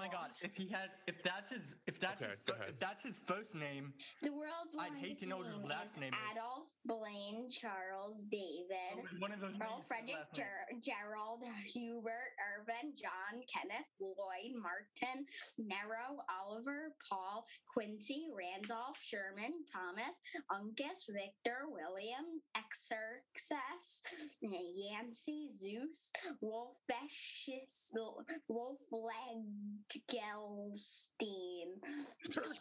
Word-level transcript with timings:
my 0.00 0.08
god! 0.08 0.30
If 0.40 0.54
he 0.56 0.66
had, 0.68 0.88
if 1.06 1.22
that's 1.22 1.50
his, 1.50 1.74
if 1.86 2.00
that's 2.00 2.22
Okay, 2.22 2.30
his, 2.32 2.40
go 2.46 2.54
fir- 2.54 2.64
if 2.72 2.78
that's 2.80 3.04
his 3.04 3.16
first 3.26 3.54
name, 3.54 3.92
The 4.22 4.32
world's 4.32 4.74
I'd 4.78 4.96
hate 4.96 5.18
to 5.20 5.26
know 5.28 5.38
what 5.38 5.46
his 5.46 5.56
last 5.64 5.92
is 5.92 5.98
name 5.98 6.12
is. 6.12 6.18
Adolf 6.32 6.68
Blaine 6.86 7.48
Charles 7.50 8.24
David. 8.24 8.96
Oh, 8.96 9.04
one 9.18 9.32
of 9.32 9.40
those. 9.40 9.52
Earl 9.60 9.76
names 9.76 9.84
is 9.84 9.90
his 9.90 10.08
Frederick. 10.08 10.32
Ger- 10.34 10.80
Gerald 10.80 11.42
Hubert 11.66 12.32
Irvin 12.40 12.94
John 12.96 13.42
Kenneth 13.52 13.86
Lloyd 14.00 14.56
Martin 14.56 15.26
Nero 15.58 16.24
Oliver 16.32 16.96
Paul 17.08 17.44
Quincy 17.74 18.28
Randolph 18.36 18.98
Sherman 19.02 19.64
Thomas 19.70 20.16
Uncas 20.50 21.04
Victor 21.12 21.68
William 21.68 22.40
Exerxes 22.56 24.02
Yancey 24.40 25.48
Zeus 25.52 26.12
Wolfescius 26.42 27.92
Wolfleggelstein 29.90 31.80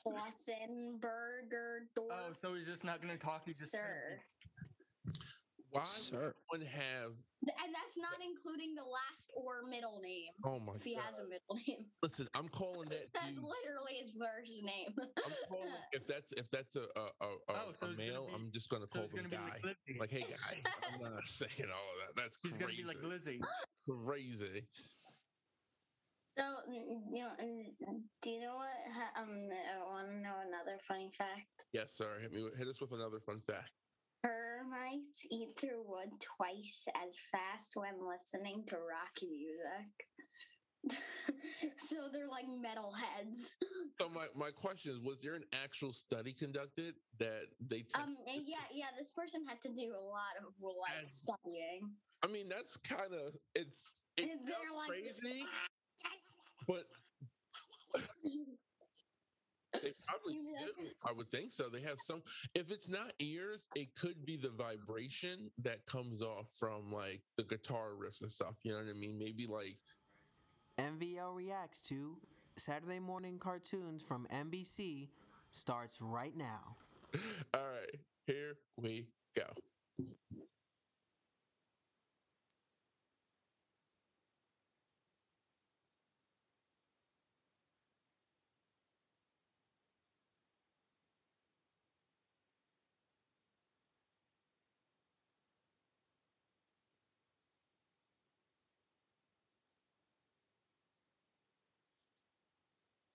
Flossenberger 0.04 1.80
Oh, 1.98 2.34
so 2.40 2.54
he's 2.56 2.66
just 2.68 2.84
not 2.84 3.02
going 3.02 3.14
to 3.14 3.20
talk. 3.20 3.44
He's 3.46 3.60
just 3.60 3.72
gonna- 3.74 3.84
Sir. 3.86 4.20
Why 5.72 5.84
Sir. 5.84 6.34
would 6.52 6.62
one 6.62 6.68
have? 6.68 7.12
And 7.64 7.74
that's 7.74 7.96
not 7.96 8.18
including 8.26 8.74
the 8.74 8.84
last 8.84 9.32
or 9.36 9.62
middle 9.70 10.00
name. 10.02 10.34
Oh 10.44 10.60
my 10.60 10.74
If 10.74 10.84
he 10.84 10.96
god! 10.96 11.04
has 11.04 11.20
a 11.20 11.24
middle 11.24 11.56
name. 11.68 11.86
Listen, 12.04 12.28
I'm 12.34 12.50
calling 12.50 12.90
that. 12.90 13.14
That's 13.14 13.28
dude- 13.28 13.38
literally 13.38 13.94
his 14.02 14.12
first 14.20 14.64
name. 14.66 14.90
I'm 14.98 15.32
calling 15.48 15.70
if 15.94 16.08
that's 16.08 16.34
if 16.34 16.50
that's 16.50 16.76
a 16.76 16.82
a, 16.98 17.02
a, 17.22 17.26
a, 17.28 17.30
Oh, 17.50 17.72
so 17.80 17.86
a 17.86 17.90
male, 17.92 18.26
be- 18.28 18.34
I'm 18.34 18.50
just 18.52 18.68
gonna 18.70 18.88
So 18.92 19.00
call 19.00 19.04
it's 19.04 19.14
them 19.14 19.30
going 19.30 19.30
to 19.30 19.38
guy. 19.38 19.60
like 19.64 19.78
Like, 20.00 20.10
hey 20.12 20.22
guy. 20.22 20.58
I'm 20.92 21.14
not 21.14 21.26
saying 21.28 21.70
all 21.70 21.90
of 21.94 22.16
that. 22.16 22.16
That's 22.22 22.38
crazy. 22.38 22.56
he's 22.56 22.60
going 22.66 22.76
to 22.76 22.82
be 22.82 22.88
like 22.88 23.04
Lizzie. 23.04 23.40
crazy. 23.88 24.68
So, 26.40 26.46
mm, 26.72 27.02
you 27.12 27.24
know, 27.24 28.00
do 28.22 28.30
you 28.30 28.40
know 28.40 28.56
what? 28.56 29.22
Um, 29.22 29.50
I 29.52 29.84
want 29.92 30.08
to 30.08 30.14
know 30.24 30.36
another 30.48 30.80
funny 30.88 31.12
fact. 31.18 31.66
Yes, 31.74 31.92
sir. 31.98 32.18
Hit 32.22 32.32
me. 32.32 32.48
Hit 32.58 32.68
us 32.68 32.80
with 32.80 32.94
another 32.94 33.20
fun 33.20 33.42
fact. 33.42 33.72
Termites 34.26 35.26
eat 35.30 35.50
through 35.60 35.84
wood 35.86 36.12
twice 36.38 36.88
as 36.96 37.20
fast 37.32 37.74
when 37.76 37.96
listening 38.08 38.64
to 38.68 38.76
rock 38.78 39.12
music. 39.22 40.98
so 41.76 41.96
they're 42.14 42.28
like 42.30 42.46
metal 42.48 42.92
heads. 42.94 43.52
So 44.00 44.08
my, 44.16 44.28
my 44.34 44.50
question 44.52 44.94
is, 44.94 45.00
was 45.02 45.18
there 45.22 45.36
an 45.36 45.44
actual 45.62 45.92
study 45.92 46.32
conducted 46.32 46.96
that 47.18 47.52
they? 47.60 47.80
Te- 47.80 47.90
Um, 47.96 48.16
yeah, 48.26 48.56
yeah. 48.72 48.86
This 48.98 49.12
person 49.12 49.46
had 49.46 49.60
to 49.64 49.74
do 49.74 49.92
a 49.92 50.00
lot 50.00 50.40
of 50.40 50.54
like 50.62 51.02
And- 51.02 51.12
studying. 51.12 51.92
I 52.24 52.28
mean, 52.28 52.48
that's 52.48 52.78
kind 52.78 53.14
of 53.14 53.36
it's 53.56 53.92
it's 54.16 54.46
they're 54.46 54.56
like, 54.74 54.88
crazy, 54.88 55.44
but 56.70 56.86
they 59.74 59.92
probably 60.08 60.36
do. 60.36 60.86
I 61.06 61.12
would 61.12 61.30
think 61.32 61.52
so. 61.52 61.68
They 61.70 61.82
have 61.82 61.98
some. 62.06 62.22
If 62.54 62.72
it's 62.72 62.88
not 62.88 63.14
ears, 63.20 63.66
it 63.76 63.88
could 64.00 64.24
be 64.26 64.38
the 64.38 64.52
vibration 64.52 65.50
that 65.64 65.86
comes 65.88 66.22
off 66.22 66.46
from 66.60 66.92
like 66.92 67.22
the 67.38 67.44
guitar 67.44 67.92
riffs 68.00 68.22
and 68.22 68.32
stuff. 68.32 68.54
You 68.64 68.74
know 68.74 68.78
what 68.78 68.90
I 68.90 68.94
mean? 68.94 69.18
Maybe 69.18 69.48
like 69.48 69.78
MVL 70.78 71.36
reacts 71.36 71.82
to 71.90 72.18
Saturday 72.56 73.00
morning 73.00 73.40
cartoons 73.40 74.04
from 74.04 74.28
NBC 74.32 75.10
starts 75.52 76.00
right 76.02 76.36
now. 76.38 76.78
All 77.54 77.62
right, 77.62 78.00
here 78.28 78.58
we 78.78 79.08
go. 79.36 79.44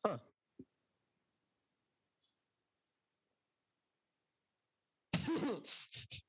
Huh. 0.07 0.19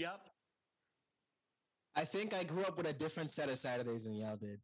Yep. 0.00 0.20
I 1.94 2.04
think 2.06 2.32
I 2.32 2.42
grew 2.42 2.62
up 2.62 2.78
with 2.78 2.88
a 2.88 2.92
different 2.94 3.30
set 3.30 3.50
of 3.50 3.58
Saturdays 3.58 4.04
than 4.04 4.14
y'all 4.14 4.38
did. 4.38 4.60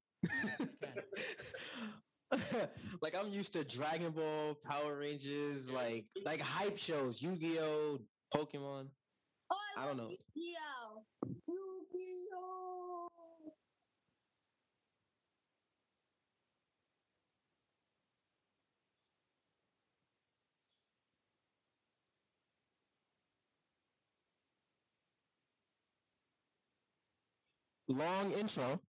like 3.03 3.15
I'm 3.15 3.29
used 3.29 3.53
to 3.53 3.63
Dragon 3.63 4.13
Ball, 4.13 4.57
Power 4.67 4.99
Rangers, 4.99 5.71
like 5.71 6.07
like 6.25 6.41
hype 6.41 6.79
shows, 6.79 7.21
Yu-Gi-Oh, 7.21 7.99
Pokemon. 8.35 8.87
Oh, 9.51 9.57
I 9.77 9.85
don't 9.85 9.99
know. 9.99 10.09
Yu-Gi-Oh! 10.09 11.03
Yu-Gi-Oh! 11.27 11.76
Long 27.89 28.33
intro. 28.33 28.81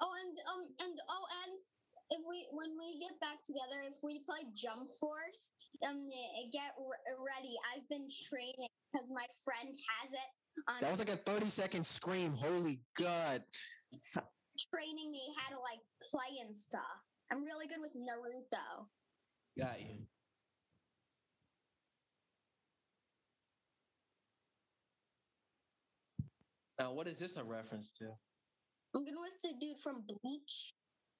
Oh, 0.00 0.12
and 0.22 0.34
um, 0.46 0.62
and 0.80 0.94
oh, 1.08 1.24
and 1.46 1.58
if 2.10 2.20
we 2.28 2.46
when 2.52 2.70
we 2.78 3.00
get 3.00 3.18
back 3.20 3.42
together, 3.44 3.82
if 3.90 3.98
we 4.02 4.22
play 4.24 4.46
Jump 4.54 4.90
Force, 5.00 5.52
um, 5.86 6.08
get 6.52 6.74
re- 6.78 7.16
ready. 7.18 7.54
I've 7.74 7.88
been 7.88 8.08
training 8.28 8.68
because 8.92 9.10
my 9.10 9.26
friend 9.44 9.68
has 9.68 10.12
it 10.12 10.30
on 10.68 10.80
That 10.80 10.90
was 10.90 11.00
like 11.00 11.10
a 11.10 11.16
30 11.16 11.48
second 11.48 11.86
scream. 11.86 12.32
Holy 12.34 12.80
God. 12.96 13.42
training 14.70 15.10
me 15.10 15.34
how 15.36 15.50
to 15.50 15.60
like 15.60 15.82
play 16.10 16.44
and 16.46 16.56
stuff. 16.56 16.82
I'm 17.32 17.42
really 17.42 17.66
good 17.66 17.80
with 17.80 17.94
Naruto. 17.96 18.86
Got 19.58 19.80
you. 19.80 20.06
Now, 26.78 26.92
what 26.92 27.06
is 27.06 27.18
this 27.18 27.36
a 27.36 27.44
reference 27.44 27.92
to? 27.92 28.06
I'm 28.94 29.04
good 29.04 29.14
with 29.20 29.42
the 29.42 29.52
dude 29.60 29.80
from 29.80 30.04
Bleach, 30.06 30.74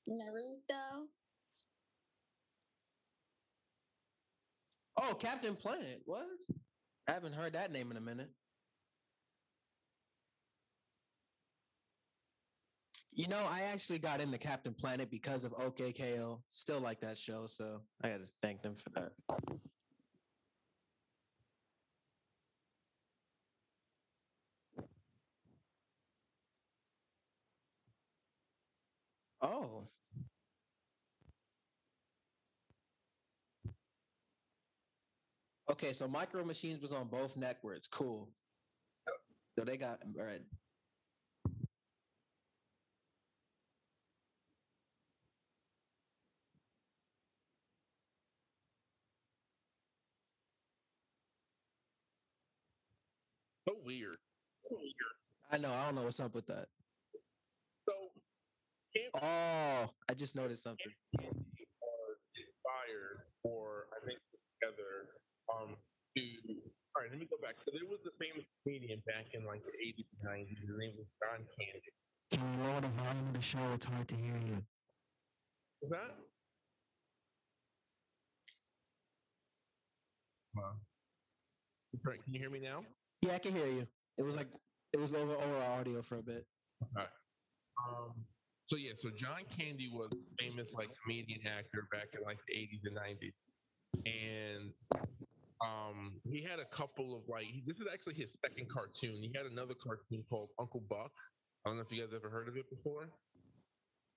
Naruto. 0.09 1.07
Oh, 4.97 5.15
Captain 5.15 5.55
Planet. 5.55 6.03
What? 6.05 6.27
I 7.09 7.13
haven't 7.13 7.35
heard 7.35 7.53
that 7.53 7.73
name 7.73 7.91
in 7.91 7.97
a 7.97 8.01
minute. 8.01 8.31
You 13.13 13.29
know, 13.29 13.47
I 13.49 13.63
actually 13.73 14.01
got 14.01 14.21
into 14.21 14.39
Captain 14.39 14.75
Planet 14.75 15.09
because 15.09 15.45
of 15.45 15.53
OKKO. 15.53 16.41
Still 16.51 16.81
like 16.81 17.01
that 17.01 17.17
show, 17.17 17.47
so 17.47 17.83
I 18.03 18.09
got 18.09 18.25
to 18.25 18.31
thank 18.43 18.63
them 18.63 18.75
for 18.75 18.91
that. 18.91 19.13
Oh. 29.45 29.89
Okay, 35.71 35.93
so 35.93 36.09
Micro 36.09 36.45
Machines 36.45 36.81
was 36.81 36.93
on 36.93 37.09
both 37.09 37.37
networks. 37.37 37.89
Cool. 37.89 38.29
So 39.59 39.65
they 39.65 39.77
got 39.77 40.01
all 40.19 40.25
right. 40.25 40.43
So 53.69 53.77
weird. 53.85 54.19
I 55.53 55.59
know. 55.59 55.73
I 55.73 55.87
don't 55.87 55.95
know 55.97 56.03
what's 56.03 56.21
up 56.21 56.35
with 56.35 56.47
that. 56.49 56.67
So 58.95 59.01
Oh, 59.23 59.91
I 60.09 60.15
just 60.15 60.37
noticed 60.37 60.63
something. 60.63 60.93
Are 61.19 62.15
inspired 62.35 63.27
or 63.43 63.87
I 63.93 63.99
think 64.07 64.19
together 64.61 65.19
um 65.53 65.77
to 66.17 66.23
all 66.97 67.03
right, 67.03 67.11
let 67.11 67.19
me 67.19 67.27
go 67.27 67.37
back. 67.43 67.57
So 67.67 67.73
there 67.75 67.89
was 67.91 67.99
a 68.07 68.15
famous 68.23 68.47
comedian 68.63 69.03
back 69.07 69.27
in 69.35 69.45
like 69.45 69.63
the 69.67 69.73
eighties 69.83 70.07
and 70.15 70.31
nineties. 70.31 70.59
His 70.61 70.71
name 70.79 70.95
was 70.97 71.07
John 71.19 71.43
Candy. 71.59 71.91
Can 72.31 72.41
you 72.41 72.65
lower 72.65 72.81
the 72.81 72.89
volume 72.89 73.29
of 73.29 73.35
the 73.35 73.43
show? 73.43 73.73
It's 73.75 73.87
hard 73.87 74.07
to 74.09 74.17
hear 74.17 74.39
you. 74.47 74.63
Was 75.83 75.91
that? 75.91 76.13
Wow. 80.55 80.79
Right, 82.05 82.23
can 82.23 82.33
you 82.33 82.41
hear 82.41 82.51
me 82.51 82.61
now? 82.61 82.85
Yeah, 83.23 83.35
I 83.35 83.39
can 83.39 83.53
hear 83.55 83.67
you. 83.67 83.87
It 84.19 84.23
was 84.23 84.37
like 84.37 84.49
It 84.93 85.01
was 85.01 85.15
over 85.15 85.35
over 85.35 85.59
audio 85.65 86.01
for 86.03 86.19
a 86.19 86.23
bit. 86.23 86.47
Um, 86.95 88.15
so 88.67 88.77
yeah, 88.77 88.93
so 88.97 89.11
John 89.11 89.43
Candy 89.57 89.89
was 89.93 90.11
famous 90.39 90.69
like 90.73 90.89
comedian 91.03 91.41
actor 91.47 91.87
back 91.93 92.09
in 92.17 92.23
like 92.25 92.39
the 92.49 92.55
80s 92.55 92.87
and 92.87 92.97
90s. 92.97 93.35
And 94.07 94.73
um 95.65 96.21
he 96.25 96.43
had 96.43 96.59
a 96.59 96.65
couple 96.75 97.17
of 97.17 97.23
like 97.29 97.47
this 97.67 97.79
is 97.79 97.87
actually 97.93 98.15
his 98.15 98.37
second 98.45 98.69
cartoon. 98.69 99.23
He 99.23 99.33
had 99.37 99.47
another 99.47 99.75
cartoon 99.75 100.25
called 100.29 100.51
Uncle 100.59 100.83
Buck. 100.89 101.13
I 101.65 101.71
don't 101.71 101.77
know 101.77 101.85
if 101.89 101.93
you 101.93 102.01
guys 102.03 102.13
ever 102.15 102.29
heard 102.29 102.49
of 102.49 102.57
it 102.57 102.69
before. 102.71 103.09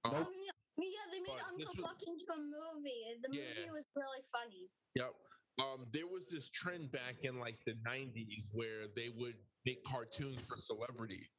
Um, 0.06 0.16
Um, 0.16 0.28
yeah, 0.44 0.52
yeah, 0.84 1.06
they 1.12 1.20
made 1.20 1.42
Uncle 1.48 1.74
was- 1.76 1.84
Buck 1.84 2.02
into 2.04 2.26
a 2.34 2.38
movie. 2.38 3.20
The 3.22 3.30
Yeah. 3.36 3.44
movie 3.56 3.72
was 3.72 3.86
really 3.96 4.24
funny. 4.32 4.70
Yep. 4.96 5.14
Um, 5.60 5.88
there 5.92 6.08
was 6.08 6.28
this 6.30 6.50
trend 6.50 6.92
back 6.92 7.24
in 7.24 7.40
like 7.40 7.58
the 7.66 7.74
90s 7.86 8.52
where 8.54 8.88
they 8.96 9.10
would 9.10 9.36
make 9.66 9.84
cartoons 9.86 10.40
for 10.48 10.58
celebrities. 10.58 11.30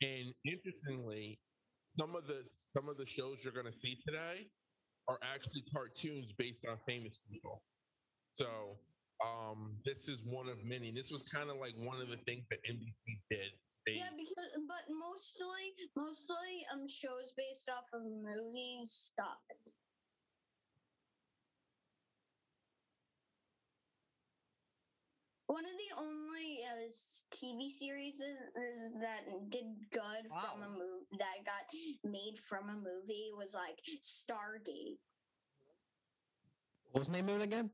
And 0.00 0.32
interestingly, 0.44 1.38
some 1.98 2.14
of 2.14 2.26
the 2.26 2.42
some 2.54 2.88
of 2.88 2.96
the 2.96 3.06
shows 3.06 3.38
you're 3.42 3.52
gonna 3.52 3.74
see 3.74 3.98
today 4.06 4.46
are 5.08 5.18
actually 5.22 5.64
cartoons 5.72 6.32
based 6.38 6.64
on 6.68 6.76
famous 6.86 7.18
people. 7.30 7.62
So 8.34 8.78
um, 9.24 9.74
this 9.84 10.06
is 10.08 10.22
one 10.24 10.48
of 10.48 10.62
many. 10.64 10.92
This 10.92 11.10
was 11.10 11.22
kind 11.22 11.50
of 11.50 11.56
like 11.56 11.74
one 11.76 12.00
of 12.00 12.08
the 12.08 12.18
things 12.18 12.44
that 12.50 12.62
NBC 12.64 13.18
did. 13.30 13.50
They, 13.86 13.94
Yeah, 13.94 14.14
because 14.14 14.52
but 14.68 14.84
mostly 14.90 15.74
mostly 15.96 16.66
um 16.72 16.86
shows 16.86 17.32
based 17.36 17.68
off 17.68 17.88
of 17.92 18.02
movies 18.04 18.90
stopped. 18.92 19.72
One 25.48 25.64
of 25.64 25.72
the 25.78 25.96
only 25.96 26.60
uh, 26.68 26.90
TV 27.32 27.70
series 27.70 28.20
is, 28.20 28.36
is 28.76 28.92
that 29.00 29.24
did 29.48 29.64
good 29.90 30.28
from 30.28 30.62
a 30.62 30.68
movie 30.68 31.08
that 31.18 31.42
got 31.46 31.64
made 32.04 32.36
from 32.38 32.68
a 32.68 32.74
movie 32.74 33.30
was 33.34 33.54
like 33.54 33.80
Stargate. 34.02 34.98
What 36.92 37.00
was 37.00 37.08
the 37.08 37.14
name 37.14 37.30
of 37.30 37.40
it 37.40 37.44
again? 37.44 37.70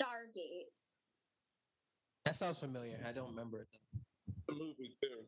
Stargate. 0.00 0.70
That 2.24 2.36
sounds 2.36 2.60
familiar. 2.60 2.98
I 3.04 3.10
don't 3.10 3.30
remember 3.30 3.62
it. 3.62 3.68
Though. 3.72 4.54
the 4.54 4.64
movie 4.64 4.96
too. 5.02 5.24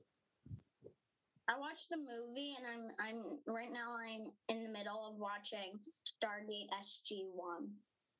I 1.48 1.58
watched 1.58 1.90
the 1.90 1.96
movie 1.96 2.54
and 2.56 2.66
I'm 2.68 2.92
I'm 3.04 3.52
right 3.52 3.72
now 3.72 3.96
I'm 3.98 4.30
in 4.48 4.62
the 4.62 4.70
middle 4.70 5.10
of 5.10 5.18
watching 5.18 5.80
Stargate 6.06 6.70
SG 6.80 7.24
One. 7.34 7.70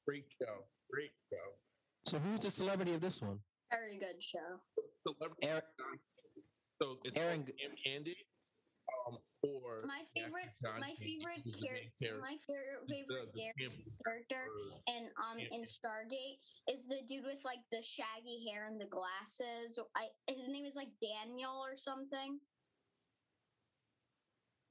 Great 0.05 0.27
show. 0.41 0.65
Great 0.91 1.13
show. 1.31 1.68
So 2.07 2.19
who's 2.19 2.41
the 2.41 2.51
celebrity 2.51 2.95
of 2.95 3.01
this 3.01 3.21
one? 3.21 3.39
Very 3.71 3.99
good 3.99 4.23
show. 4.23 4.61
Celebrity. 5.03 5.47
Aaron. 5.47 5.63
So 6.81 6.97
it's 7.05 7.17
Aaron 7.17 7.43
called 7.45 7.59
Camp 7.61 7.75
Candy. 7.85 8.17
Um, 9.07 9.19
or 9.45 9.85
My 9.85 10.01
favorite 10.17 10.49
John 10.63 10.81
my 10.81 10.95
favorite 10.99 11.41
who's 11.45 11.61
character 11.61 11.91
character. 12.01 12.21
my 12.23 12.37
favorite 12.49 12.89
The- 12.89 12.95
favorite 12.95 13.33
the 13.35 13.41
char- 13.43 13.73
character 14.07 14.49
or- 14.49 14.95
in 14.97 15.11
um 15.23 15.39
Yeah. 15.39 15.49
in 15.53 15.63
Stargate 15.63 16.41
is 16.71 16.89
the 16.89 17.03
dude 17.07 17.25
with 17.27 17.45
like 17.45 17.61
the 17.71 17.83
shaggy 17.83 18.49
hair 18.51 18.67
and 18.67 18.81
the 18.81 18.87
glasses. 18.87 19.79
I 19.95 20.09
his 20.27 20.49
name 20.49 20.65
is 20.65 20.75
like 20.75 20.89
Daniel 21.03 21.53
or 21.53 21.77
something. 21.77 22.41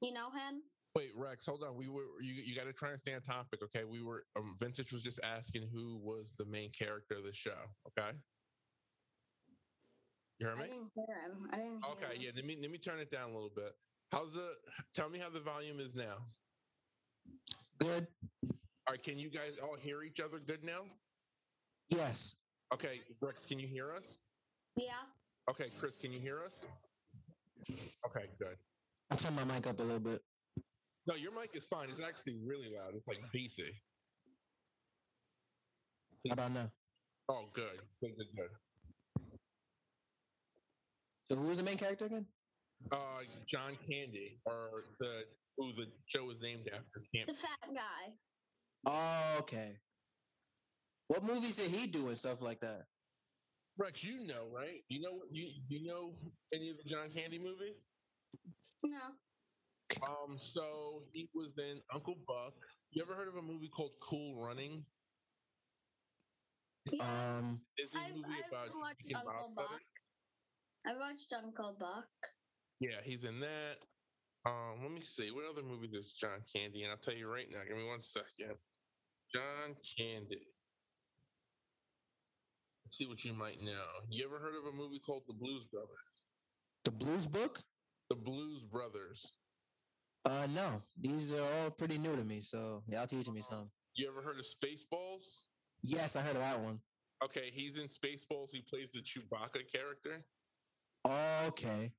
You 0.02 0.14
know 0.14 0.32
him? 0.32 0.64
Wait, 0.98 1.12
Rex, 1.16 1.46
hold 1.46 1.64
on. 1.64 1.76
We 1.76 1.88
were 1.90 2.06
you. 2.20 2.34
You 2.34 2.56
got 2.56 2.64
to 2.64 2.74
try 2.74 2.90
and 2.90 3.00
stay 3.00 3.14
on 3.14 3.22
topic, 3.22 3.62
okay? 3.62 3.84
We 3.84 4.02
were. 4.02 4.24
Um, 4.36 4.56
Vintage 4.60 4.92
was 4.92 5.04
just 5.04 5.20
asking 5.24 5.70
who 5.72 6.00
was 6.02 6.34
the 6.40 6.46
main 6.46 6.72
character 6.72 7.14
of 7.18 7.24
the 7.24 7.34
show. 7.36 7.52
Okay. 7.88 8.18
You 10.40 10.48
heard 10.48 10.58
I 10.58 10.62
me? 10.64 10.68
didn't 10.70 10.92
hear 10.96 11.22
him. 11.22 11.50
I 11.52 11.58
didn't 11.58 11.84
hear 11.86 11.92
Okay. 11.92 12.16
him. 12.16 12.22
Yeah. 12.24 12.30
Let 12.36 12.46
me 12.46 12.58
let 12.60 12.72
me 12.72 12.80
turn 12.80 13.00
it 13.00 13.12
down 13.12 13.30
a 13.30 13.32
little 13.32 13.52
bit. 13.56 13.74
How's 14.12 14.34
the? 14.34 14.50
Tell 14.96 15.08
me 15.08 15.20
how 15.20 15.30
the 15.30 15.40
volume 15.40 15.80
is 15.80 15.94
now. 15.94 16.16
Good. 17.78 18.08
All 18.50 18.56
right. 18.90 19.04
Can 19.04 19.20
you 19.20 19.30
guys 19.30 19.52
all 19.62 19.78
hear 19.78 20.02
each 20.02 20.20
other 20.20 20.40
good 20.40 20.64
now? 20.64 20.82
Yes. 21.90 22.34
Okay, 22.74 23.02
Rex, 23.22 23.46
can 23.46 23.60
you 23.60 23.68
hear 23.68 23.92
us? 23.94 24.30
Yeah. 24.76 24.94
Okay, 25.48 25.68
Chris, 25.80 25.96
can 25.96 26.12
you 26.12 26.20
hear 26.20 26.42
us? 26.44 26.66
Okay, 28.04 28.26
good. 28.40 28.58
I'll 29.12 29.18
turn 29.18 29.36
my 29.36 29.44
mic 29.46 29.68
up 29.68 29.80
a 29.80 29.84
little 29.84 30.00
bit. 30.00 30.22
No, 31.08 31.16
your 31.16 31.32
mic 31.32 31.52
is 31.54 31.66
fine. 31.66 31.88
It's 31.90 32.02
actually 32.06 32.36
really 32.46 32.68
loud. 32.76 32.94
It's 32.94 33.08
like 33.08 33.20
DC. 33.34 33.64
How 36.28 36.34
about 36.34 36.52
now? 36.52 36.72
Oh, 37.30 37.46
good. 37.54 37.80
Good, 38.02 38.18
good, 38.18 38.28
good. 38.36 38.50
So 41.32 41.38
who 41.38 41.48
was 41.48 41.58
the 41.60 41.64
main 41.64 41.78
character 41.78 42.06
again? 42.06 42.26
Uh, 42.92 43.22
John 43.46 43.78
Candy, 43.90 44.40
or 44.46 44.86
the 45.00 45.24
who 45.58 45.74
the 45.74 45.88
show 46.06 46.30
is 46.30 46.38
named 46.42 46.70
after. 46.74 47.02
Camp. 47.14 47.28
The 47.28 47.34
fat 47.34 47.74
guy. 47.74 48.14
Oh, 48.86 49.40
okay. 49.40 49.78
What 51.08 51.24
movies 51.24 51.56
did 51.56 51.72
he 51.72 51.88
do 51.88 52.08
and 52.08 52.18
stuff 52.18 52.42
like 52.42 52.60
that? 52.60 52.84
Rex, 53.78 54.04
you 54.04 54.26
know, 54.28 54.48
right? 54.54 54.82
You 54.90 55.02
know 55.02 55.22
you 55.32 55.50
you 55.70 55.88
know 55.88 56.14
any 56.54 56.70
of 56.70 56.78
the 56.78 56.90
John 56.90 57.10
Candy 57.10 57.40
movies? 57.40 57.76
No. 58.84 59.00
Um, 59.96 60.38
so 60.42 61.04
he 61.14 61.30
was 61.34 61.58
in 61.58 61.82
Uncle 61.94 62.16
Buck. 62.28 62.54
You 62.92 63.02
ever 63.04 63.16
heard 63.16 63.28
of 63.28 63.36
a 63.36 63.42
movie 63.42 63.70
called 63.70 63.92
Cool 64.02 64.36
Running? 64.42 64.84
Yeah. 66.92 67.38
Um, 67.40 67.60
It's 67.78 67.94
a 67.96 68.00
I've, 68.00 68.16
movie 68.16 68.28
I've 68.44 68.52
about 68.52 68.70
watched 68.80 69.04
Uncle 69.16 69.32
Bobsledding. 69.32 69.56
Buck. 69.56 69.82
I 70.86 70.96
watched 70.98 71.34
Uncle 71.34 71.78
Buck. 71.80 72.08
Yeah, 72.80 73.02
he's 73.04 73.24
in 73.24 73.40
that. 73.42 73.76
Um, 74.46 74.80
let 74.84 74.92
me 74.92 75.04
see. 75.06 75.32
What 75.32 75.46
other 75.50 75.64
movie 75.64 75.88
does 75.88 76.14
John 76.14 76.40
Candy? 76.54 76.84
And 76.84 76.92
I'll 76.92 76.98
tell 76.98 77.16
you 77.16 77.28
right 77.28 77.48
now. 77.52 77.64
Give 77.68 77.78
me 77.78 77.88
one 77.88 78.02
second. 78.02 78.56
John 79.34 79.76
Candy. 79.98 80.48
Let's 82.86 82.98
see 82.98 83.06
what 83.08 83.26
you 83.26 83.34
might 83.34 83.62
know. 83.62 83.84
You 84.10 84.26
ever 84.26 84.40
heard 84.40 84.56
of 84.56 84.66
a 84.66 84.72
movie 84.76 85.00
called 85.06 85.24
The 85.28 85.34
Blues 85.34 85.66
Brothers? 85.72 85.90
the 86.86 86.92
Blues 86.92 87.28
Book? 87.28 87.60
The 88.10 88.16
Blues 88.16 88.64
Brothers. 88.72 89.30
Uh, 90.28 90.46
no. 90.48 90.82
These 91.00 91.32
are 91.32 91.42
all 91.42 91.70
pretty 91.72 91.98
new 91.98 92.14
to 92.16 92.24
me, 92.24 92.42
so 92.42 92.84
y'all 92.88 93.08
teaching 93.08 93.34
me 93.34 93.42
some. 93.42 93.70
You 93.96 94.10
ever 94.10 94.22
heard 94.22 94.38
of 94.38 94.46
Spaceballs? 94.46 95.48
Yes, 95.82 96.16
I 96.18 96.22
heard 96.22 96.36
of 96.36 96.42
that 96.42 96.60
one. 96.60 96.82
Okay, 97.24 97.50
he's 97.52 97.78
in 97.78 97.88
Spaceballs. 97.88 98.50
He 98.52 98.62
plays 98.62 98.92
the 98.92 99.00
Chewbacca 99.00 99.72
character. 99.74 100.26
Okay. 101.48 101.94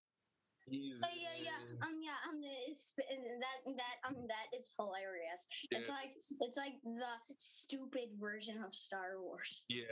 He's 0.71 1.01
Oh 1.03 1.09
yeah, 1.17 1.43
yeah, 1.43 1.51
in- 1.73 1.79
um, 1.83 2.01
yeah, 2.03 2.11
um, 2.29 2.43
that 2.43 3.77
that 3.79 3.97
um, 4.07 4.27
that 4.29 4.57
is 4.59 4.75
hilarious. 4.79 5.47
It's 5.71 5.89
like 5.89 6.13
it's 6.41 6.59
like 6.59 6.75
the 6.85 7.35
stupid 7.39 8.11
version 8.21 8.63
of 8.63 8.75
Star 8.75 9.19
Wars. 9.23 9.65
yeah. 9.71 9.85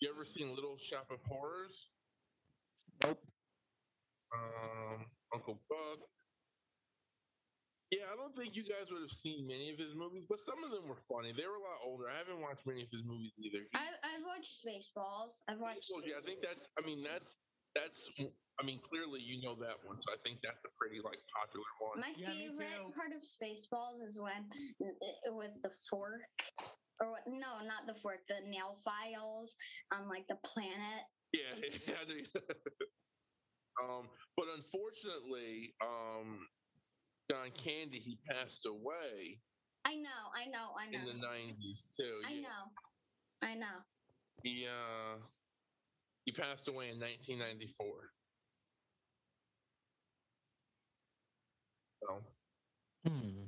You 0.00 0.10
ever 0.14 0.24
seen 0.24 0.54
Little 0.54 0.76
Shop 0.78 1.08
of 1.10 1.18
Horrors? 1.26 1.90
Nope. 3.02 3.18
um, 4.32 5.06
Uncle 5.34 5.60
Buck. 5.68 5.98
Yeah, 7.90 8.06
I 8.12 8.16
don't 8.16 8.34
think 8.34 8.56
you 8.56 8.64
guys 8.64 8.90
would 8.90 9.02
have 9.02 9.12
seen 9.12 9.46
many 9.46 9.70
of 9.70 9.78
his 9.78 9.94
movies, 9.94 10.24
but 10.28 10.40
some 10.44 10.64
of 10.64 10.70
them 10.70 10.88
were 10.88 10.98
funny. 11.08 11.32
They 11.32 11.46
were 11.46 11.56
a 11.56 11.62
lot 11.62 11.78
older. 11.84 12.08
I 12.08 12.16
haven't 12.18 12.40
watched 12.40 12.66
many 12.66 12.82
of 12.82 12.88
his 12.90 13.02
movies 13.04 13.32
either. 13.38 13.62
He- 13.62 13.68
I 13.78 13.86
I've 14.02 14.24
watched 14.24 14.64
Spaceballs. 14.64 15.42
I've 15.48 15.60
watched. 15.60 15.90
Well, 15.94 16.02
yeah, 16.06 16.16
I 16.18 16.20
think 16.20 16.40
that. 16.42 16.56
I 16.78 16.82
mean, 16.82 17.02
that's 17.04 17.42
that's. 17.74 18.10
I 18.60 18.62
mean, 18.64 18.80
clearly 18.80 19.20
you 19.20 19.42
know 19.42 19.54
that 19.56 19.84
one, 19.84 19.98
so 20.02 20.12
I 20.14 20.16
think 20.22 20.40
that's 20.42 20.62
a 20.64 20.70
pretty 20.78 21.00
like 21.02 21.18
popular 21.36 21.66
one. 21.80 22.00
My 22.00 22.14
Yeah, 22.16 22.30
favorite 22.30 22.94
part 22.94 23.12
of 23.12 23.20
Spaceballs 23.22 24.02
is 24.02 24.18
when 24.18 24.48
with 25.26 25.50
the 25.62 25.70
fork, 25.90 26.22
or 27.00 27.10
what, 27.10 27.22
no, 27.26 27.60
not 27.66 27.86
the 27.86 27.94
fork, 27.94 28.20
the 28.28 28.40
nail 28.46 28.76
files 28.84 29.56
on 29.92 30.08
like 30.08 30.26
the 30.28 30.36
planet. 30.44 31.02
Yeah, 31.32 31.52
I 32.00 32.04
think. 32.06 32.28
um, 33.82 34.08
but 34.36 34.46
unfortunately, 34.54 35.74
um, 35.82 36.48
John 37.30 37.50
Candy 37.52 37.98
he 38.00 38.18
passed 38.28 38.66
away 38.66 39.40
I 39.86 39.96
know, 39.96 40.08
I 40.34 40.46
know, 40.46 40.72
I 40.78 40.86
know. 40.86 40.98
in 40.98 41.04
the 41.04 41.26
'90s 41.26 41.96
too. 41.98 42.20
I 42.24 42.34
Yeah. 42.34 42.40
know, 42.40 42.72
I 43.42 43.54
know. 43.54 43.82
He 44.42 44.66
uh 44.66 45.18
he 46.24 46.32
passed 46.32 46.68
away 46.68 46.90
in 46.90 46.98
1994. 46.98 48.10
So 52.02 52.24
Hmm. 53.04 53.46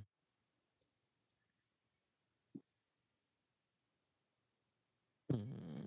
Hmm. 5.30 5.84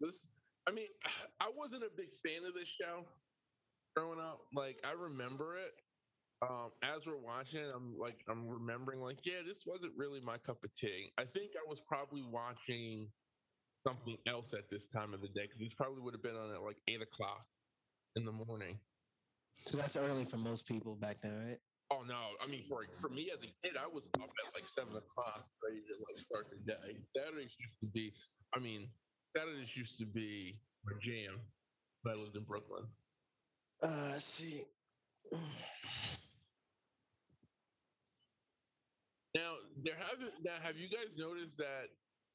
this, 0.00 0.30
I 0.68 0.72
mean, 0.72 0.88
I 1.40 1.50
wasn't 1.56 1.84
a 1.84 1.90
big 1.96 2.08
fan 2.24 2.44
of 2.44 2.54
this 2.54 2.68
show 2.68 3.04
growing 3.96 4.20
up. 4.20 4.40
Like 4.54 4.78
I 4.84 4.92
remember 4.92 5.56
it. 5.56 5.72
Um, 6.42 6.70
as 6.82 7.06
we're 7.06 7.18
watching, 7.18 7.60
it, 7.60 7.72
I'm 7.74 7.98
like, 7.98 8.24
I'm 8.28 8.48
remembering, 8.48 9.00
like, 9.00 9.18
yeah, 9.24 9.44
this 9.46 9.64
wasn't 9.66 9.92
really 9.96 10.20
my 10.20 10.38
cup 10.38 10.64
of 10.64 10.74
tea. 10.74 11.12
I 11.18 11.24
think 11.24 11.52
I 11.54 11.68
was 11.68 11.80
probably 11.86 12.22
watching 12.22 13.08
something 13.86 14.16
else 14.26 14.54
at 14.54 14.68
this 14.70 14.86
time 14.86 15.12
of 15.12 15.20
the 15.20 15.28
day 15.28 15.42
because 15.42 15.58
this 15.60 15.74
probably 15.74 16.00
would 16.02 16.14
have 16.14 16.22
been 16.22 16.36
on 16.36 16.54
at 16.54 16.62
like 16.62 16.76
eight 16.88 17.02
o'clock 17.02 17.44
in 18.16 18.24
the 18.24 18.32
morning. 18.32 18.78
So 19.66 19.76
that's 19.76 19.96
early 19.96 20.24
for 20.24 20.38
most 20.38 20.66
people 20.66 20.96
back 20.96 21.20
then, 21.20 21.46
right? 21.46 21.58
Oh 21.92 22.02
no! 22.06 22.14
I 22.42 22.46
mean, 22.46 22.62
for 22.68 22.86
for 22.94 23.08
me 23.08 23.30
as 23.34 23.42
a 23.42 23.50
kid, 23.66 23.76
I 23.76 23.86
was 23.92 24.06
up 24.22 24.22
at 24.22 24.54
like 24.54 24.66
seven 24.66 24.96
o'clock, 24.96 25.44
ready 25.62 25.80
to 25.80 25.94
like 26.08 26.20
start 26.20 26.46
the 26.48 26.56
day. 26.72 26.96
Saturdays 27.14 27.56
used 27.58 27.80
to 27.80 27.86
be, 27.86 28.12
I 28.54 28.60
mean, 28.60 28.88
Saturdays 29.36 29.76
used 29.76 29.98
to 29.98 30.06
be 30.06 30.60
my 30.84 30.92
jam. 31.00 31.40
But 32.02 32.14
I 32.14 32.16
lived 32.16 32.36
in 32.36 32.44
Brooklyn. 32.44 32.84
Uh, 33.82 34.18
see. 34.18 34.64
Now 39.34 39.54
there 39.82 39.96
haven't. 39.96 40.32
Now 40.44 40.56
have 40.62 40.76
you 40.76 40.88
guys 40.88 41.08
noticed 41.16 41.56
that 41.58 41.88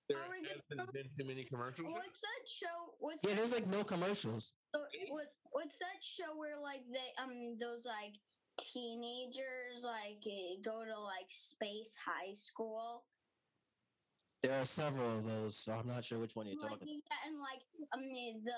there 0.09 0.17
Are 0.17 0.29
we 0.29 0.41
gonna- 0.45 0.61
hasn't 0.69 0.93
been 0.93 1.09
too 1.17 1.25
many 1.25 1.43
commercials? 1.43 1.91
What's 1.91 2.21
that 2.21 2.43
show? 2.47 2.95
What's 2.99 3.23
Yeah, 3.23 3.31
that, 3.31 3.37
there's 3.37 3.51
like 3.53 3.67
no 3.67 3.83
commercials. 3.83 4.53
what, 5.09 5.27
what's 5.51 5.77
that 5.79 6.03
show 6.03 6.37
where 6.37 6.57
like 6.57 6.81
they 6.91 7.13
um 7.23 7.57
those 7.59 7.85
like 7.85 8.13
teenagers 8.57 9.83
like 9.83 10.21
eh, 10.27 10.55
go 10.63 10.83
to 10.85 10.99
like 10.99 11.29
space 11.29 11.95
high 11.95 12.33
school? 12.33 13.05
There 14.45 14.61
are 14.61 14.65
several 14.65 15.17
of 15.17 15.25
those, 15.25 15.57
so 15.57 15.73
I'm 15.73 15.87
not 15.87 16.03
sure 16.05 16.19
which 16.19 16.35
one 16.35 16.45
you're 16.45 16.61
Like 16.61 16.79
talking. 16.79 17.01
yeah, 17.01 17.17
and 17.25 17.39
like 17.39 17.61
I 17.93 17.97
mean, 17.97 18.43
the 18.45 18.53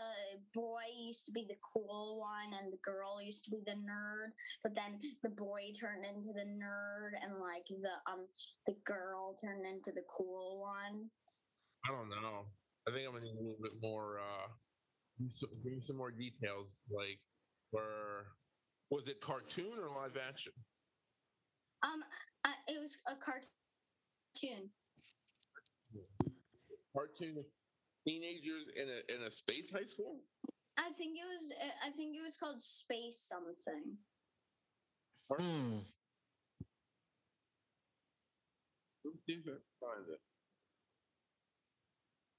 boy 0.53 0.83
used 0.97 1.25
to 1.27 1.31
be 1.31 1.45
the 1.47 1.55
cool 1.61 2.19
one 2.19 2.53
and 2.59 2.73
the 2.73 2.77
girl 2.83 3.21
used 3.21 3.45
to 3.45 3.51
be 3.51 3.61
the 3.65 3.71
nerd, 3.73 4.31
but 4.63 4.75
then 4.75 4.99
the 5.23 5.29
boy 5.29 5.71
turned 5.79 6.03
into 6.03 6.33
the 6.33 6.43
nerd 6.43 7.11
and 7.21 7.39
like 7.39 7.63
the 7.69 8.11
um 8.11 8.27
the 8.65 8.75
girl 8.85 9.35
turned 9.41 9.65
into 9.65 9.91
the 9.91 10.03
cool 10.09 10.59
one. 10.59 11.09
I 11.87 11.91
don't 11.91 12.09
know. 12.09 12.45
I 12.87 12.91
think 12.91 13.07
I'm 13.07 13.13
gonna 13.13 13.23
need 13.25 13.37
a 13.37 13.41
little 13.41 13.61
bit 13.61 13.79
more. 13.81 14.19
uh 14.19 14.47
give 15.17 15.25
me 15.25 15.31
some, 15.31 15.49
give 15.63 15.73
me 15.73 15.81
some 15.81 15.97
more 15.97 16.11
details. 16.11 16.83
Like, 16.91 17.19
where 17.71 18.27
was 18.89 19.07
it 19.07 19.21
cartoon 19.21 19.79
or 19.79 19.89
live 19.89 20.17
action? 20.17 20.53
Um, 21.83 22.03
I, 22.43 22.53
it 22.67 22.79
was 22.81 22.97
a 23.07 23.15
cartoon. 23.15 24.69
Cartoon 26.97 27.45
teenagers 28.07 28.65
in 28.75 28.89
a 28.89 29.13
in 29.13 29.27
a 29.27 29.31
space 29.31 29.69
high 29.71 29.85
school. 29.85 30.17
I 30.79 30.89
think 30.91 31.17
it 31.17 31.25
was. 31.25 31.53
uh, 31.61 31.87
I 31.87 31.91
think 31.91 32.15
it 32.15 32.21
was 32.23 32.37
called 32.37 32.59
Space 32.61 33.19
something. 33.29 33.97
Hmm. 35.29 35.77
Let 39.03 39.13
me 39.13 39.19
see 39.27 39.33
if 39.33 39.45
I 39.45 39.59
find 39.79 40.05
it. 40.09 40.21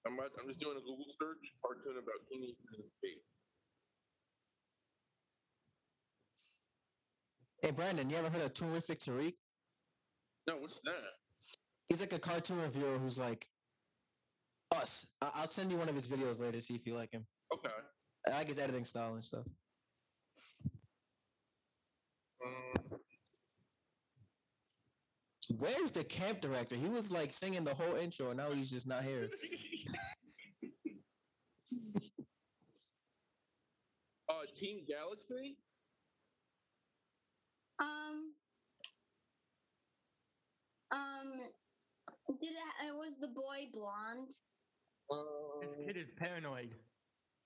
I'm, 0.07 0.19
I'm 0.19 0.49
just 0.49 0.61
doing 0.61 0.77
a 0.77 0.81
Google 0.81 1.15
search. 1.21 1.45
Cartoon 1.65 1.99
about 1.99 2.21
teenagers 2.31 2.57
in 2.79 2.85
space. 2.99 3.25
Hey, 7.62 7.71
Brandon, 7.73 8.09
you 8.09 8.17
ever 8.17 8.31
heard 8.31 8.43
of 8.43 8.55
Terrific 8.55 9.00
Tariq? 9.00 9.35
No, 10.47 10.57
what's 10.59 10.81
that? 10.85 11.19
He's 11.88 12.00
like 12.00 12.12
a 12.12 12.19
cartoon 12.19 12.61
reviewer 12.61 12.99
who's 12.99 13.19
like 13.19 13.49
us. 14.77 15.07
I- 15.23 15.31
I'll 15.37 15.47
send 15.47 15.71
you 15.71 15.79
one 15.79 15.89
of 15.89 15.95
his 15.95 16.09
videos 16.09 16.41
later, 16.41 16.61
see 16.61 16.75
if 16.75 16.87
you 16.87 16.95
like 16.95 17.13
him. 17.13 17.27
Okay. 17.53 17.71
I 18.27 18.31
like 18.31 18.49
his 18.49 18.59
editing 18.59 18.85
style 18.85 19.15
and 19.15 19.25
stuff. 19.25 19.47
Um, 22.45 23.01
Where's 25.59 25.93
the 25.93 26.05
camp 26.05 26.43
director? 26.43 26.77
He 26.77 26.89
was 26.89 27.11
like 27.11 27.33
singing 27.33 27.65
the 27.65 27.75
whole 27.75 27.97
intro, 27.97 28.29
and 28.29 28.37
now 28.37 28.53
he's 28.53 28.71
just 28.71 28.87
not 28.87 29.03
here. 29.03 29.31
uh, 34.29 34.43
Team 34.57 34.85
Galaxy. 34.87 35.57
Um. 37.79 38.35
Um. 40.91 41.41
Did 42.39 42.51
it? 42.51 42.87
It 42.87 42.95
was 42.95 43.19
the 43.19 43.29
boy 43.29 43.69
blonde. 43.73 44.33
This 45.11 45.19
Um, 45.19 45.87
kid 45.87 45.97
is 45.97 46.11
paranoid. 46.19 46.71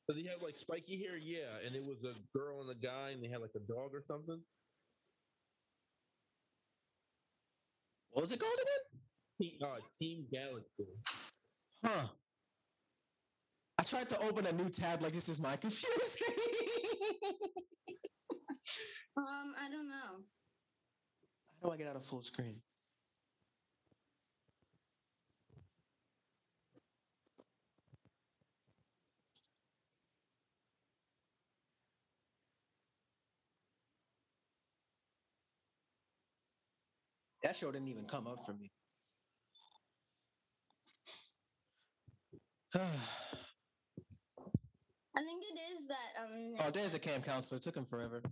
Does 0.08 0.16
he 0.16 0.26
have 0.26 0.42
like 0.42 0.56
spiky 0.56 1.02
hair? 1.02 1.16
Yeah, 1.16 1.58
and 1.64 1.74
it 1.76 1.84
was 1.84 2.04
a 2.04 2.14
girl 2.36 2.60
and 2.60 2.70
a 2.70 2.74
guy, 2.74 3.10
and 3.10 3.22
they 3.22 3.28
had 3.28 3.40
like 3.40 3.54
a 3.54 3.60
dog 3.60 3.94
or 3.94 4.02
something. 4.02 4.40
What 8.10 8.22
was 8.22 8.32
it 8.32 8.40
called 8.40 8.58
again? 8.60 9.00
Team, 9.40 9.58
uh, 9.62 9.78
Team 9.98 10.26
Galaxy. 10.30 10.86
Huh. 11.84 12.08
I 13.78 13.82
tried 13.84 14.08
to 14.10 14.20
open 14.22 14.46
a 14.46 14.52
new 14.52 14.68
tab 14.68 15.02
like 15.02 15.12
this 15.12 15.28
is 15.28 15.40
my 15.40 15.56
computer 15.56 16.00
screen. 16.04 16.36
Um. 19.16 19.54
I 19.58 19.68
don't 19.70 19.88
know. 19.88 20.24
How 21.62 21.68
do 21.68 21.72
I 21.72 21.76
get 21.76 21.86
out 21.88 21.96
of 21.96 22.04
full 22.04 22.22
screen? 22.22 22.56
That 37.42 37.56
show 37.56 37.72
didn't 37.72 37.88
even 37.88 38.04
come 38.04 38.26
up 38.26 38.44
for 38.44 38.52
me. 38.54 38.70
I 42.74 42.80
think 45.22 45.42
it 45.44 45.58
is 45.74 45.86
that. 45.88 46.22
Um. 46.22 46.54
oh, 46.60 46.70
there's 46.70 46.94
a 46.94 46.98
camp 46.98 47.24
counselor. 47.24 47.58
It 47.58 47.62
took 47.62 47.76
him 47.76 47.84
forever. 47.84 48.22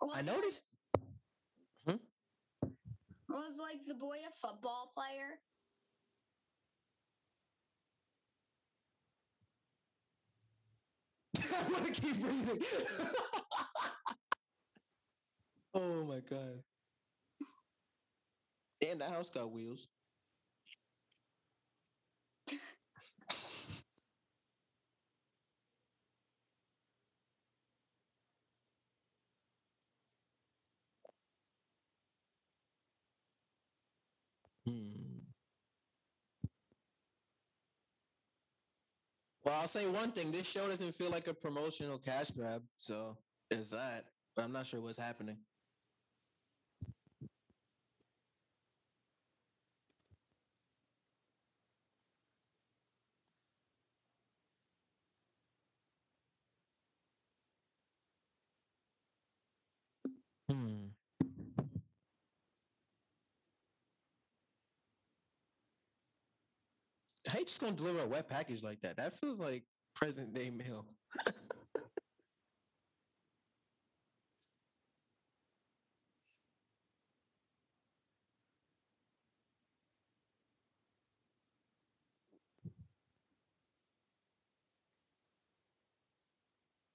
was 0.00 0.16
I 0.16 0.20
it- 0.20 0.26
noticed. 0.26 0.64
Was 3.28 3.58
like 3.58 3.86
the 3.86 3.94
boy 3.94 4.16
a 4.28 4.46
football 4.46 4.92
player? 4.94 5.38
I 11.50 11.68
want 11.72 11.86
to 11.94 12.00
keep 12.00 12.20
breathing. 12.20 12.62
oh 15.74 16.04
my 16.04 16.20
god. 16.20 16.62
And 18.86 19.00
the 19.00 19.06
house 19.06 19.30
got 19.30 19.50
wheels. 19.52 19.88
Hmm. 34.66 35.11
Well, 39.44 39.56
I'll 39.60 39.66
say 39.66 39.86
one 39.86 40.12
thing. 40.12 40.30
This 40.30 40.48
show 40.48 40.68
doesn't 40.68 40.94
feel 40.94 41.10
like 41.10 41.26
a 41.26 41.34
promotional 41.34 41.98
cash 41.98 42.30
grab. 42.30 42.62
So 42.76 43.16
there's 43.50 43.70
that. 43.70 44.04
But 44.36 44.44
I'm 44.44 44.52
not 44.52 44.66
sure 44.66 44.80
what's 44.80 44.98
happening. 44.98 45.36
You 67.42 67.46
just 67.46 67.60
gonna 67.60 67.72
deliver 67.72 67.98
a 68.02 68.06
wet 68.06 68.28
package 68.28 68.62
like 68.62 68.80
that? 68.82 68.96
That 68.98 69.14
feels 69.14 69.40
like 69.40 69.64
present 69.96 70.32
day 70.32 70.48
mail. 70.48 70.86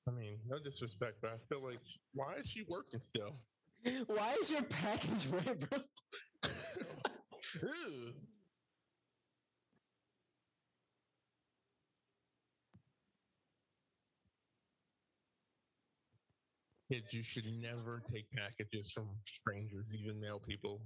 I 0.07 0.11
mean, 0.11 0.39
no 0.47 0.59
disrespect, 0.59 1.17
but 1.21 1.31
I 1.31 1.37
feel 1.49 1.61
like 1.61 1.79
why 2.13 2.35
is 2.35 2.47
she 2.47 2.63
working 2.63 3.01
still? 3.03 3.35
Why 4.07 4.35
is 4.41 4.49
your 4.49 4.63
package 4.63 5.27
red, 5.27 5.59
bro? 5.59 5.79
Kids, 16.91 17.11
you 17.11 17.23
should 17.23 17.45
never 17.61 18.01
take 18.11 18.25
packages 18.31 18.91
from 18.91 19.09
strangers, 19.25 19.87
even 19.93 20.19
male 20.19 20.39
people, 20.39 20.81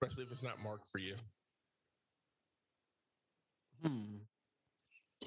especially 0.00 0.24
if 0.24 0.32
it's 0.32 0.42
not 0.42 0.62
marked 0.62 0.88
for 0.88 0.98
you. 0.98 1.14
Hmm. 3.84 4.16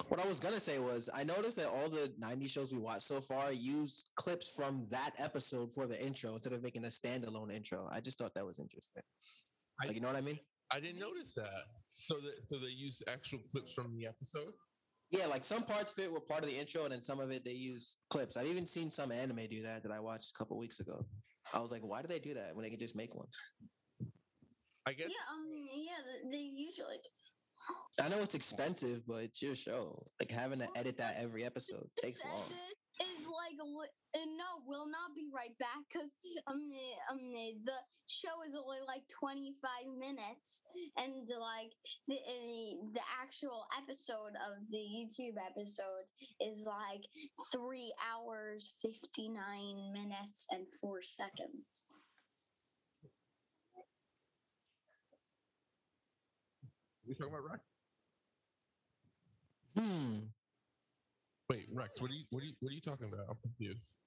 What 0.08 0.20
I 0.20 0.28
was 0.28 0.40
gonna 0.40 0.60
say 0.60 0.80
was 0.80 1.10
I 1.14 1.24
noticed 1.24 1.58
that 1.58 1.68
all 1.68 1.90
the 1.90 2.12
90s 2.20 2.50
shows 2.50 2.74
we 2.74 2.80
watched 2.80 3.04
so 3.04 3.22
far 3.22 3.52
use 3.52 4.04
clips 4.16 4.52
from 4.56 4.88
that 4.90 5.12
episode 5.18 5.72
for 5.72 5.86
the 5.88 6.04
intro 6.04 6.34
instead 6.34 6.54
of 6.54 6.64
making 6.64 6.86
a 6.86 6.88
standalone 6.88 7.54
intro. 7.54 7.88
I 7.92 8.00
just 8.00 8.18
thought 8.18 8.34
that 8.36 8.46
was 8.46 8.60
interesting. 8.60 9.04
I- 9.82 9.92
you 9.92 10.00
know 10.00 10.08
what 10.08 10.16
I 10.16 10.22
mean? 10.22 10.40
I 10.72 10.80
didn't 10.80 11.00
notice 11.00 11.34
that. 11.36 11.66
So 11.96 12.20
that 12.20 12.48
so 12.48 12.58
they 12.58 12.68
use 12.70 13.02
actual 13.08 13.40
clips 13.52 13.74
from 13.74 13.96
the 13.96 14.06
episode. 14.08 14.54
Yeah, 15.12 15.26
like 15.26 15.44
some 15.44 15.64
parts 15.64 15.92
of 15.92 16.00
it 16.00 16.12
were 16.12 16.20
part 16.20 16.44
of 16.44 16.50
the 16.50 16.56
intro, 16.56 16.84
and 16.84 16.92
then 16.92 17.02
some 17.02 17.20
of 17.20 17.32
it 17.32 17.44
they 17.44 17.52
use 17.52 17.98
clips. 18.10 18.38
I've 18.38 18.46
even 18.46 18.68
seen 18.68 18.92
some 18.92 19.12
anime 19.12 19.48
do 19.50 19.62
that 19.64 19.82
that 19.84 19.92
I 19.92 20.00
watched 20.00 20.32
a 20.36 20.38
couple 20.38 20.58
weeks 20.58 20.80
ago. 20.80 21.04
I 21.52 21.60
was 21.60 21.72
like, 21.72 21.82
why 21.82 22.02
do 22.02 22.08
they 22.08 22.20
do 22.20 22.36
that 22.36 22.56
when 22.56 22.64
they 22.64 22.70
can 22.70 22.78
just 22.80 22.96
make 22.96 23.16
one? 23.16 23.28
I 24.86 24.94
guess 24.94 25.10
Yeah, 25.10 25.34
um, 25.34 25.68
yeah, 25.74 26.30
they 26.32 26.38
usually. 26.38 26.98
I 28.02 28.08
know 28.08 28.20
it's 28.20 28.36
expensive, 28.36 29.02
but 29.08 29.24
it's 29.24 29.42
your 29.42 29.56
show. 29.56 30.06
Like 30.20 30.32
having 30.32 30.60
to 30.60 30.68
edit 30.76 30.98
that 30.98 31.16
every 31.18 31.44
episode 31.44 31.88
takes 32.02 32.24
long. 32.24 32.44
This 33.00 33.08
Is 33.08 33.26
like, 33.26 33.58
and 34.16 34.38
no, 34.38 34.64
we'll 34.66 34.90
not 34.90 35.16
be 35.16 35.30
right 35.34 35.56
back 35.60 35.86
because 35.88 36.10
um, 36.48 36.70
the, 36.70 36.88
um, 37.12 37.20
the, 37.32 37.54
the 37.66 37.80
show 38.10 38.42
is 38.48 38.56
only 38.56 38.80
like 38.88 39.04
25 39.20 39.88
minutes, 39.98 40.64
and 40.98 41.28
like 41.30 41.72
the 42.08 42.18
the 42.94 43.06
actual 43.22 43.66
episode 43.78 44.36
of 44.50 44.60
the 44.72 44.82
YouTube 44.82 45.38
episode 45.40 46.06
is 46.42 46.66
like 46.66 47.06
three 47.52 47.94
hours 48.02 48.74
59 48.82 49.94
minutes 49.94 50.48
and 50.52 50.66
four 50.82 51.02
seconds. 51.02 51.88
we 57.10 57.16
talking 57.16 57.34
about 57.34 57.44
Rex. 57.50 57.64
Hmm. 59.76 60.39
Wait, 61.50 61.66
Rex, 61.74 62.00
what 62.00 62.12
are 62.12 62.14
you 62.14 62.26
what 62.30 62.44
are 62.44 62.46
you 62.46 62.54
what 62.60 62.70
are 62.70 62.76
you 62.76 62.82
talking 62.82 63.08
about? 63.12 63.26
I'm 63.30 63.38
confused. 63.42 63.98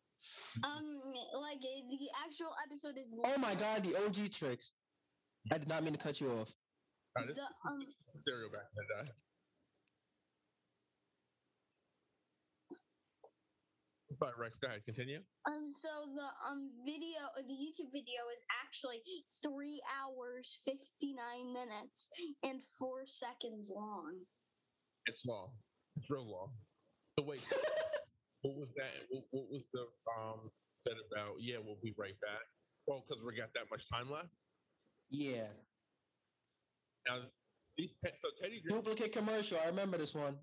Um, 0.62 1.02
like 1.42 1.56
uh, 1.58 1.82
the 1.90 2.08
actual 2.24 2.54
episode 2.64 2.94
is. 2.96 3.12
Oh 3.24 3.36
my 3.38 3.54
god, 3.56 3.84
the 3.84 3.96
OG 3.96 4.30
tricks. 4.30 4.70
I 5.50 5.58
did 5.58 5.68
not 5.68 5.82
mean 5.82 5.92
to 5.92 5.98
cut 5.98 6.20
you 6.20 6.30
off. 6.30 6.54
All 7.16 7.24
right, 7.26 7.34
The 7.34 7.42
um. 7.68 7.82
is 8.14 8.22
stereo 8.22 8.48
back 8.52 8.62
then. 8.76 9.08
uh, 9.08 9.10
But 14.20 14.38
Rex, 14.38 14.58
go 14.60 14.68
ahead, 14.68 14.84
continue. 14.84 15.18
Um, 15.46 15.72
so 15.72 15.88
the 16.14 16.28
um 16.48 16.70
video, 16.86 17.18
the 17.36 17.54
YouTube 17.58 17.90
video 17.90 18.22
is 18.36 18.42
actually 18.64 19.02
three 19.42 19.82
hours 19.98 20.60
fifty 20.64 21.12
nine 21.14 21.52
minutes 21.52 22.08
and 22.44 22.62
four 22.78 23.02
seconds 23.06 23.68
long. 23.74 24.20
It's 25.06 25.24
long. 25.26 25.50
It's 25.96 26.08
real 26.08 26.30
long. 26.30 26.52
So 27.18 27.24
wait, 27.26 27.44
what 28.40 28.56
was 28.56 28.68
that? 28.76 28.90
What, 29.10 29.24
what 29.30 29.44
was 29.50 29.66
the 29.72 29.82
um 30.18 30.50
said 30.78 30.96
about? 31.12 31.36
Yeah, 31.40 31.56
we'll 31.64 31.78
be 31.82 31.94
right 31.98 32.18
back. 32.20 32.40
Well, 32.86 33.04
because 33.06 33.22
we 33.24 33.36
got 33.36 33.52
that 33.54 33.68
much 33.70 33.88
time 33.88 34.10
left. 34.10 34.28
Yeah. 35.10 35.48
Now 37.06 37.20
these 37.76 37.92
te- 38.02 38.16
so 38.16 38.28
Teddy 38.40 38.62
Green, 38.62 38.80
Duplicate 38.80 39.12
commercial. 39.12 39.58
I 39.62 39.66
remember 39.66 39.98
this 39.98 40.14
one. 40.14 40.38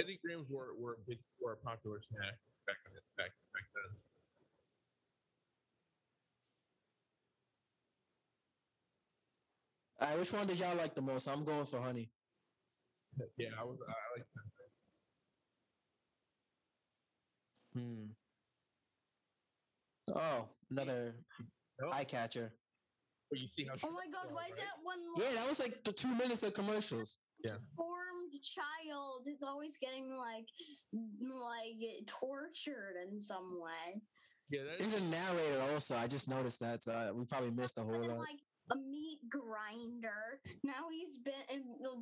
Teddy 0.00 0.18
Grahams 0.24 0.48
were 0.50 0.74
were 0.76 0.94
a 0.94 1.02
big 1.06 1.18
were 1.40 1.52
a 1.52 1.56
popular 1.56 2.00
snack 2.10 2.34
back 2.66 2.76
in 2.86 2.92
back 3.16 3.30
back 3.54 3.66
then. 3.74 3.96
All 10.00 10.08
right, 10.08 10.18
which 10.18 10.32
one 10.32 10.48
did 10.48 10.58
y'all 10.58 10.76
like 10.76 10.96
the 10.96 11.02
most? 11.02 11.28
I'm 11.28 11.44
going 11.44 11.64
for 11.64 11.80
honey. 11.80 12.10
Yeah, 13.36 13.48
I 13.58 13.64
was 13.64 13.78
I 13.88 14.18
like 14.18 14.26
that. 14.34 14.42
Hmm. 17.74 18.04
Oh, 20.14 20.48
another 20.70 21.14
Oh. 21.82 21.90
eye 21.92 22.04
catcher. 22.04 22.52
But 23.30 23.38
you 23.38 23.48
see 23.48 23.64
how 23.64 23.74
Oh 23.82 23.92
my 23.92 24.06
god, 24.12 24.32
why 24.32 24.48
is 24.48 24.58
that 24.58 24.76
one 24.82 24.98
Yeah, 25.16 25.32
that 25.32 25.48
was 25.48 25.58
like 25.58 25.82
the 25.84 25.92
two 25.92 26.14
minutes 26.14 26.42
of 26.42 26.54
commercials. 26.54 27.18
Yeah. 27.42 27.56
Formed 27.76 28.32
child 28.42 29.26
is 29.26 29.42
always 29.42 29.78
getting 29.78 30.16
like 30.16 30.46
like 30.92 32.06
tortured 32.06 32.96
in 33.08 33.18
some 33.18 33.60
way? 33.60 34.02
Yeah, 34.50 34.64
that 34.64 34.78
There's 34.78 34.94
a 34.94 35.00
narrator 35.00 35.62
also. 35.72 35.96
I 35.96 36.06
just 36.06 36.28
noticed 36.28 36.60
that, 36.60 36.82
so 36.82 36.92
uh, 36.92 37.12
we 37.14 37.24
probably 37.24 37.50
missed 37.50 37.78
a 37.78 37.82
whole 37.82 38.06
lot. 38.06 38.18
like 38.18 38.40
a 38.70 38.76
meat 38.76 39.18
grinder. 39.28 40.40
Now 40.64 40.88
he's 40.90 41.18
been 41.18 41.34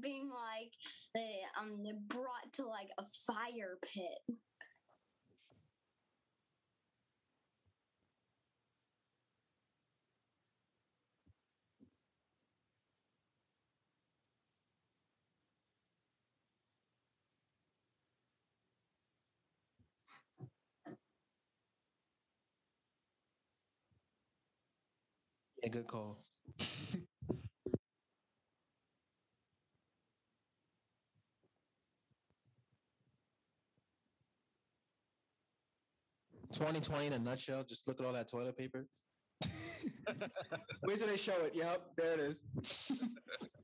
being 0.01 0.29
like 0.31 0.73
um 1.61 1.83
brought 2.09 2.53
to 2.55 2.66
like 2.66 2.88
a 2.99 3.05
fire 3.27 3.79
pit. 3.83 4.37
Yeah, 25.62 25.68
good 25.70 25.87
call. 25.87 26.18
Twenty 36.52 36.80
twenty 36.80 37.06
in 37.06 37.12
a 37.12 37.18
nutshell. 37.18 37.64
Just 37.64 37.86
look 37.86 38.00
at 38.00 38.06
all 38.06 38.12
that 38.12 38.28
toilet 38.28 38.56
paper. 38.56 38.86
Wait 40.82 40.98
till 40.98 41.06
they 41.06 41.16
show 41.16 41.40
it. 41.44 41.54
Yep, 41.54 41.82
there 41.96 42.14
it 42.14 42.20
is. 42.20 42.42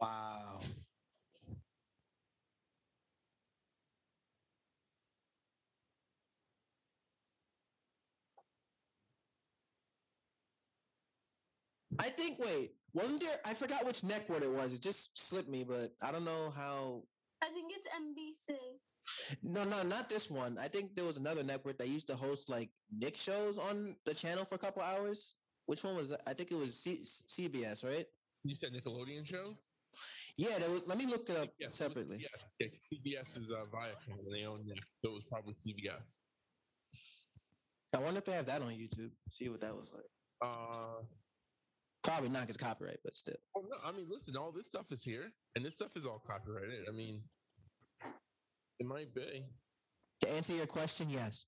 wow. 0.00 0.60
I 11.98 12.10
think. 12.10 12.38
Wait, 12.38 12.72
wasn't 12.92 13.20
there? 13.20 13.38
I 13.44 13.54
forgot 13.54 13.86
which 13.86 14.04
neck 14.04 14.28
word 14.28 14.42
it 14.42 14.50
was. 14.50 14.74
It 14.74 14.82
just 14.82 15.16
slipped 15.18 15.48
me, 15.48 15.64
but 15.64 15.92
I 16.02 16.10
don't 16.12 16.24
know 16.24 16.50
how. 16.50 17.08
I 17.42 17.48
think 17.48 17.72
it's 17.74 17.88
NBC. 17.88 18.56
No, 19.42 19.64
no, 19.64 19.82
not 19.82 20.08
this 20.08 20.30
one. 20.30 20.58
I 20.58 20.68
think 20.68 20.96
there 20.96 21.04
was 21.04 21.16
another 21.16 21.44
network 21.44 21.78
that 21.78 21.88
used 21.88 22.08
to 22.08 22.16
host 22.16 22.48
like 22.48 22.70
Nick 22.90 23.16
shows 23.16 23.56
on 23.58 23.96
the 24.04 24.14
channel 24.14 24.44
for 24.44 24.56
a 24.56 24.58
couple 24.58 24.82
hours. 24.82 25.34
Which 25.66 25.84
one 25.84 25.96
was 25.96 26.08
that? 26.10 26.22
I 26.26 26.34
think 26.34 26.50
it 26.50 26.56
was 26.56 26.82
C- 26.82 27.02
CBS, 27.02 27.84
right? 27.84 28.06
you 28.44 28.56
said 28.56 28.72
Nickelodeon 28.72 29.26
shows. 29.26 29.75
Yeah, 30.36 30.58
there 30.58 30.70
was. 30.70 30.82
Let 30.86 30.98
me 30.98 31.06
look 31.06 31.28
it 31.30 31.36
up 31.36 31.48
Yes, 31.58 31.76
separately. 31.76 32.18
Yes, 32.20 32.52
yeah, 32.60 32.66
CBS 32.92 33.36
is 33.38 33.50
uh, 33.50 33.64
Viacom, 33.74 34.18
and 34.24 34.34
they 34.34 34.44
own 34.44 34.66
that, 34.66 34.78
so 35.02 35.10
it 35.10 35.14
was 35.14 35.24
probably 35.30 35.54
CBS. 35.54 36.02
I 37.94 37.98
wonder 38.00 38.18
if 38.18 38.24
they 38.24 38.32
have 38.32 38.46
that 38.46 38.60
on 38.62 38.68
YouTube. 38.70 39.10
See 39.30 39.48
what 39.48 39.60
that 39.62 39.74
was 39.74 39.92
like. 39.94 40.04
Uh, 40.42 41.02
Probably 42.02 42.28
not 42.28 42.42
because 42.42 42.56
copyright, 42.56 42.98
but 43.02 43.16
still. 43.16 43.34
well, 43.54 43.64
no, 43.68 43.76
I 43.84 43.90
mean, 43.90 44.06
listen, 44.08 44.36
all 44.36 44.52
this 44.52 44.66
stuff 44.66 44.92
is 44.92 45.02
here, 45.02 45.32
and 45.56 45.64
this 45.64 45.74
stuff 45.74 45.96
is 45.96 46.06
all 46.06 46.22
copyrighted. 46.24 46.84
I 46.88 46.92
mean, 46.92 47.20
it 48.78 48.86
might 48.86 49.12
be. 49.14 49.44
To 50.20 50.30
answer 50.30 50.52
your 50.52 50.66
question, 50.66 51.10
yes. 51.10 51.46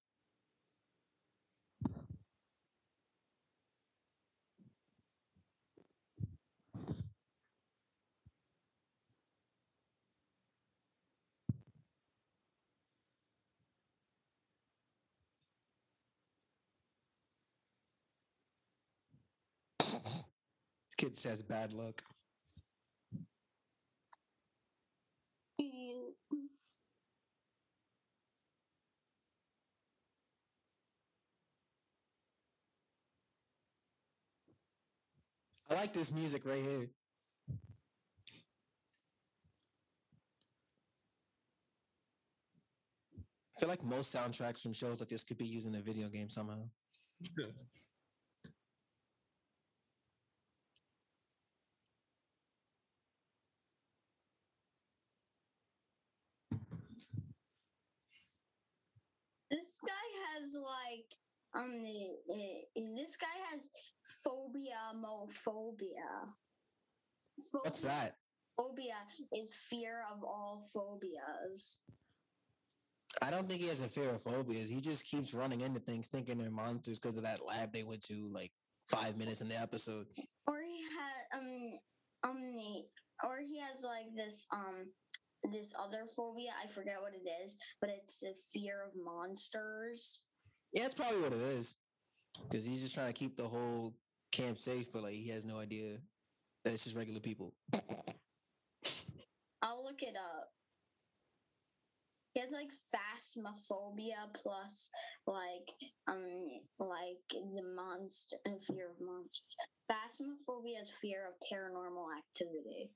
kid 21.08 21.18
says 21.18 21.42
bad 21.42 21.72
luck. 21.72 22.02
I 35.70 35.74
like 35.74 35.92
this 35.92 36.12
music 36.12 36.42
right 36.46 36.62
here. 36.62 36.88
I 43.56 43.60
feel 43.60 43.68
like 43.68 43.84
most 43.84 44.14
soundtracks 44.14 44.62
from 44.62 44.72
shows 44.72 45.00
like 45.00 45.08
this 45.08 45.24
could 45.24 45.36
be 45.36 45.44
used 45.44 45.66
in 45.66 45.74
a 45.74 45.80
video 45.80 46.08
game 46.08 46.30
somehow. 46.30 46.68
This 59.50 59.80
guy 59.86 60.06
has 60.34 60.54
like 60.54 61.08
um 61.54 61.82
the, 61.82 62.34
uh, 62.34 62.94
this 62.96 63.16
guy 63.16 63.26
has 63.50 63.68
phobia 64.22 64.92
mophobia. 64.94 66.28
What's 67.52 67.82
that? 67.82 68.16
Phobia 68.56 68.96
is 69.32 69.54
fear 69.54 70.02
of 70.12 70.22
all 70.24 70.64
phobias. 70.74 71.80
I 73.22 73.30
don't 73.30 73.48
think 73.48 73.62
he 73.62 73.68
has 73.68 73.80
a 73.80 73.88
fear 73.88 74.10
of 74.10 74.20
phobias. 74.20 74.68
He 74.68 74.80
just 74.80 75.06
keeps 75.06 75.32
running 75.32 75.62
into 75.62 75.80
things 75.80 76.08
thinking 76.08 76.38
they're 76.38 76.50
monsters 76.50 76.98
because 77.00 77.16
of 77.16 77.22
that 77.22 77.44
lab 77.44 77.72
they 77.72 77.84
went 77.84 78.02
to 78.02 78.28
like 78.32 78.52
five 78.86 79.16
minutes 79.16 79.40
in 79.40 79.48
the 79.48 79.58
episode. 79.58 80.06
Or 80.46 80.60
he 80.62 80.82
had 80.82 81.38
um 81.38 81.78
um 82.24 82.54
the 82.54 82.82
or 83.24 83.38
he 83.38 83.58
has 83.58 83.82
like 83.84 84.14
this 84.14 84.46
um 84.52 84.92
this 85.44 85.74
other 85.78 86.04
phobia. 86.16 86.50
I 86.62 86.66
forget 86.68 87.00
what 87.00 87.12
it 87.14 87.28
is, 87.44 87.56
but 87.80 87.90
it's 87.90 88.22
a 88.22 88.34
fear 88.52 88.84
of 88.86 88.92
monsters. 88.96 90.22
Yeah, 90.72 90.82
that's 90.82 90.94
probably 90.94 91.20
what 91.20 91.32
it 91.32 91.40
is. 91.40 91.76
Because 92.42 92.64
he's 92.64 92.82
just 92.82 92.94
trying 92.94 93.08
to 93.08 93.12
keep 93.12 93.36
the 93.36 93.48
whole 93.48 93.94
camp 94.32 94.58
safe, 94.58 94.92
but 94.92 95.02
like 95.02 95.14
he 95.14 95.28
has 95.30 95.44
no 95.44 95.58
idea 95.58 95.98
that 96.64 96.72
it's 96.72 96.84
just 96.84 96.96
regular 96.96 97.20
people. 97.20 97.54
I'll 99.62 99.84
look 99.84 100.02
it 100.02 100.16
up. 100.16 100.50
He 102.34 102.40
has 102.40 102.52
like 102.52 102.70
phasmophobia 102.70 104.32
plus 104.34 104.90
like 105.26 105.72
um 106.06 106.60
like 106.78 107.28
the 107.30 107.62
monster 107.74 108.36
uh, 108.46 108.50
fear 108.60 108.90
of 108.90 109.00
monsters. 109.00 109.42
Phasmophobia 109.90 110.80
is 110.80 110.90
fear 110.90 111.26
of 111.26 111.34
paranormal 111.50 112.06
activity. 112.16 112.92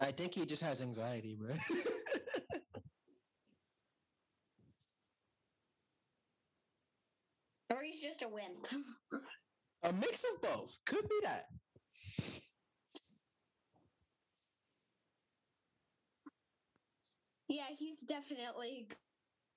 I 0.00 0.12
think 0.12 0.34
he 0.34 0.46
just 0.46 0.62
has 0.62 0.82
anxiety, 0.82 1.36
bro. 1.38 1.54
Or 7.72 7.84
he's 7.84 8.00
just 8.00 8.22
a 8.22 8.28
wimp. 8.28 8.66
a 9.84 9.92
mix 9.92 10.24
of 10.24 10.42
both. 10.42 10.76
Could 10.86 11.08
be 11.08 11.20
that. 11.22 11.44
yeah, 17.50 17.66
he's 17.76 18.00
definitely 18.02 18.88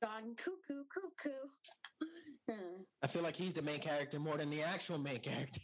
gone 0.01 0.35
cuckoo 0.35 0.83
cuckoo. 0.93 2.57
I 3.03 3.07
feel 3.07 3.21
like 3.21 3.35
he's 3.35 3.53
the 3.53 3.61
main 3.61 3.79
character 3.79 4.19
more 4.19 4.37
than 4.37 4.49
the 4.49 4.63
actual 4.63 4.97
main 4.97 5.19
character. 5.19 5.61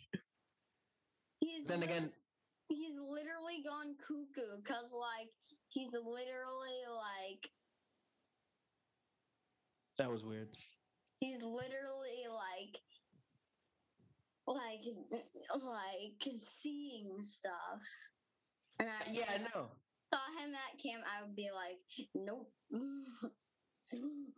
He's 1.42 1.66
then 1.66 1.84
again, 1.84 2.12
he's 2.70 2.96
literally 2.98 3.64
gone 3.64 3.96
cuckoo 3.98 4.58
because 4.64 4.94
like 4.94 5.30
he's 5.70 5.92
literally 5.92 6.80
like 6.96 7.50
that 9.98 10.10
was 10.10 10.24
weird. 10.24 10.50
he's 11.20 11.42
literally 11.42 12.26
like 12.30 12.78
like 14.48 14.82
like 15.62 16.38
seeing 16.38 17.22
stuff 17.22 17.82
and 18.80 18.90
I 18.90 19.12
Yeah, 19.12 19.26
I 19.34 19.38
know. 19.40 19.68
saw 20.14 20.22
him 20.40 20.54
at 20.56 20.80
camp 20.82 21.04
I 21.06 21.24
would 21.24 21.36
be 21.36 21.50
like 21.54 22.08
nope 22.16 22.52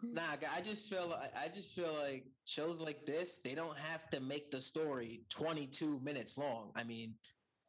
Nah, 0.04 0.22
I 0.56 0.62
just 0.62 0.90
feel 0.90 1.08
like 1.08 1.32
I 1.38 1.48
just 1.48 1.76
feel 1.76 1.94
like 1.94 2.26
shows 2.46 2.82
like 2.82 3.06
this, 3.06 3.40
they 3.44 3.56
don't 3.56 3.78
have 3.78 4.10
to 4.10 4.20
make 4.20 4.50
the 4.52 4.60
story 4.60 5.26
22 5.30 6.00
minutes 6.02 6.38
long. 6.38 6.72
I 6.76 6.84
mean, 6.84 7.14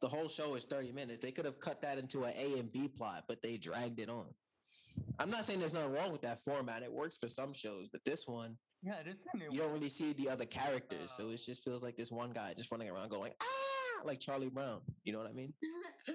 the 0.03 0.09
whole 0.09 0.27
show 0.27 0.55
is 0.55 0.65
30 0.65 0.91
minutes. 0.91 1.21
They 1.21 1.31
could 1.31 1.45
have 1.45 1.61
cut 1.61 1.81
that 1.81 1.97
into 1.97 2.25
an 2.25 2.33
A 2.37 2.59
and 2.59 2.69
B 2.69 2.89
plot, 2.89 3.23
but 3.29 3.41
they 3.41 3.55
dragged 3.55 4.01
it 4.01 4.09
on. 4.09 4.25
I'm 5.17 5.29
not 5.31 5.45
saying 5.45 5.59
there's 5.61 5.73
nothing 5.73 5.93
wrong 5.93 6.11
with 6.11 6.21
that 6.23 6.41
format. 6.41 6.83
It 6.83 6.91
works 6.91 7.17
for 7.17 7.29
some 7.29 7.53
shows, 7.53 7.87
but 7.89 8.03
this 8.03 8.27
one, 8.27 8.57
Yeah, 8.81 9.01
this 9.05 9.15
is 9.15 9.25
a 9.33 9.37
new 9.37 9.47
you 9.49 9.59
don't 9.59 9.71
really 9.71 9.87
see 9.87 10.11
the 10.11 10.27
other 10.27 10.43
characters, 10.43 11.13
so 11.13 11.29
it 11.29 11.37
just 11.37 11.63
feels 11.63 11.83
like 11.83 11.95
this 11.95 12.11
one 12.11 12.31
guy 12.31 12.53
just 12.53 12.69
running 12.69 12.89
around 12.89 13.11
going 13.11 13.31
ah, 13.41 14.01
like 14.03 14.19
Charlie 14.19 14.49
Brown. 14.49 14.81
You 15.05 15.13
know 15.13 15.19
what 15.19 15.29
I 15.29 15.33
mean? 15.33 15.53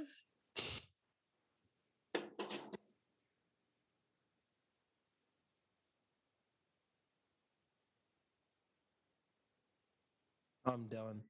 I'm 10.67 10.89
done. 10.89 11.23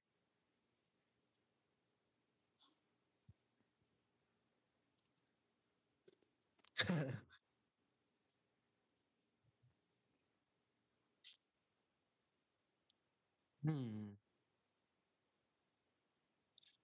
Hmm. 13.65 14.09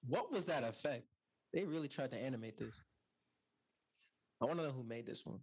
What 0.06 0.30
was 0.30 0.46
that 0.46 0.64
effect? 0.64 1.04
They 1.52 1.64
really 1.64 1.88
tried 1.88 2.10
to 2.10 2.18
animate 2.18 2.58
this. 2.58 2.82
I 4.42 4.46
want 4.46 4.58
to 4.58 4.66
know 4.66 4.72
who 4.72 4.82
made 4.84 5.06
this 5.06 5.24
one. 5.24 5.40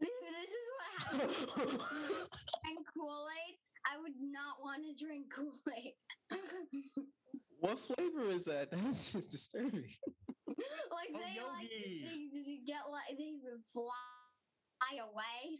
this 0.00 0.10
is 0.50 0.68
what 0.76 1.20
happens 1.20 1.38
you 1.48 2.26
drink 2.64 2.86
Kool-Aid 2.94 3.56
I 3.86 3.98
would 4.00 4.12
not 4.20 4.56
want 4.62 4.82
to 4.84 5.04
drink 5.04 5.26
Kool-Aid 5.34 5.94
what 7.60 7.78
flavor 7.78 8.28
is 8.28 8.44
that? 8.46 8.70
That's 8.72 9.12
just 9.12 9.30
disturbing. 9.30 9.84
like 10.46 11.10
Oh, 11.14 11.18
they 11.18 11.40
like 11.40 11.70
Yogi. 11.70 12.04
they, 12.04 12.40
they 12.40 12.58
get 12.66 12.82
like 12.90 13.16
they 13.16 13.24
even 13.24 13.60
fly 13.72 13.92
away 15.00 15.58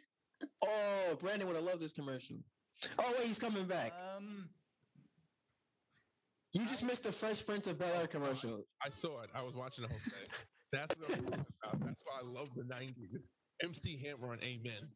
Oh, 0.64 1.16
Brandon 1.20 1.46
would 1.46 1.56
have 1.56 1.64
loved 1.64 1.80
this 1.80 1.92
commercial. 1.92 2.36
Oh 2.98 3.14
wait, 3.18 3.28
he's 3.28 3.38
coming 3.38 3.64
back. 3.64 3.92
Um, 4.16 4.48
You 6.52 6.66
just 6.66 6.82
missed 6.84 7.04
the 7.04 7.12
Fresh 7.12 7.46
Prince 7.46 7.66
of 7.68 7.78
Bel 7.78 7.92
Air 7.94 8.08
commercial. 8.08 8.64
I 8.84 8.90
saw 8.90 9.22
it. 9.22 9.30
I 9.34 9.42
was 9.42 9.54
watching 9.54 9.82
the 9.82 9.88
whole 9.88 9.98
thing. 9.98 10.28
That's 10.72 10.96
what 10.98 11.18
I'm 11.18 11.24
about. 11.26 11.80
That's 11.86 12.02
why 12.04 12.20
I 12.20 12.24
love 12.26 12.48
the 12.56 12.62
'90s. 12.64 13.26
MC 13.62 14.02
Hammer 14.04 14.32
on 14.32 14.40
Amen. 14.42 14.88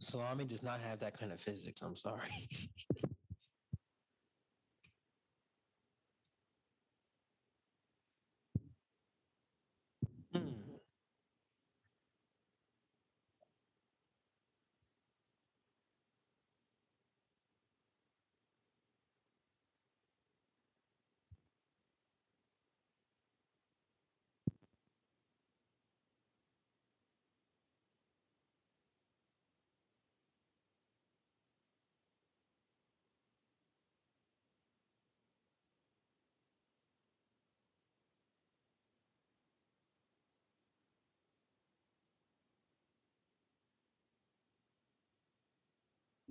Salami 0.00 0.44
does 0.44 0.62
not 0.62 0.80
have 0.80 0.98
that 1.00 1.18
kind 1.18 1.32
of 1.32 1.40
physics. 1.40 1.82
I'm 1.82 1.96
sorry. 1.96 2.20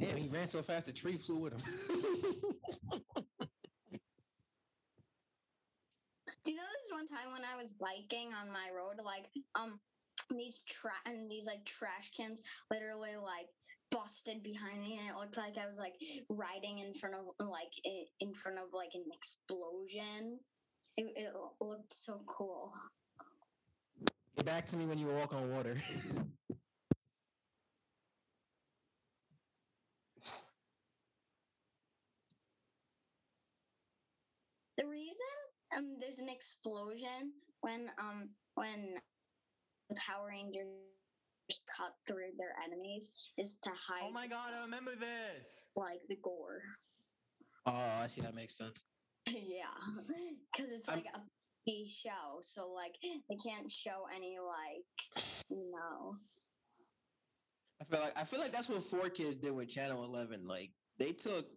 Damn, 0.08 0.18
he 0.18 0.28
ran 0.28 0.48
so 0.48 0.62
fast 0.62 0.86
the 0.88 0.94
tree 0.94 1.18
flew 1.18 1.38
with 1.38 1.54
him. 1.54 1.60
Do 6.44 6.52
you 6.52 6.58
know 6.58 6.64
this 6.64 6.92
one 6.92 7.08
time 7.08 7.32
when 7.34 7.42
I 7.44 7.56
was 7.60 7.72
biking 7.72 8.32
on 8.34 8.52
my 8.52 8.70
road, 8.76 9.04
like 9.04 9.26
um 9.56 9.80
these 10.30 10.64
tra- 10.68 10.92
and 11.06 11.30
these 11.30 11.46
like 11.48 11.66
trash 11.66 12.12
cans 12.16 12.42
literally 12.72 13.16
like 13.16 13.48
busted 13.92 14.44
behind 14.44 14.82
me 14.82 15.00
and 15.00 15.10
it 15.10 15.16
looked 15.16 15.38
like 15.38 15.58
I 15.58 15.68
was 15.68 15.78
like 15.78 15.94
riding 16.30 16.80
in 16.80 16.94
front 16.94 17.16
of 17.16 17.26
like 17.48 17.72
in 18.20 18.34
front 18.34 18.58
of 18.58 18.66
like 18.74 18.92
an 18.94 19.06
explosion. 19.12 20.40
It, 20.98 21.14
it 21.16 21.34
looked 21.60 21.92
so 21.92 22.22
cool. 22.28 22.72
Get 24.38 24.46
back 24.46 24.66
to 24.68 24.78
me 24.78 24.86
when 24.86 24.98
you 25.00 25.08
walk 25.08 25.34
on 25.34 25.52
water. 25.52 25.78
The 34.78 34.88
reason 34.88 35.34
um 35.76 35.98
there's 36.02 36.20
an 36.20 36.30
explosion 36.30 37.34
when 37.62 37.90
um 38.00 38.30
when 38.56 38.96
the 39.90 39.96
Power 39.96 40.28
Rangers 40.30 40.68
cut 41.78 41.94
through 42.08 42.32
their 42.38 42.56
enemies 42.66 43.12
is 43.38 43.58
to 43.64 43.70
hide 43.70 44.04
Oh 44.08 44.12
my 44.12 44.28
god, 44.28 44.54
I 44.58 44.62
remember 44.62 44.92
this. 44.96 45.48
like 45.76 46.00
the 46.10 46.18
gore. 46.24 46.62
oh, 47.68 48.00
I 48.02 48.08
see. 48.08 48.22
That 48.22 48.36
makes 48.36 48.58
sense. 48.58 48.84
yeah, 49.30 49.66
because 50.56 50.72
it's 50.72 50.90
I'm- 50.90 51.00
like 51.00 51.08
a 51.16 51.20
P 51.68 51.90
show, 51.90 52.38
so 52.42 52.70
like 52.72 52.94
they 53.02 53.36
can't 53.44 53.72
show 53.72 54.04
any 54.16 54.38
like 54.40 55.26
you 55.50 55.72
know. 55.72 56.16
I 57.82 57.86
feel 57.86 58.00
like 58.02 58.18
I 58.20 58.24
feel 58.24 58.40
like 58.40 58.52
that's 58.54 58.70
what 58.70 58.80
4Kids 58.80 59.42
did 59.42 59.52
with 59.52 59.70
Channel 59.70 60.04
Eleven. 60.04 60.48
Like 60.48 60.72
they 61.00 61.12
took 61.12 61.48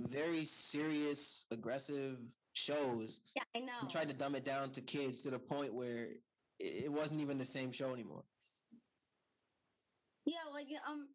very 0.00 0.44
serious, 0.44 1.46
aggressive 1.50 2.18
shows 2.54 3.20
Yeah, 3.36 3.42
I 3.54 3.60
know. 3.60 3.72
and 3.80 3.90
tried 3.90 4.08
to 4.08 4.14
dumb 4.14 4.34
it 4.34 4.44
down 4.44 4.70
to 4.72 4.80
kids 4.80 5.22
to 5.22 5.30
the 5.30 5.38
point 5.38 5.74
where 5.74 6.08
it 6.58 6.90
wasn't 6.90 7.20
even 7.20 7.38
the 7.38 7.44
same 7.44 7.72
show 7.72 7.92
anymore. 7.92 8.24
Yeah, 10.24 10.44
like 10.52 10.68
um, 10.88 11.08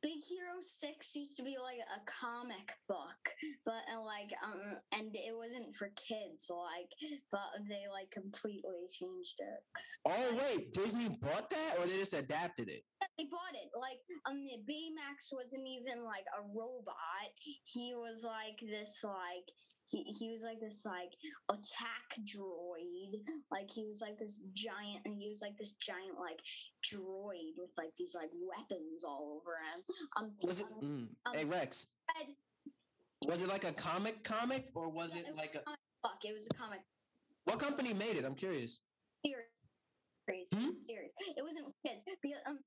Big 0.00 0.22
Hero 0.22 0.60
Six 0.62 1.14
used 1.14 1.36
to 1.36 1.42
be 1.42 1.56
like 1.62 1.78
a 1.94 2.00
comic 2.06 2.72
book, 2.88 3.28
but 3.66 3.82
uh, 3.94 4.00
like 4.02 4.30
um, 4.42 4.78
and 4.92 5.14
it 5.14 5.36
wasn't 5.36 5.74
for 5.76 5.90
kids. 5.96 6.50
Like, 6.50 6.90
but 7.32 7.40
they 7.68 7.84
like 7.92 8.10
completely 8.10 8.86
changed 8.90 9.40
it. 9.40 9.60
Oh 10.06 10.38
wait, 10.40 10.72
Disney 10.72 11.08
bought 11.20 11.50
that 11.50 11.74
or 11.78 11.86
they 11.86 11.96
just 11.98 12.14
adapted 12.14 12.70
it? 12.70 12.82
They 13.18 13.24
bought 13.24 13.54
it. 13.54 13.70
Like 13.74 13.98
um, 14.26 14.46
Baymax 14.62 15.32
wasn't 15.32 15.66
even 15.66 16.04
like 16.04 16.24
a 16.38 16.42
robot. 16.56 17.28
He 17.64 17.92
was 17.96 18.22
like 18.24 18.60
this 18.62 19.00
like 19.02 19.50
he 19.90 20.04
he 20.04 20.30
was 20.30 20.44
like 20.44 20.60
this 20.60 20.84
like 20.86 21.10
attack 21.50 22.14
droid. 22.22 23.18
Like 23.50 23.68
he 23.70 23.84
was 23.86 24.00
like 24.00 24.18
this 24.20 24.42
giant, 24.54 25.02
and 25.04 25.16
he 25.20 25.28
was 25.28 25.42
like 25.42 25.58
this 25.58 25.72
giant 25.72 26.14
like 26.20 26.38
droid 26.86 27.58
with 27.58 27.70
like 27.76 27.90
these 27.98 28.14
like 28.14 28.30
weapons 28.38 29.02
all 29.04 29.40
over 29.42 29.56
him. 29.56 29.82
Um, 30.16 30.32
Was 30.44 30.60
it? 30.60 30.66
um, 30.66 30.80
Mm. 30.80 31.08
um, 31.26 31.34
hey 31.34 31.44
Rex, 31.44 31.86
Fred- 32.14 32.36
was 33.26 33.42
it 33.42 33.48
like 33.48 33.64
a 33.64 33.72
comic 33.72 34.22
comic 34.22 34.66
or 34.76 34.88
was 34.88 35.16
Yeah, 35.16 35.22
it 35.22 35.28
it 35.30 35.36
like 35.36 35.56
a? 35.56 35.62
fuck, 36.06 36.24
it 36.24 36.34
was 36.36 36.46
a 36.46 36.54
comic 36.54 36.80
What 37.44 37.58
company 37.58 37.94
made 37.94 38.16
it? 38.16 38.24
I'm 38.24 38.36
curious. 38.36 38.78
series. 39.26 39.44
It 40.28 40.48
Hmm? 40.52 40.70
Serious. 40.70 41.12
It 41.36 41.42
wasn't 41.42 41.74
kids 41.84 42.00
because 42.22 42.38
um, 42.46 42.58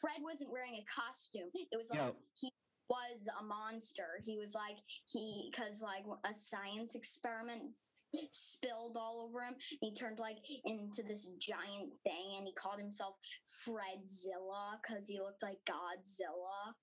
Fred 0.00 0.18
wasn't 0.22 0.50
wearing 0.50 0.74
a 0.74 0.84
costume. 0.90 1.50
It 1.54 1.76
was 1.76 1.90
like 1.90 2.00
Yo. 2.00 2.16
he 2.34 2.50
was 2.88 3.28
a 3.38 3.44
monster. 3.44 4.20
He 4.24 4.36
was 4.36 4.54
like 4.54 4.76
he 5.06 5.50
because 5.50 5.80
like 5.80 6.04
a 6.24 6.34
science 6.34 6.96
experiment 6.96 7.76
spilled 8.32 8.96
all 8.98 9.28
over 9.28 9.42
him. 9.42 9.54
He 9.80 9.94
turned 9.94 10.18
like 10.18 10.38
into 10.64 11.02
this 11.02 11.26
giant 11.38 11.92
thing, 12.04 12.34
and 12.36 12.46
he 12.46 12.52
called 12.54 12.80
himself 12.80 13.14
Fredzilla 13.44 14.80
because 14.82 15.08
he 15.08 15.20
looked 15.20 15.42
like 15.42 15.58
Godzilla. 15.68 16.74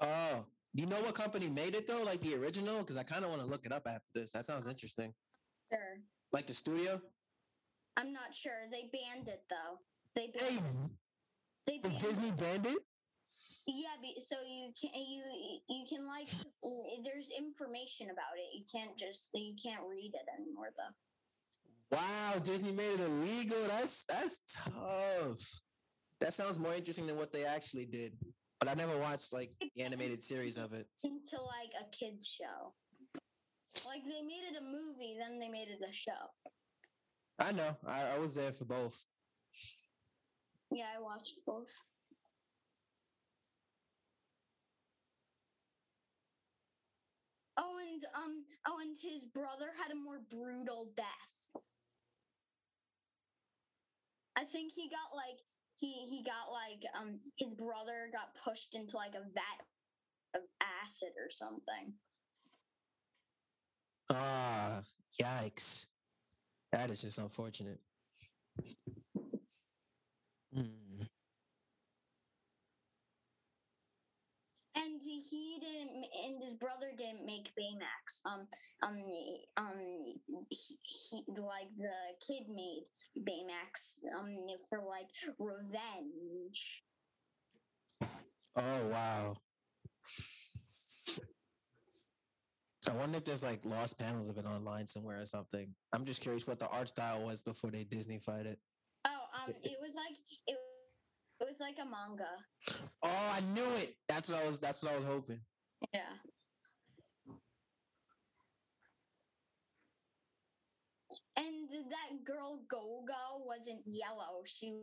Oh, 0.00 0.44
do 0.74 0.82
you 0.82 0.88
know 0.88 1.00
what 1.02 1.14
company 1.14 1.48
made 1.48 1.74
it 1.74 1.86
though? 1.86 2.02
Like 2.02 2.20
the 2.20 2.34
original? 2.34 2.80
Because 2.80 2.96
I 2.96 3.04
kind 3.04 3.24
of 3.24 3.30
want 3.30 3.42
to 3.42 3.48
look 3.48 3.64
it 3.66 3.72
up 3.72 3.86
after 3.86 4.08
this. 4.14 4.32
That 4.32 4.46
sounds 4.46 4.66
interesting. 4.66 5.14
Sure. 5.72 5.98
Like 6.32 6.46
the 6.46 6.54
studio? 6.54 7.00
I'm 8.00 8.12
not 8.12 8.34
sure. 8.34 8.52
They 8.70 8.90
banned 8.92 9.28
it 9.28 9.42
though. 9.50 9.78
They 10.14 10.32
Hey, 10.34 10.56
banned. 10.56 10.90
They 11.66 11.78
banned. 11.78 11.98
Disney 11.98 12.30
banned 12.30 12.66
it? 12.66 12.78
Yeah, 13.66 13.90
so 14.20 14.36
you 14.48 14.72
can 14.80 14.90
you 14.94 15.22
you 15.68 15.84
can 15.86 16.06
like 16.06 16.28
there's 17.04 17.30
information 17.36 18.10
about 18.10 18.36
it. 18.36 18.58
You 18.58 18.64
can't 18.72 18.96
just 18.96 19.30
you 19.34 19.54
can't 19.62 19.82
read 19.88 20.12
it 20.14 20.40
anymore 20.40 20.70
though. 20.76 21.96
Wow, 21.96 22.38
Disney 22.42 22.72
made 22.72 22.94
it 22.94 23.00
illegal. 23.00 23.58
That's 23.68 24.04
that's 24.04 24.40
tough. 24.50 25.62
That 26.20 26.32
sounds 26.32 26.58
more 26.58 26.74
interesting 26.74 27.06
than 27.06 27.16
what 27.16 27.32
they 27.32 27.44
actually 27.44 27.86
did. 27.86 28.12
But 28.58 28.68
I 28.68 28.74
never 28.74 28.96
watched 28.98 29.32
like 29.32 29.52
the 29.60 29.82
animated 29.82 30.22
series 30.22 30.56
of 30.56 30.72
it. 30.72 30.86
Into 31.04 31.36
like 31.36 31.72
a 31.80 31.90
kids 31.90 32.26
show. 32.26 32.72
Like 33.86 34.04
they 34.04 34.22
made 34.22 34.44
it 34.50 34.58
a 34.58 34.64
movie, 34.64 35.16
then 35.18 35.38
they 35.38 35.48
made 35.48 35.68
it 35.68 35.80
a 35.88 35.92
show. 35.92 36.32
I 37.40 37.52
know. 37.52 37.76
I, 37.86 38.14
I 38.16 38.18
was 38.18 38.34
there 38.34 38.52
for 38.52 38.66
both. 38.66 39.06
Yeah, 40.70 40.86
I 40.96 41.00
watched 41.00 41.38
both. 41.46 41.72
Oh, 47.56 47.78
and 47.90 48.04
um, 48.14 48.44
oh, 48.66 48.78
and 48.80 48.96
his 49.02 49.24
brother 49.24 49.70
had 49.82 49.90
a 49.90 49.96
more 49.96 50.20
brutal 50.30 50.92
death. 50.96 51.62
I 54.36 54.44
think 54.44 54.72
he 54.72 54.88
got 54.88 55.16
like 55.16 55.40
he 55.78 55.92
he 56.08 56.22
got 56.22 56.52
like 56.52 56.84
um 56.98 57.18
his 57.36 57.54
brother 57.54 58.10
got 58.12 58.34
pushed 58.44 58.74
into 58.74 58.96
like 58.96 59.14
a 59.14 59.20
vat 59.34 59.64
of 60.34 60.42
acid 60.84 61.10
or 61.18 61.30
something. 61.30 61.94
Ah, 64.10 64.82
yikes. 65.20 65.86
That 66.72 66.90
is 66.90 67.02
just 67.02 67.18
unfortunate. 67.18 67.80
Hmm. 70.54 70.62
And 74.76 75.00
he 75.02 75.58
didn't, 75.60 76.04
and 76.24 76.42
his 76.42 76.54
brother 76.54 76.92
didn't 76.96 77.26
make 77.26 77.50
Baymax. 77.58 78.20
Um, 78.24 78.46
um, 78.82 79.02
um, 79.56 80.46
he, 80.48 80.78
he 80.82 81.24
like 81.28 81.68
the 81.76 81.90
kid 82.26 82.44
made 82.48 82.84
Baymax. 83.18 83.98
Um, 84.16 84.36
for 84.68 84.78
like 84.88 85.08
revenge. 85.38 86.84
Oh 88.56 88.86
wow. 88.90 89.36
I 92.88 92.92
wonder 92.94 93.18
if 93.18 93.24
there's 93.24 93.42
like 93.42 93.64
lost 93.64 93.98
panels 93.98 94.28
of 94.30 94.38
it 94.38 94.46
online 94.46 94.86
somewhere 94.86 95.20
or 95.20 95.26
something. 95.26 95.74
I'm 95.92 96.04
just 96.04 96.22
curious 96.22 96.46
what 96.46 96.58
the 96.58 96.68
art 96.68 96.88
style 96.88 97.22
was 97.22 97.42
before 97.42 97.70
they 97.70 97.84
Disneyfied 97.84 98.46
it. 98.46 98.58
Oh, 99.04 99.18
um, 99.46 99.54
it 99.62 99.76
was 99.82 99.94
like 99.94 100.16
it, 100.46 100.56
it 101.40 101.46
was 101.48 101.60
like 101.60 101.76
a 101.80 101.84
manga. 101.84 102.28
Oh, 103.02 103.32
I 103.32 103.40
knew 103.54 103.68
it. 103.76 103.96
That's 104.08 104.30
what 104.30 104.42
I 104.42 104.46
was. 104.46 104.60
That's 104.60 104.82
what 104.82 104.92
I 104.92 104.96
was 104.96 105.04
hoping. 105.04 105.40
Yeah. 105.92 106.00
And 111.36 111.68
that 111.90 112.24
girl 112.24 112.62
Gogo 112.68 113.44
wasn't 113.44 113.82
yellow; 113.86 114.42
she 114.44 114.80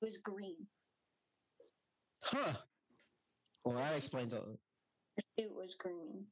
was 0.00 0.16
green. 0.18 0.66
Huh. 2.24 2.52
Well, 3.64 3.76
that 3.76 3.96
explains 3.96 4.34
all. 4.34 4.58
It 5.36 5.50
was 5.54 5.74
green. 5.74 6.26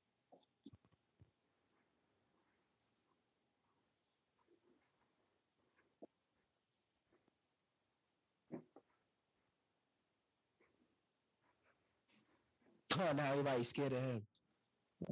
Oh, 12.98 13.12
now 13.16 13.30
everybody's 13.30 13.68
scared 13.68 13.92
of 13.92 14.02
him. 14.02 14.22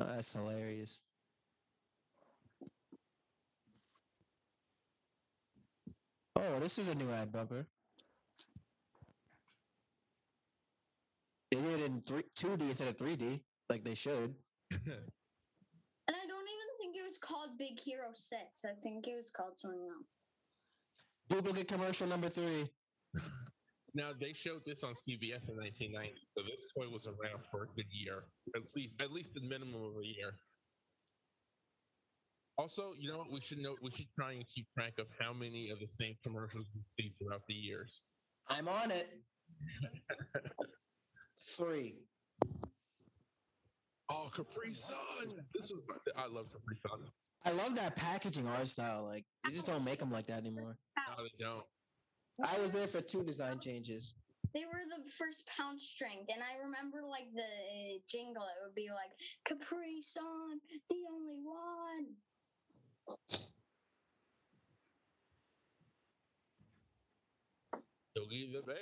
Oh, 0.01 0.07
that's 0.07 0.33
hilarious. 0.33 1.03
Oh, 6.37 6.59
this 6.61 6.79
is 6.79 6.89
a 6.89 6.95
new 6.95 7.11
ad 7.11 7.33
bumper. 7.33 7.67
They 11.51 11.61
did 11.61 11.81
it 11.81 11.87
in 11.87 12.01
three, 12.03 12.23
2D 12.39 12.61
instead 12.63 12.89
of 12.89 12.97
3D, 12.97 13.41
like 13.71 13.85
they 13.85 13.95
should. 13.95 14.35
And 16.09 16.17
I 16.17 16.27
don't 16.27 16.49
even 16.49 16.69
think 16.81 16.97
it 16.97 17.07
was 17.07 17.19
called 17.19 17.59
Big 17.59 17.79
Hero 17.79 18.09
6. 18.15 18.41
I 18.65 18.73
think 18.83 19.07
it 19.07 19.15
was 19.15 19.31
called 19.31 19.59
something 19.59 19.87
else. 19.91 20.15
Duplicate 21.29 21.69
commercial 21.69 22.07
number 22.07 22.31
three. 22.31 22.67
Now 23.95 24.11
they 24.19 24.33
showed 24.33 24.63
this 24.67 24.85
on 24.85 24.93
CBS 24.95 25.49
in 25.49 25.57
1990, 25.57 26.15
so 26.31 26.43
this 26.43 26.73
toy 26.77 26.89
was 26.93 27.07
around 27.07 27.45
for 27.51 27.65
a 27.65 27.67
good 27.75 27.89
year, 27.91 28.25
at 28.55 28.63
least 28.77 29.01
at 29.01 29.13
least 29.13 29.35
the 29.35 29.41
minimum 29.41 29.83
of 29.83 29.97
a 30.03 30.07
year. 30.07 30.35
Also, 32.59 32.93
you 32.99 33.11
know 33.11 33.19
what? 33.19 33.33
We 33.33 33.41
should 33.41 33.59
know. 33.59 33.77
We 33.83 33.91
should 33.91 34.13
try 34.13 34.33
and 34.33 34.45
keep 34.53 34.67
track 34.75 34.95
of 34.99 35.07
how 35.21 35.33
many 35.33 35.71
of 35.71 35.79
the 35.79 35.87
same 35.87 36.17
commercials 36.25 36.67
we 36.75 36.83
see 36.99 37.15
throughout 37.19 37.43
the 37.49 37.55
years. 37.55 38.05
I'm 38.51 38.69
on 38.69 38.91
it. 38.91 39.09
Three. 41.57 41.95
Oh, 44.11 44.31
Capri 44.35 44.75
Sun! 44.75 45.35
This 45.55 45.71
is 45.71 45.79
I 46.17 46.27
love 46.27 46.47
Capri 46.53 46.79
Sun. 46.87 47.01
I 47.45 47.51
love 47.53 47.77
that 47.77 47.95
packaging 47.95 48.47
art 48.49 48.69
style. 48.69 49.05
Like 49.05 49.25
they 49.45 49.53
just 49.53 49.67
don't 49.67 49.85
make 49.85 49.99
them 49.99 50.11
like 50.11 50.27
that 50.27 50.39
anymore. 50.39 50.77
No, 50.97 51.25
they 51.25 51.45
don't. 51.45 51.65
I 52.45 52.59
was 52.61 52.71
there 52.71 52.87
for 52.87 53.01
two 53.01 53.25
design 53.25 53.59
changes. 53.59 54.15
They 54.55 54.65
were 54.65 54.81
the 54.89 55.11
first 55.11 55.47
pounce 55.47 55.93
drink, 55.99 56.31
and 56.33 56.41
I 56.43 56.65
remember 56.65 57.03
like 57.09 57.27
the 57.35 57.43
uh, 57.43 57.99
jingle. 58.09 58.43
It 58.43 58.65
would 58.65 58.75
be 58.75 58.89
like 58.95 59.11
Capri 59.45 60.01
Sun, 60.01 60.61
the 60.89 60.97
only 61.13 61.37
one. 61.43 62.07
Yogi 68.17 68.51
the 68.53 68.63
Bear. 68.63 68.77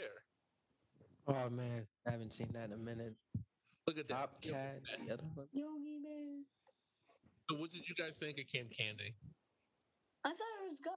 Oh 1.26 1.50
man, 1.50 1.86
I 2.06 2.12
haven't 2.12 2.32
seen 2.32 2.50
that 2.52 2.66
in 2.66 2.72
a 2.72 2.76
minute. 2.76 3.14
Look 3.86 3.98
at 3.98 4.08
that. 4.08 4.14
Top 4.14 4.42
Cat. 4.42 4.82
the 5.06 5.14
other 5.14 5.24
one. 5.34 5.46
Yogi 5.52 5.98
Bear. 6.02 6.42
So 7.50 7.56
what 7.56 7.70
did 7.70 7.88
you 7.88 7.94
guys 7.94 8.12
think 8.20 8.38
of 8.38 8.44
Camp 8.52 8.70
Candy? 8.76 9.14
I 10.24 10.28
thought 10.28 10.38
it 10.38 10.70
was 10.70 10.80
good. 10.80 10.92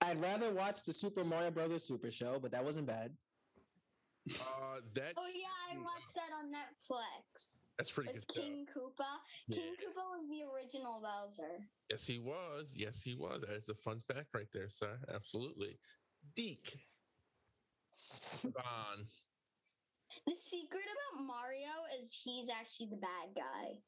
I'd 0.00 0.20
rather 0.20 0.52
watch 0.52 0.84
the 0.84 0.92
Super 0.92 1.24
Mario 1.24 1.50
Brothers 1.50 1.84
Super 1.84 2.10
Show, 2.10 2.38
but 2.40 2.50
that 2.52 2.64
wasn't 2.64 2.86
bad. 2.86 3.12
Uh, 4.40 4.80
that 4.94 5.12
Oh 5.18 5.28
yeah, 5.34 5.46
I 5.70 5.76
watched 5.76 6.14
that 6.14 6.30
on 6.38 6.50
Netflix 6.50 7.66
that's 7.76 7.90
pretty 7.90 8.12
with 8.12 8.26
good 8.26 8.32
stuff. 8.32 8.44
King 8.44 8.66
Koopa. 8.66 9.04
Yeah. 9.48 9.56
King 9.56 9.74
Koopa 9.74 10.18
was 10.18 10.28
the 10.28 10.44
original 10.54 11.02
Bowser. 11.02 11.60
Yes, 11.90 12.06
he 12.06 12.18
was. 12.18 12.72
Yes, 12.74 13.02
he 13.02 13.14
was. 13.14 13.42
That's 13.46 13.68
a 13.68 13.74
fun 13.74 14.00
fact 14.00 14.28
right 14.34 14.46
there, 14.52 14.68
sir. 14.68 14.98
Absolutely. 15.12 15.76
Deke. 16.36 16.78
Bon. 18.44 19.06
The 20.26 20.34
secret 20.34 20.84
about 20.84 21.26
Mario 21.26 21.72
is 22.00 22.20
he's 22.24 22.48
actually 22.48 22.90
the 22.90 22.96
bad 22.96 23.34
guy. 23.34 23.78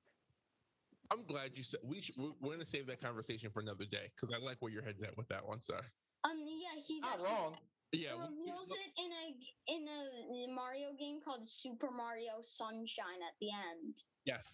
I'm 1.11 1.25
glad 1.27 1.57
you 1.57 1.63
said 1.63 1.81
we 1.85 2.01
should, 2.01 2.17
we're, 2.17 2.33
we're 2.41 2.49
going 2.55 2.61
to 2.61 2.67
save 2.67 2.87
that 2.89 3.01
conversation 3.01 3.51
for 3.51 3.61
another 3.61 3.85
day 3.85 4.11
because 4.15 4.35
I 4.35 4.45
like 4.45 4.57
where 4.61 4.73
your 4.73 4.83
head's 4.83 5.03
at 5.03 5.17
with 5.17 5.29
that 5.29 5.47
one, 5.47 5.63
sir. 5.63 5.81
Um, 6.25 6.39
yeah, 6.47 6.81
he's 6.81 7.03
Not 7.03 7.21
wrong. 7.21 7.57
Yeah. 7.93 8.15
It 8.15 8.19
we- 8.19 8.37
reveals 8.37 8.71
it 8.73 8.91
in 8.99 9.11
a 9.13 9.37
in 9.69 10.51
a 10.51 10.55
Mario 10.55 10.93
game 10.99 11.21
called 11.25 11.47
Super 11.49 11.91
Mario 11.91 12.41
Sunshine 12.41 13.23
at 13.27 13.35
the 13.41 13.49
end. 13.53 13.97
Yes. 14.25 14.45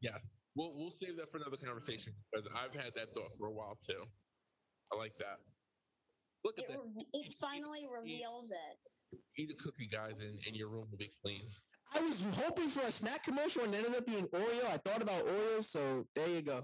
Yes. 0.00 0.20
We'll, 0.56 0.74
we'll 0.76 0.90
save 0.92 1.16
that 1.16 1.30
for 1.30 1.38
another 1.38 1.56
conversation 1.56 2.12
because 2.30 2.48
I've 2.54 2.74
had 2.74 2.92
that 2.94 3.14
thought 3.14 3.30
for 3.38 3.48
a 3.48 3.52
while 3.52 3.78
too. 3.88 4.04
I 4.92 4.96
like 4.96 5.16
that. 5.18 5.38
Look 6.44 6.58
at 6.58 6.64
It 6.64 6.68
that. 6.72 6.78
re- 6.94 7.06
it 7.12 7.34
finally 7.40 7.86
reveals 7.90 8.50
it. 8.50 9.18
Eat 9.38 9.50
a 9.50 9.54
cookie, 9.62 9.88
guys, 9.88 10.12
and, 10.20 10.38
and 10.46 10.54
your 10.56 10.68
room 10.68 10.86
will 10.90 10.98
be 10.98 11.10
clean. 11.22 11.42
I 11.96 12.00
was 12.02 12.24
hoping 12.36 12.68
for 12.68 12.80
a 12.82 12.90
snack 12.92 13.24
commercial 13.24 13.62
and 13.64 13.74
it 13.74 13.78
ended 13.84 13.96
up 13.96 14.06
being 14.06 14.26
Oreo. 14.26 14.64
I 14.66 14.78
thought 14.78 15.02
about 15.02 15.26
Oreo, 15.26 15.62
so 15.62 16.06
there 16.14 16.28
you 16.28 16.42
go. 16.42 16.60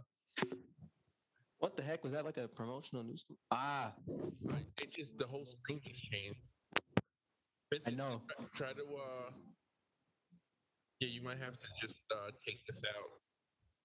What 1.59 1.77
the 1.77 1.83
heck 1.83 2.03
was 2.03 2.12
that? 2.14 2.25
Like 2.25 2.38
a 2.38 2.49
promotional 2.49 3.05
news? 3.05 3.25
Ah, 3.53 3.93
Right. 4.43 4.64
It 4.81 4.90
just 4.95 5.16
the 5.19 5.27
whole 5.27 5.45
screen 5.45 5.81
just 5.85 6.03
changed. 6.03 6.40
I 7.87 7.90
know. 7.90 8.21
Try, 8.55 8.69
try 8.69 8.73
to 8.73 8.83
uh 8.83 9.31
yeah, 11.01 11.09
you 11.09 11.23
might 11.23 11.38
have 11.38 11.57
to 11.59 11.66
just 11.81 12.05
uh 12.12 12.31
take 12.47 12.66
this 12.66 12.83
out 12.88 13.11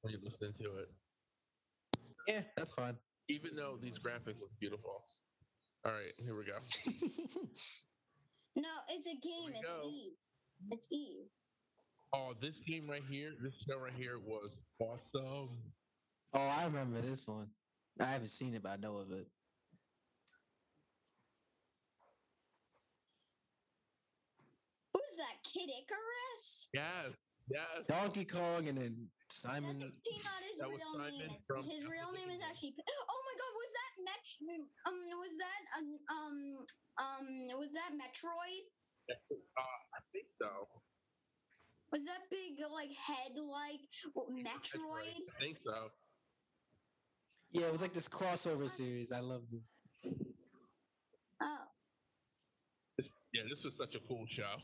when 0.02 0.14
you're 0.14 0.22
listening 0.22 0.54
to 0.62 0.78
it. 0.78 0.90
Yeah, 2.28 2.42
that's 2.58 2.74
fine. 2.74 2.98
Even 3.30 3.56
though 3.56 3.78
these 3.82 4.00
graphics 4.00 4.42
look 4.42 4.52
beautiful. 4.60 5.04
All 5.86 5.92
right, 5.92 6.14
here 6.18 6.36
we 6.36 6.46
go. 6.46 6.58
No, 8.58 8.70
it's 8.88 9.06
a 9.08 9.12
game. 9.12 9.52
It's 9.54 9.68
go. 9.68 9.90
Eve. 9.90 10.14
It's 10.72 10.88
Eve. 10.92 11.30
Oh, 12.14 12.34
this 12.42 12.56
game 12.66 12.90
right 12.90 13.04
here, 13.10 13.32
this 13.42 13.54
show 13.68 13.78
right 13.80 13.94
here 13.94 14.18
was 14.20 14.52
awesome. 14.80 15.50
oh, 16.34 16.40
I 16.40 16.66
remember 16.66 17.02
this 17.02 17.28
one. 17.28 17.48
I 18.00 18.06
haven't 18.06 18.30
seen 18.30 18.54
it, 18.56 18.64
but 18.64 18.70
I 18.74 18.76
know 18.78 18.98
of 18.98 19.12
it. 19.12 19.28
Who's 24.94 25.18
that 25.18 25.38
kid 25.44 25.70
Icarus? 25.70 26.70
Yes, 26.74 27.12
yes. 27.50 27.84
Donkey 27.88 28.26
Kong 28.26 28.68
and 28.68 28.78
then 28.78 28.96
Simon. 29.30 29.82
actually 29.84 30.24
not 30.24 30.42
his 30.48 30.60
That 30.60 30.70
real 30.70 30.94
name. 31.00 31.12
Simon 31.12 31.26
It's- 31.32 31.46
from 31.48 31.64
his 31.64 31.84
real 31.86 32.12
name 32.14 32.30
is 32.32 32.42
actually. 32.42 32.76
Oh 32.80 33.20
my 33.28 33.36
God! 33.40 33.52
Was 33.60 33.72
that 33.76 33.94
Met? 34.06 34.26
Um, 34.88 34.98
was 35.20 35.36
that 35.38 35.62
um 35.78 35.90
um 36.10 36.38
um 36.98 37.28
was 37.60 37.72
that 37.74 37.92
Metroid? 37.94 38.64
Uh, 39.10 39.62
I 39.62 40.00
think 40.12 40.26
so. 40.42 40.48
Was 41.92 42.06
that 42.06 42.30
big 42.30 42.60
like 42.72 42.90
head 42.92 43.38
like 43.38 43.80
Metroid? 44.30 45.22
I 45.30 45.40
think 45.40 45.58
so. 45.64 45.90
Yeah, 47.52 47.68
it 47.68 47.72
was 47.72 47.82
like 47.82 47.94
this 47.94 48.10
crossover 48.10 48.70
series. 48.70 49.12
I 49.12 49.20
love 49.20 49.44
this. 49.50 49.76
Oh. 51.42 51.58
Yeah, 53.34 53.44
this 53.50 53.64
was 53.64 53.78
such 53.78 53.96
a 53.96 54.00
cool 54.08 54.26
show. 54.36 54.56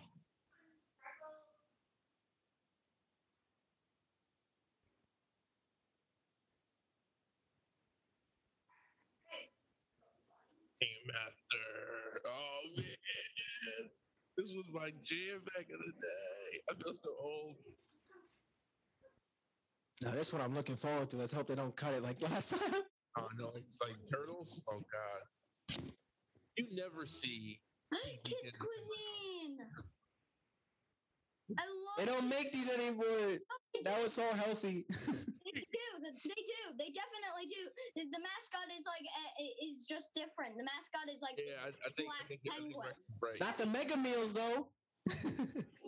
Game 10.81 11.05
Master. 11.07 11.40
Man. 14.37 14.45
This 14.45 14.55
was 14.55 14.65
my 14.71 14.91
jam 15.03 15.43
back 15.55 15.67
in 15.69 15.77
the 15.79 15.93
day. 15.93 16.61
I 16.71 16.73
feel 16.75 16.93
so 17.03 17.11
old. 17.21 17.57
Now, 20.03 20.11
that's 20.11 20.33
what 20.33 20.41
I'm 20.41 20.55
looking 20.55 20.75
forward 20.75 21.09
to. 21.11 21.17
Let's 21.17 21.31
hope 21.33 21.47
they 21.47 21.55
don't 21.55 21.75
cut 21.75 21.93
it 21.93 22.03
like 22.03 22.21
last 22.21 22.51
time. 22.51 22.83
Oh 23.17 23.27
no, 23.35 23.49
it's 23.55 23.77
like 23.81 23.97
turtles. 24.13 24.61
Oh 24.69 24.81
god. 24.91 25.21
You 26.57 26.67
never 26.71 27.05
see 27.05 27.61
Kids 28.23 28.57
cuisine. 28.57 29.59
I 31.57 31.65
love. 31.65 31.95
They 31.99 32.05
don't 32.05 32.29
make 32.29 32.53
these 32.53 32.71
anymore. 32.71 33.39
They 33.73 33.81
Now 33.83 33.97
it's 34.01 34.17
all 34.19 34.33
healthy. 34.33 34.85
They 34.89 35.51
do. 35.53 35.61
th- 36.03 36.15
They 36.25 36.43
do. 36.71 36.77
They 36.79 36.91
definitely 36.95 37.47
do. 37.51 37.61
The, 37.95 38.03
the 38.07 38.21
mascot 38.23 38.67
is 38.71 38.85
like 38.87 39.03
uh, 39.03 39.67
is 39.67 39.87
just 39.87 40.15
different. 40.15 40.55
The 40.55 40.63
mascot 40.63 41.11
is 41.11 41.21
like 41.21 41.35
Yeah, 41.35 41.59
I, 41.67 41.69
I 41.75 41.89
think, 41.93 42.07
Black 42.07 42.25
I 42.31 42.37
think 42.39 42.47
Penguin. 42.47 42.87
Rex's 42.87 43.19
right. 43.21 43.39
Not 43.39 43.57
the 43.59 43.67
Mega 43.67 43.97
Meals 43.97 44.33
though. 44.33 44.71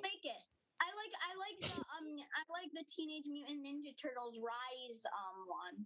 make 0.03 0.23
it. 0.25 0.43
I 0.81 0.89
like 0.99 1.13
I 1.15 1.31
like 1.39 1.57
the 1.63 1.73
um 1.79 2.07
I 2.19 2.41
like 2.51 2.71
the 2.73 2.84
Teenage 2.84 3.27
Mutant 3.31 3.63
Ninja 3.63 3.95
Turtles 3.95 4.39
Rise 4.41 5.05
um 5.07 5.47
one. 5.47 5.77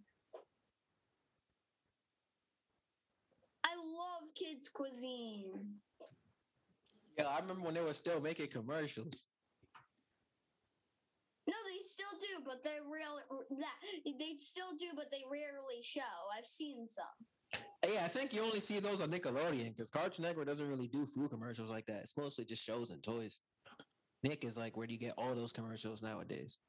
I 3.63 3.75
love 3.75 4.33
kids 4.33 4.69
cuisine. 4.69 5.75
yeah, 7.17 7.27
I 7.27 7.39
remember 7.39 7.65
when 7.65 7.73
they 7.73 7.81
were 7.81 7.93
still 7.93 8.21
making 8.21 8.47
commercials. 8.47 9.27
No, 11.47 11.55
they 11.71 11.81
still 11.81 12.19
do, 12.19 12.43
but 12.45 12.63
they 12.63 12.77
real 12.91 13.21
that 13.59 13.75
they 14.19 14.35
still 14.37 14.75
do, 14.77 14.87
but 14.95 15.09
they 15.11 15.23
rarely 15.31 15.81
show. 15.81 16.01
I've 16.37 16.45
seen 16.45 16.87
some. 16.87 17.05
Yeah, 17.87 18.03
I 18.03 18.09
think 18.09 18.33
you 18.33 18.41
only 18.41 18.59
see 18.59 18.79
those 18.79 18.99
on 18.99 19.09
Nickelodeon 19.09 19.69
because 19.69 19.89
Cartoon 19.89 20.25
Network 20.25 20.47
doesn't 20.47 20.67
really 20.67 20.87
do 20.87 21.05
food 21.05 21.29
commercials 21.29 21.69
like 21.69 21.85
that. 21.85 22.01
It's 22.01 22.17
mostly 22.17 22.43
just 22.43 22.63
shows 22.63 22.89
and 22.89 23.01
toys. 23.01 23.39
Nick 24.23 24.43
is 24.43 24.57
like, 24.57 24.75
where 24.75 24.87
do 24.87 24.93
you 24.93 24.99
get 24.99 25.13
all 25.17 25.35
those 25.35 25.53
commercials 25.53 26.03
nowadays? 26.03 26.59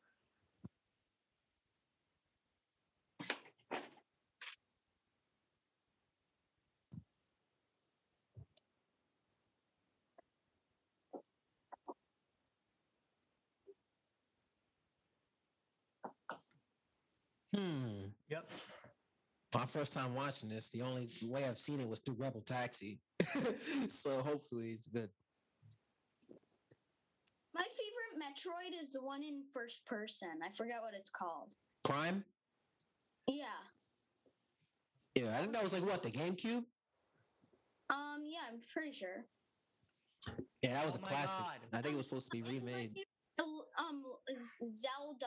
My 19.59 19.67
first 19.67 19.93
time 19.93 20.15
watching 20.15 20.49
this, 20.49 20.71
the 20.71 20.83
only 20.83 21.09
way 21.25 21.45
I've 21.45 21.59
seen 21.59 21.81
it 21.81 21.89
was 21.89 21.99
through 21.99 22.15
Rebel 22.17 22.43
Taxi. 22.43 23.01
so 23.89 24.23
hopefully 24.23 24.69
it's 24.71 24.87
good. 24.87 25.09
My 27.53 27.65
favorite 27.65 28.23
Metroid 28.23 28.81
is 28.81 28.93
the 28.93 29.03
one 29.03 29.25
in 29.25 29.43
first 29.53 29.85
person. 29.85 30.29
I 30.49 30.55
forget 30.57 30.77
what 30.81 30.95
it's 30.95 31.11
called. 31.11 31.49
Prime? 31.83 32.25
Yeah. 33.27 33.47
Yeah, 35.17 35.37
I 35.37 35.41
think 35.41 35.53
that 35.55 35.65
was 35.65 35.73
like 35.73 35.85
what, 35.85 36.05
the 36.05 36.11
GameCube? 36.11 36.63
Um. 37.91 38.29
Yeah. 38.31 38.39
I'm 38.53 38.61
pretty 38.73 38.93
sure. 38.93 39.25
Yeah, 40.63 40.75
that 40.75 40.87
was 40.87 40.95
Oh 40.95 41.01
a 41.03 41.05
classic. 41.05 41.41
God. 41.41 41.55
I 41.73 41.83
think 41.83 41.95
it 41.95 41.97
was 41.97 42.07
supposed 42.07 42.31
to 42.31 42.37
be 42.41 42.49
and 42.49 42.63
my 42.65 42.71
remade. 42.71 42.91
favorite, 42.91 43.65
Um, 43.77 44.05
Zelda 44.71 45.27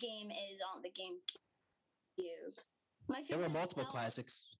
game 0.00 0.30
is 0.32 0.60
on 0.74 0.82
the 0.82 0.88
GameCube. 0.88 2.58
My 3.08 3.22
There 3.28 3.38
were 3.38 3.48
multiple 3.48 3.84
Zelda- 3.84 3.90
classics. 3.98 4.50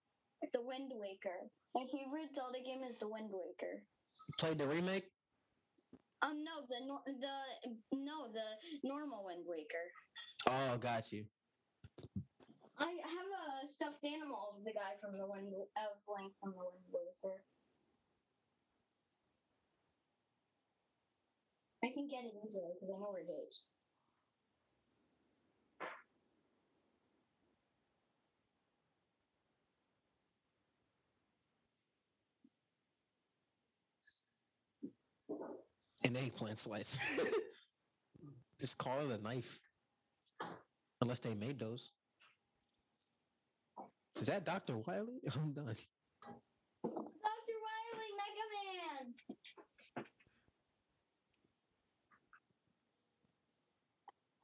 The 0.52 0.62
Wind 0.62 0.92
Waker. 0.94 1.50
My 1.74 1.84
favorite 1.86 2.34
Zelda 2.34 2.60
game 2.64 2.82
is 2.82 2.98
The 2.98 3.08
Wind 3.08 3.30
Waker. 3.30 3.82
You 3.82 4.34
played 4.38 4.58
the 4.58 4.66
remake? 4.66 5.04
Um, 6.22 6.42
no, 6.42 6.62
the 6.68 6.78
the 7.20 7.36
no 7.92 8.26
the 8.32 8.46
normal 8.82 9.24
Wind 9.24 9.44
Waker. 9.46 9.86
Oh, 10.48 10.76
got 10.78 11.12
you. 11.12 11.24
I 12.78 12.90
have 12.90 13.30
a 13.64 13.68
stuffed 13.68 14.04
animal 14.04 14.54
of 14.56 14.64
the 14.64 14.72
guy 14.72 14.94
from 15.00 15.18
the 15.18 15.26
Wind 15.26 15.52
of 15.54 15.92
Link 16.08 16.32
from 16.40 16.52
the 16.52 16.58
Wind 16.58 16.86
Waker. 16.90 17.42
I 21.84 21.90
can 21.94 22.08
get 22.08 22.24
it 22.24 22.34
easily 22.46 22.74
because 22.74 22.90
I 22.90 22.98
know 22.98 23.10
where 23.10 23.22
it 23.22 23.30
is. 23.46 23.62
An 36.04 36.16
eggplant 36.16 36.58
slice. 36.58 36.96
Just 38.60 38.78
call 38.78 39.10
it 39.10 39.18
a 39.18 39.22
knife. 39.22 39.60
Unless 41.00 41.20
they 41.20 41.34
made 41.34 41.58
those. 41.58 41.92
Is 44.20 44.26
that 44.28 44.44
Dr. 44.44 44.78
Wily? 44.78 45.20
I'm 45.34 45.52
done. 45.52 45.76
Dr. 46.82 47.56
Wily, 47.64 48.10
Mega 48.18 48.46
Man! 48.54 49.14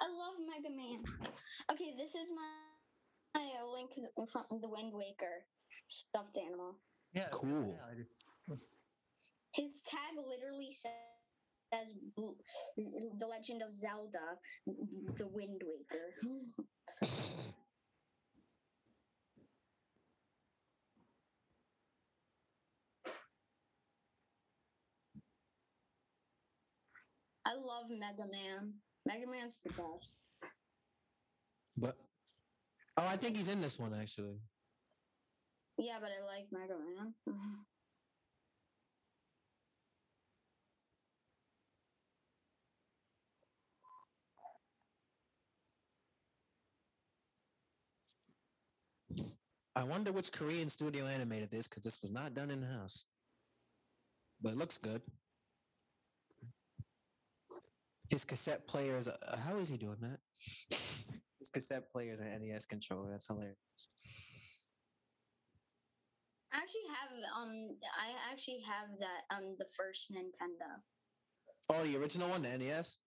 I 0.00 0.06
love 0.06 0.34
Mega 0.46 0.70
Man. 0.74 1.02
Okay, 1.72 1.94
this 1.96 2.14
is 2.14 2.30
my, 2.30 3.40
my 3.40 3.48
uh, 3.60 3.72
link 3.72 3.92
from 4.30 4.60
the 4.60 4.68
Wind 4.68 4.92
Waker 4.92 5.44
stuffed 5.88 6.38
animal. 6.38 6.76
Yeah. 7.14 7.28
Cool. 7.30 7.76
yeah, 7.76 8.02
I. 8.02 8.56
His 9.54 9.82
tag 9.82 10.16
literally 10.16 10.72
says 10.72 11.13
"Bl- 12.16 12.38
The 12.76 13.26
Legend 13.26 13.62
of 13.62 13.72
Zelda, 13.72 14.38
the 14.66 15.26
Wind 15.28 15.62
Waker. 15.64 16.14
I 27.46 27.54
love 27.54 27.90
Mega 27.90 28.26
Man. 28.30 28.72
Mega 29.06 29.26
Man's 29.30 29.60
the 29.64 29.70
best. 29.70 30.14
But 31.76 31.96
oh, 32.96 33.06
I 33.06 33.16
think 33.16 33.36
he's 33.36 33.48
in 33.48 33.60
this 33.60 33.78
one 33.78 33.92
actually. 33.94 34.38
Yeah, 35.76 35.98
but 36.00 36.10
I 36.10 36.24
like 36.26 36.46
Mega 36.52 36.78
Man. 36.78 37.14
I 49.76 49.82
wonder 49.82 50.12
which 50.12 50.30
Korean 50.32 50.68
studio 50.68 51.06
animated 51.06 51.50
this 51.50 51.66
because 51.66 51.82
this 51.82 52.00
was 52.00 52.12
not 52.12 52.34
done 52.34 52.50
in 52.50 52.62
house. 52.62 53.06
But 54.40 54.52
it 54.52 54.58
looks 54.58 54.78
good. 54.78 55.02
His 58.08 58.24
cassette 58.24 58.66
players. 58.68 59.08
Uh, 59.08 59.36
how 59.36 59.56
is 59.56 59.68
he 59.68 59.76
doing 59.76 59.96
that? 60.00 60.18
His 61.40 61.50
cassette 61.50 61.90
players 61.90 62.20
an 62.20 62.40
NES 62.40 62.66
controller. 62.66 63.10
That's 63.10 63.26
hilarious. 63.26 63.56
I 66.52 66.58
actually 66.58 66.88
have 66.88 67.10
um 67.36 67.76
I 67.98 68.32
actually 68.32 68.60
have 68.66 68.88
that 69.00 69.36
um 69.36 69.56
the 69.58 69.66
first 69.76 70.12
Nintendo. 70.12 70.78
Oh, 71.70 71.82
the 71.82 71.96
original 71.96 72.28
one, 72.28 72.42
the 72.42 72.56
NES. 72.56 72.98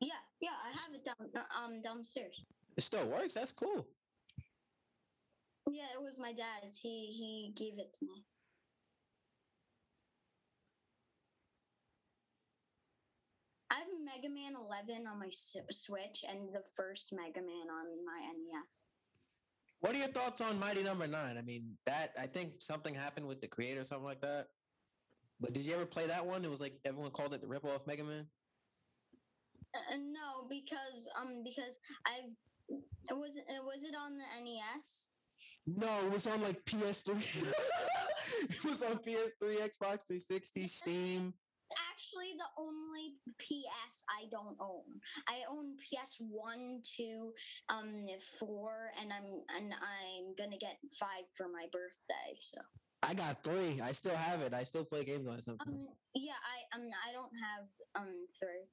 Yeah, 0.00 0.10
yeah, 0.40 0.50
I 0.64 0.70
have 0.70 0.94
it 0.94 1.04
down 1.04 1.30
uh, 1.34 1.64
um 1.64 1.80
downstairs. 1.82 2.44
It 2.76 2.82
still 2.82 3.06
works. 3.06 3.34
That's 3.34 3.52
cool. 3.52 3.86
Yeah, 5.66 5.86
it 5.94 6.02
was 6.02 6.18
my 6.18 6.32
dad's. 6.32 6.78
He 6.78 7.06
he 7.06 7.52
gave 7.56 7.78
it 7.78 7.92
to 7.98 8.04
me. 8.06 8.24
I 13.70 13.76
have 13.76 13.88
Mega 14.04 14.28
Man 14.28 14.54
11 14.54 15.06
on 15.06 15.18
my 15.18 15.30
Switch 15.30 16.24
and 16.28 16.54
the 16.54 16.62
first 16.76 17.12
Mega 17.12 17.40
Man 17.40 17.70
on 17.70 17.86
my 18.04 18.20
NES. 18.20 18.82
What 19.80 19.94
are 19.94 19.98
your 19.98 20.08
thoughts 20.08 20.40
on 20.40 20.58
Mighty 20.60 20.82
Number 20.82 21.06
Nine? 21.06 21.38
I 21.38 21.42
mean, 21.42 21.76
that 21.86 22.12
I 22.20 22.26
think 22.26 22.60
something 22.60 22.94
happened 22.94 23.26
with 23.26 23.40
the 23.40 23.48
creator, 23.48 23.80
or 23.80 23.84
something 23.84 24.04
like 24.04 24.20
that. 24.20 24.48
But 25.40 25.54
did 25.54 25.64
you 25.64 25.74
ever 25.74 25.86
play 25.86 26.06
that 26.06 26.24
one? 26.24 26.44
It 26.44 26.50
was 26.50 26.60
like 26.60 26.78
everyone 26.84 27.10
called 27.12 27.34
it 27.34 27.40
the 27.40 27.48
rip 27.48 27.64
off 27.64 27.86
Mega 27.86 28.04
Man. 28.04 28.26
Uh, 29.74 29.96
no, 29.96 30.46
because 30.50 31.08
um 31.18 31.42
because 31.42 31.78
I've 32.06 32.30
it 32.68 33.16
was 33.16 33.36
it 33.36 33.62
was 33.64 33.82
it 33.84 33.94
on 33.98 34.18
the 34.18 34.24
NES? 34.44 35.10
No, 35.66 36.00
it 36.00 36.10
was 36.10 36.26
on 36.26 36.42
like 36.42 36.62
PS3. 36.64 37.08
it 38.42 38.64
was 38.64 38.82
on 38.82 38.98
PS3, 38.98 39.58
Xbox 39.58 40.06
360, 40.06 40.66
Steam. 40.66 41.34
Actually, 41.90 42.34
the 42.36 42.44
only 42.58 43.14
PS 43.38 44.04
I 44.10 44.26
don't 44.30 44.56
own. 44.60 45.00
I 45.26 45.40
own 45.50 45.76
PS 45.78 46.18
one, 46.20 46.82
two, 46.84 47.32
um, 47.70 48.06
four, 48.38 48.90
and 49.00 49.10
I'm 49.12 49.40
and 49.56 49.72
I'm 49.72 50.34
gonna 50.36 50.58
get 50.58 50.76
five 51.00 51.24
for 51.34 51.48
my 51.48 51.66
birthday. 51.72 52.36
So 52.40 52.60
I 53.02 53.14
got 53.14 53.42
three. 53.42 53.80
I 53.80 53.92
still 53.92 54.14
have 54.14 54.42
it. 54.42 54.52
I 54.52 54.64
still 54.64 54.84
play 54.84 55.04
games 55.04 55.26
on 55.26 55.38
it 55.38 55.44
sometimes. 55.44 55.70
um, 55.74 55.88
yeah, 56.14 56.32
I 56.34 56.76
um 56.76 56.90
I 57.08 57.12
don't 57.12 57.32
have 57.40 58.02
um 58.02 58.26
three. 58.38 58.68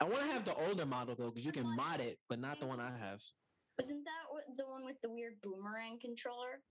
I 0.00 0.04
want 0.04 0.20
to 0.26 0.32
have 0.32 0.44
the 0.44 0.54
older 0.54 0.84
model 0.84 1.14
though, 1.14 1.30
because 1.30 1.46
you 1.46 1.52
can 1.52 1.64
mod 1.74 2.00
it, 2.00 2.18
but 2.28 2.38
not 2.38 2.60
the 2.60 2.66
one 2.66 2.80
I 2.80 2.90
have. 2.98 3.22
Wasn't 3.78 4.04
that 4.04 4.56
the 4.56 4.66
one 4.66 4.84
with 4.84 5.00
the 5.02 5.10
weird 5.10 5.34
boomerang 5.42 5.98
controller? 6.00 6.62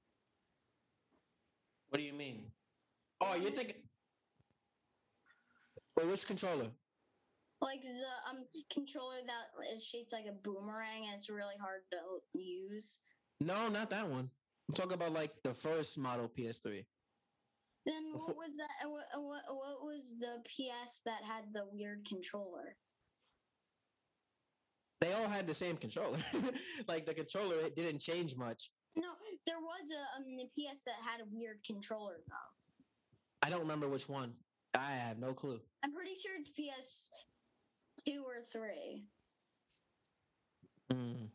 What 1.90 2.00
do 2.00 2.04
you 2.04 2.14
mean? 2.14 2.46
Oh, 3.22 3.36
you're 3.36 3.52
thinking. 3.52 3.76
Wait, 5.96 6.08
which 6.08 6.26
controller? 6.26 6.68
Like 7.62 7.82
the 7.82 8.30
um 8.30 8.46
controller 8.72 9.16
that 9.26 9.74
is 9.74 9.86
shaped 9.86 10.12
like 10.12 10.26
a 10.28 10.34
boomerang 10.34 11.06
and 11.06 11.16
it's 11.16 11.30
really 11.30 11.56
hard 11.60 11.82
to 11.92 12.40
use. 12.40 13.00
No, 13.40 13.70
not 13.70 13.90
that 13.92 14.08
one. 14.08 14.30
I'm 14.68 14.76
talking 14.76 14.94
about 14.94 15.14
like 15.14 15.32
the 15.44 15.54
first 15.54 15.98
model 15.98 16.28
PS3. 16.28 16.84
Then 17.86 18.14
Before- 18.14 18.28
what 18.30 18.38
was 18.38 18.56
that? 18.58 18.90
What, 18.90 19.06
what, 19.14 19.44
what 19.48 19.82
was 19.84 20.16
the 20.20 20.42
PS 20.46 21.02
that 21.06 21.22
had 21.24 21.54
the 21.54 21.66
weird 21.72 22.06
controller? 22.06 22.76
They 25.02 25.14
all 25.14 25.28
had 25.28 25.48
the 25.48 25.54
same 25.54 25.78
controller. 25.78 26.18
like 26.88 27.06
the 27.06 27.14
controller, 27.14 27.60
it 27.60 27.76
didn't 27.76 28.00
change 28.00 28.36
much. 28.36 28.72
No, 28.96 29.10
there 29.46 29.60
was 29.60 29.92
a 29.92 30.18
um 30.18 30.38
the 30.38 30.46
PS 30.46 30.84
that 30.86 30.96
had 31.04 31.22
a 31.22 31.26
weird 31.32 31.58
controller 31.66 32.16
though. 32.28 33.48
I 33.48 33.50
don't 33.50 33.60
remember 33.62 33.90
which 33.90 34.08
one. 34.08 34.34
I 34.74 34.92
have 34.92 35.20
no 35.20 35.34
clue. 35.34 35.60
I'm 35.84 35.94
pretty 35.94 36.16
sure 36.16 36.32
it's 36.40 36.50
PS 36.50 37.10
two 38.06 38.24
or 38.26 38.42
three. 38.42 39.06
Mm. 40.92 41.30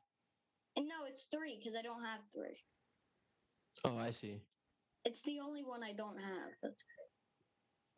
And 0.77 0.89
no, 0.89 1.07
it's 1.07 1.25
three 1.25 1.59
because 1.59 1.79
I 1.79 1.83
don't 1.83 2.03
have 2.03 2.21
three. 2.33 2.59
Oh, 3.85 3.97
I 3.99 4.11
see. 4.11 4.41
It's 5.05 5.23
the 5.23 5.41
only 5.41 5.63
one 5.63 5.83
I 5.83 5.93
don't 5.93 6.19
have. 6.19 6.73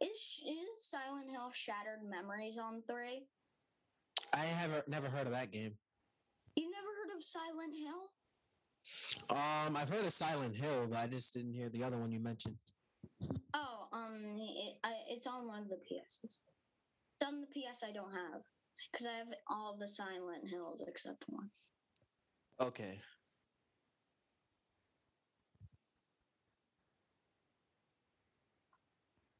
Is 0.01 0.43
is 0.47 0.91
Silent 0.91 1.31
Hill 1.31 1.51
Shattered 1.53 2.03
Memories 2.09 2.59
on 2.59 2.83
three? 2.89 3.27
I 4.35 4.45
haven't 4.45 4.89
never 4.89 5.09
heard 5.09 5.27
of 5.27 5.33
that 5.33 5.51
game. 5.53 5.73
You 6.57 6.71
never 6.71 6.87
heard 6.87 7.17
of 7.17 7.23
Silent 7.23 7.75
Hill? 7.77 8.11
Um, 9.31 9.77
I've 9.77 9.89
heard 9.89 10.05
of 10.05 10.13
Silent 10.13 10.57
Hill, 10.57 10.87
but 10.91 10.99
I 10.99 11.07
just 11.07 11.33
didn't 11.35 11.53
hear 11.53 11.69
the 11.69 11.85
other 11.85 11.99
one 11.99 12.11
you 12.11 12.21
mentioned. 12.21 12.57
Oh, 13.55 13.87
um, 13.93 14.39
it, 14.39 14.77
I, 14.85 14.95
it's 15.09 15.27
on 15.27 15.47
one 15.47 15.63
of 15.63 15.69
the 15.69 15.77
PSs. 15.77 16.25
It's 16.25 17.29
on 17.29 17.41
the 17.43 17.47
PS 17.47 17.85
I 17.85 17.93
don't 17.93 18.11
have 18.11 18.43
because 18.91 19.07
I 19.07 19.19
have 19.19 19.29
all 19.49 19.77
the 19.79 19.87
Silent 19.87 20.49
Hills 20.49 20.83
except 20.87 21.25
one. 21.29 21.51
Okay. 22.61 22.99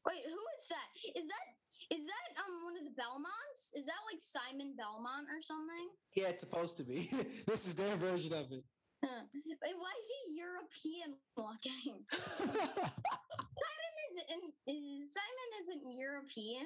Wait, 0.05 0.21
who 0.25 0.31
is 0.31 0.67
that? 0.69 1.19
Is 1.19 1.27
that 1.27 1.52
is 1.93 2.05
that 2.09 2.27
um 2.41 2.65
one 2.65 2.75
of 2.81 2.85
the 2.89 2.95
Belmonts? 2.97 3.71
Is 3.77 3.85
that 3.85 4.01
like 4.09 4.17
Simon 4.17 4.73
Belmont 4.73 5.29
or 5.29 5.41
something? 5.41 5.93
Yeah, 6.17 6.33
it's 6.33 6.41
supposed 6.41 6.77
to 6.77 6.83
be. 6.83 7.09
this 7.47 7.67
is 7.67 7.75
their 7.75 7.95
version 7.95 8.33
of 8.33 8.51
it. 8.51 8.65
Huh. 9.05 9.23
Wait, 9.61 9.77
why 9.77 9.93
is 9.99 10.07
he 10.09 10.41
European 10.41 11.19
looking? 11.37 12.01
Simon 12.09 13.93
is 14.09 14.15
and 14.33 14.43
is 14.65 15.13
Simon 15.13 15.49
isn't 15.61 15.83
European. 15.85 16.65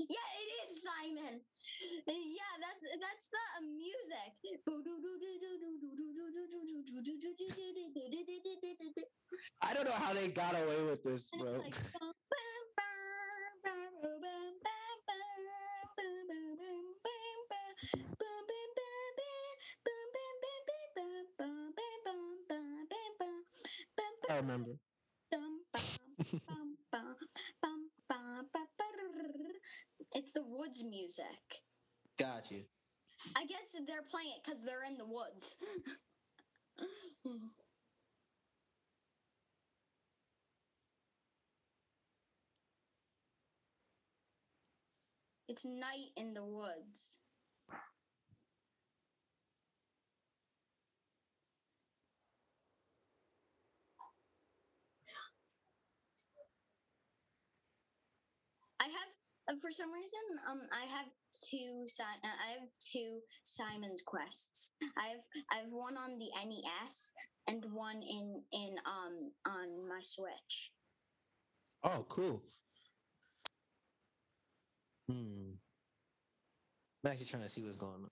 Yeah, 0.00 0.28
it 0.40 0.48
is 0.64 0.82
Simon. 0.82 1.44
Yeah, 2.08 2.54
that's 2.58 2.82
that's 2.98 3.28
the 3.28 3.44
uh, 3.60 3.62
music. 3.68 4.30
I 9.62 9.74
don't 9.74 9.84
know 9.84 9.92
how 9.92 10.12
they 10.12 10.28
got 10.28 10.54
away 10.54 10.82
with 10.88 11.02
this, 11.04 11.30
bro. 11.30 11.62
I 24.30 24.36
remember. 24.36 24.70
It's 30.14 30.32
the 30.32 30.42
woods 30.42 30.84
music. 30.88 31.24
Got 32.18 32.50
you. 32.50 32.62
I 33.36 33.44
guess 33.44 33.76
they're 33.86 34.02
playing 34.10 34.30
it 34.36 34.42
because 34.44 34.62
they're 34.64 34.84
in 34.88 34.96
the 34.96 35.06
woods. 35.06 35.56
It's 45.50 45.64
night 45.64 46.14
in 46.16 46.32
the 46.32 46.44
woods. 46.44 47.18
I 58.78 58.84
have, 58.84 58.92
uh, 59.48 59.58
for 59.60 59.72
some 59.72 59.92
reason, 59.92 60.24
um, 60.48 60.60
I 60.72 60.86
have 60.86 61.06
two. 61.32 61.82
Si- 61.86 62.02
uh, 62.02 62.28
I 62.46 62.52
have 62.52 62.68
two 62.78 63.18
Simon's 63.42 64.02
quests. 64.06 64.70
I've 64.96 65.26
I've 65.50 65.70
one 65.72 65.96
on 65.96 66.18
the 66.18 66.30
NES 66.46 67.12
and 67.48 67.64
one 67.74 67.96
in 67.96 68.42
in 68.52 68.76
um 68.86 69.32
on 69.46 69.88
my 69.88 70.00
Switch. 70.00 70.72
Oh, 71.82 72.06
cool. 72.08 72.40
Hmm. 75.10 75.54
I'm 77.04 77.10
actually 77.10 77.26
trying 77.26 77.42
to 77.42 77.48
see 77.48 77.62
what's 77.62 77.76
going 77.76 77.94
on. 77.94 78.10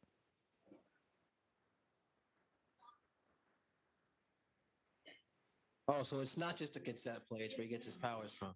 Oh, 5.88 6.02
so 6.02 6.18
it's 6.18 6.36
not 6.36 6.56
just 6.56 6.76
a 6.76 6.80
cassette 6.80 7.26
player, 7.28 7.44
it's 7.44 7.56
where 7.56 7.64
he 7.64 7.70
gets 7.70 7.86
his 7.86 7.96
powers 7.96 8.34
from. 8.34 8.54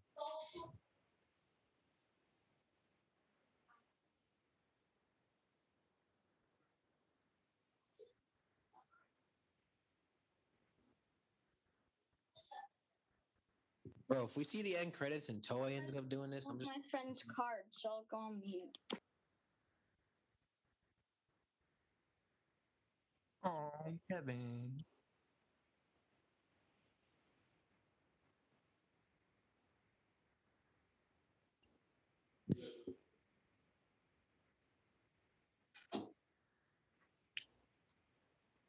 Bro, 14.12 14.24
if 14.24 14.36
we 14.36 14.44
see 14.44 14.60
the 14.60 14.76
end 14.76 14.92
credits 14.92 15.30
and 15.30 15.40
Toei 15.40 15.74
ended 15.74 15.96
up 15.96 16.10
doing 16.10 16.28
this, 16.28 16.46
I'm 16.46 16.58
just 16.58 16.70
my 16.70 16.82
friend's 16.90 17.22
card, 17.22 17.64
so 17.70 17.88
I'll 17.88 18.04
go 18.10 18.18
on 18.18 18.40
mute. 18.40 18.78
Oh, 23.42 23.98
Kevin. 24.10 24.76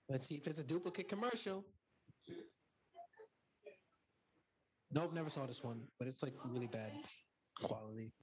let's 0.09 0.27
see 0.27 0.35
if 0.35 0.45
it's 0.47 0.59
a 0.59 0.63
duplicate 0.63 1.09
commercial. 1.09 1.65
Nope, 4.93 5.11
never 5.13 5.29
saw 5.29 5.47
this 5.47 5.63
one, 5.63 5.81
but 5.97 6.07
it's 6.07 6.21
like 6.21 6.33
really 6.45 6.67
bad 6.67 6.91
quality. 7.59 8.13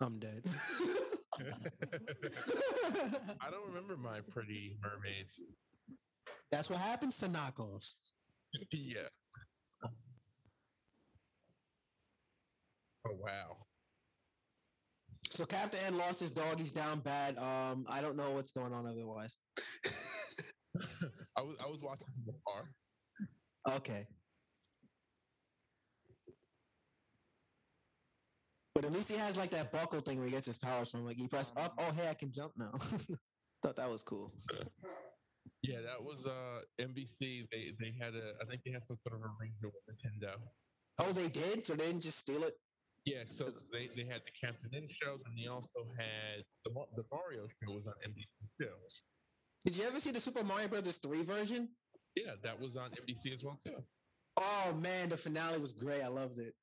I'm 0.00 0.18
dead. 0.20 0.44
I 3.40 3.50
don't 3.50 3.66
remember 3.66 3.96
my 3.96 4.20
pretty 4.30 4.76
mermaid. 4.82 5.26
That's 6.52 6.70
what 6.70 6.78
happens 6.78 7.18
to 7.18 7.26
knockoffs. 7.26 7.96
yeah. 8.70 9.08
Oh 13.06 13.14
wow. 13.20 13.56
So 15.30 15.44
Captain 15.44 15.80
N 15.86 15.98
lost 15.98 16.20
his 16.20 16.30
dog. 16.30 16.58
He's 16.58 16.72
down 16.72 17.00
bad. 17.00 17.36
Um, 17.38 17.84
I 17.88 18.00
don't 18.00 18.16
know 18.16 18.30
what's 18.30 18.52
going 18.52 18.72
on 18.72 18.86
otherwise. 18.86 19.36
I 21.36 21.42
was 21.42 21.56
I 21.62 21.66
was 21.66 21.78
watching 21.82 22.06
from 22.14 22.34
afar. 22.34 22.70
Okay. 23.76 24.06
But 28.74 28.84
at 28.84 28.92
least 28.92 29.10
he 29.10 29.16
has 29.16 29.36
like 29.36 29.50
that 29.50 29.72
buckle 29.72 30.00
thing 30.00 30.18
where 30.18 30.26
he 30.26 30.32
gets 30.32 30.46
his 30.46 30.58
powers 30.58 30.90
from. 30.90 31.04
Like 31.04 31.18
you 31.18 31.28
press 31.28 31.52
up, 31.56 31.74
oh 31.78 31.92
hey, 31.96 32.08
I 32.08 32.14
can 32.14 32.32
jump 32.32 32.52
now. 32.56 32.72
Thought 33.62 33.76
that 33.76 33.90
was 33.90 34.02
cool. 34.02 34.30
Yeah, 35.62 35.80
that 35.80 36.02
was 36.02 36.24
uh 36.26 36.60
NBC. 36.80 37.46
They 37.50 37.72
they 37.80 37.94
had 37.98 38.14
a 38.14 38.34
I 38.40 38.44
think 38.48 38.62
they 38.64 38.72
had 38.72 38.86
some 38.86 38.98
sort 39.02 39.14
of 39.14 39.22
arrangement 39.22 39.72
with 39.74 39.96
Nintendo. 39.96 40.34
Oh, 40.98 41.12
they 41.12 41.28
did? 41.28 41.66
So 41.66 41.74
they 41.74 41.86
didn't 41.86 42.02
just 42.02 42.18
steal 42.18 42.42
it? 42.44 42.54
Yeah, 43.06 43.22
so 43.30 43.48
they, 43.72 43.88
they 43.94 44.04
had 44.04 44.22
the 44.26 44.32
Captain 44.38 44.68
N 44.74 44.88
show, 44.90 45.12
and 45.24 45.38
they 45.38 45.46
also 45.46 45.86
had 45.96 46.42
the 46.64 46.72
the 46.96 47.04
Mario 47.12 47.46
show 47.46 47.72
was 47.72 47.86
on 47.86 47.94
NBC 48.04 48.26
too. 48.60 48.74
Did 49.64 49.76
you 49.76 49.84
ever 49.84 50.00
see 50.00 50.10
the 50.10 50.18
Super 50.18 50.42
Mario 50.42 50.66
Brothers 50.66 50.98
3 50.98 51.22
version? 51.22 51.68
Yeah, 52.16 52.32
that 52.42 52.60
was 52.60 52.76
on 52.76 52.90
NBC 52.90 53.36
as 53.36 53.44
well 53.44 53.60
too. 53.64 53.78
Oh 54.36 54.74
man, 54.74 55.08
the 55.08 55.16
finale 55.16 55.58
was 55.58 55.72
great. 55.72 56.02
I 56.02 56.08
loved 56.08 56.40
it. 56.40 56.54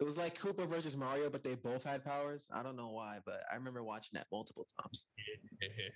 It 0.00 0.04
was 0.04 0.16
like 0.16 0.38
Koopa 0.38 0.66
versus 0.66 0.96
Mario, 0.96 1.28
but 1.28 1.44
they 1.44 1.56
both 1.56 1.84
had 1.84 2.04
powers. 2.04 2.48
I 2.54 2.62
don't 2.62 2.76
know 2.76 2.88
why, 2.88 3.18
but 3.26 3.42
I 3.52 3.56
remember 3.56 3.82
watching 3.82 4.16
that 4.16 4.26
multiple 4.32 4.66
times. 4.80 5.08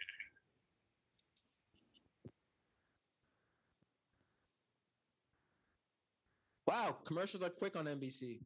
Wow, 6.64 6.96
commercials 7.04 7.42
are 7.42 7.50
quick 7.50 7.76
on 7.76 7.86
NBC. 7.86 8.38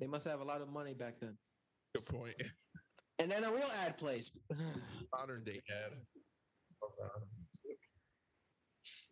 They 0.00 0.06
must 0.06 0.26
have 0.26 0.40
a 0.40 0.44
lot 0.44 0.62
of 0.62 0.68
money 0.70 0.94
back 0.94 1.20
then. 1.20 1.36
Good 1.94 2.06
point. 2.06 2.34
And 3.18 3.30
then 3.30 3.44
a 3.44 3.52
real 3.52 3.68
ad 3.84 3.98
place. 3.98 4.32
Modern 5.12 5.44
day 5.44 5.60
ad. 5.70 5.92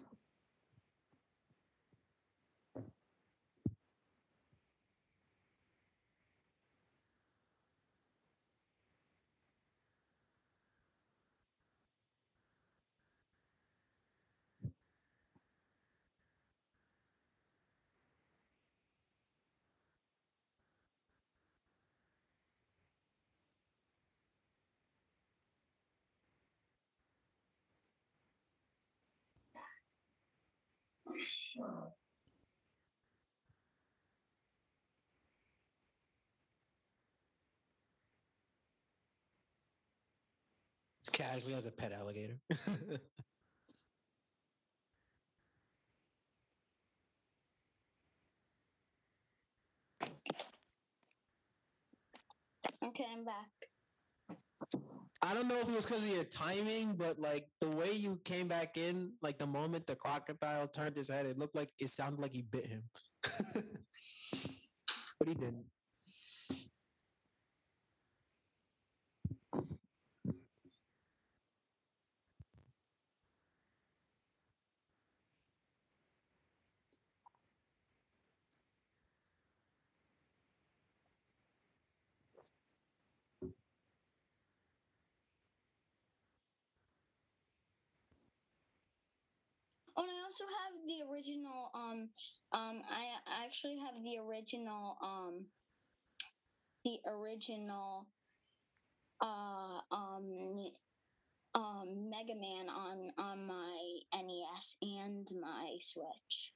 It's 41.01 41.09
casually 41.09 41.53
as 41.55 41.65
a 41.65 41.71
pet 41.71 41.91
alligator. 41.91 42.39
Okay, 52.83 53.05
I'm 53.11 53.25
back. 53.25 53.49
I 55.21 55.33
don't 55.33 55.47
know 55.47 55.59
if 55.59 55.69
it 55.69 55.75
was 55.75 55.85
because 55.85 56.03
of 56.03 56.09
your 56.09 56.23
timing, 56.23 56.95
but 56.95 57.19
like 57.19 57.47
the 57.59 57.69
way 57.69 57.91
you 57.93 58.19
came 58.23 58.47
back 58.47 58.77
in, 58.77 59.13
like 59.21 59.37
the 59.37 59.47
moment 59.47 59.85
the 59.85 59.95
crocodile 59.95 60.67
turned 60.67 60.95
his 60.95 61.09
head, 61.09 61.25
it 61.25 61.37
looked 61.37 61.55
like 61.55 61.69
it 61.79 61.89
sounded 61.89 62.21
like 62.21 62.33
he 62.33 62.41
bit 62.41 62.65
him. 62.65 62.83
but 63.53 65.27
he 65.27 65.33
didn't. 65.35 65.65
Also 90.29 90.45
have 90.45 90.73
the 90.85 91.11
original. 91.11 91.71
Um, 91.73 92.09
um, 92.53 92.81
I 92.89 93.43
actually 93.43 93.77
have 93.79 94.03
the 94.03 94.17
original. 94.19 94.97
Um, 95.01 95.45
the 96.85 96.99
original. 97.07 98.05
Uh, 99.21 99.81
um, 99.91 100.71
um, 101.55 102.09
Mega 102.09 102.35
Man 102.35 102.69
on 102.69 103.11
on 103.17 103.45
my 103.45 103.99
NES 104.13 104.77
and 104.81 105.27
my 105.41 105.77
Switch. 105.81 106.53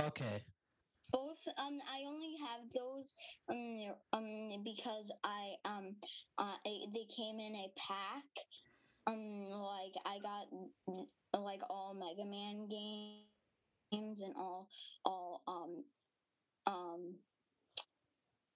Okay. 0.00 0.42
Both. 1.10 1.46
Um, 1.58 1.80
I 1.92 2.04
only 2.06 2.36
have 2.40 2.60
those. 2.72 3.12
Um, 3.50 3.94
um, 4.12 4.62
because 4.64 5.10
I 5.24 5.54
um, 5.64 5.96
uh, 6.38 6.54
I, 6.64 6.86
they 6.94 7.06
came 7.14 7.40
in 7.40 7.56
a 7.56 7.72
pack. 7.76 8.24
Um, 9.06 9.50
like 9.50 9.94
I 10.06 10.18
got 10.20 10.46
mm, 10.88 11.06
like 11.34 11.62
all 11.68 11.94
Mega 11.94 12.24
Man 12.24 12.68
games 12.68 14.20
and 14.20 14.34
all 14.36 14.68
all 15.04 15.42
um 15.48 15.84
um 16.66 17.14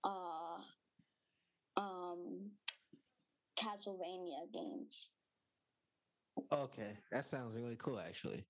uh 0.05 0.61
um 1.81 2.51
Castlevania 3.59 4.53
games. 4.53 5.11
Okay. 6.53 6.97
That 7.11 7.25
sounds 7.25 7.55
really 7.57 7.77
cool, 7.77 7.99
actually. 7.99 8.45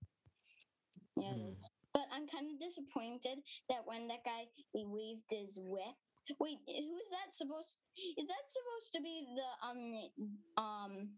Yeah. 1.17 1.33
Hmm. 1.33 1.53
But 1.95 2.05
I'm 2.13 2.27
kind 2.29 2.53
of 2.53 2.61
disappointed 2.61 3.39
that 3.71 3.81
when 3.87 4.07
that 4.09 4.25
guy 4.25 4.45
he 4.73 4.85
waved 4.87 5.31
his 5.31 5.59
whip. 5.63 5.97
Wait, 6.41 6.59
who 6.67 6.97
is 6.99 7.11
that 7.11 7.33
supposed? 7.33 7.79
Is 8.19 8.27
that 8.27 8.45
supposed 8.49 8.93
to 8.95 9.01
be 9.01 9.27
the 9.35 9.67
um 9.67 10.11
um 10.59 11.09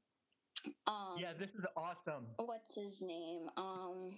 um? 0.86 1.16
Yeah, 1.18 1.32
this 1.38 1.50
is 1.50 1.64
awesome. 1.76 2.26
What's 2.36 2.74
his 2.74 3.00
name? 3.02 3.48
Um. 3.56 4.10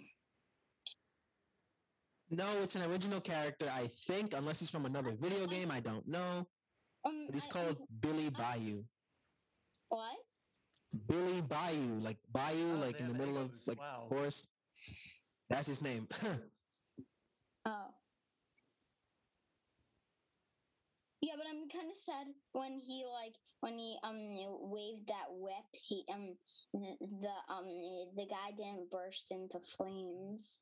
No, 2.31 2.47
it's 2.63 2.77
an 2.77 2.83
original 2.91 3.21
character, 3.21 3.67
I 3.73 3.87
think, 3.89 4.35
unless 4.37 4.61
he's 4.61 4.71
from 4.71 4.87
another 4.87 5.13
video 5.13 5.47
game. 5.47 5.71
I 5.71 5.81
don't 5.81 6.07
know. 6.07 6.47
um 7.05 7.27
But 7.27 7.35
he's 7.35 7.47
I- 7.47 7.51
called 7.51 7.77
Billy 8.01 8.31
Bayou. 8.31 8.85
what? 9.89 10.17
Billy 11.07 11.41
Bayou, 11.41 11.99
like 12.01 12.19
Bayou, 12.33 12.75
Oh, 12.75 12.81
like 12.87 13.01
in 13.01 13.09
the 13.09 13.15
middle 13.15 13.39
of 13.39 13.51
like 13.67 13.79
Wow. 13.79 14.07
forest. 14.09 14.47
That's 15.49 15.67
his 15.69 15.83
name. 15.83 16.07
Oh. 17.67 17.89
Yeah, 21.21 21.35
but 21.37 21.47
I'm 21.49 21.69
kind 21.69 21.91
of 21.91 21.97
sad 21.99 22.27
when 22.53 22.81
he 22.81 23.05
like 23.13 23.35
when 23.61 23.79
he 23.79 23.99
um 24.03 24.37
waved 24.71 25.09
that 25.09 25.27
whip. 25.31 25.67
He 25.73 26.05
um 26.13 26.39
the, 26.73 27.33
um 27.49 27.67
the 28.17 28.27
guy 28.27 28.53
didn't 28.57 28.91
burst 28.91 29.31
into 29.31 29.61
flames 29.61 30.61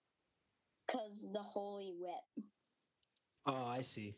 because 0.86 1.30
the 1.32 1.42
holy 1.42 1.94
whip. 1.98 2.44
oh, 3.46 3.66
I 3.66 3.82
see. 3.82 4.16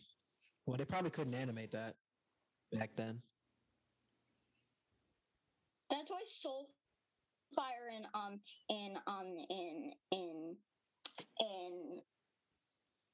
Well, 0.67 0.77
they 0.79 0.85
probably 0.85 1.11
couldn't 1.11 1.35
animate 1.35 1.73
that 1.73 1.97
back 2.73 2.97
then. 2.97 3.23
That's 5.91 6.11
why 6.11 6.23
Soul 6.25 6.71
Fire 7.55 7.91
in 7.97 8.07
um 8.15 8.41
in 8.69 8.97
um 9.07 9.37
in 9.51 9.93
in 10.13 10.57
in 11.41 12.03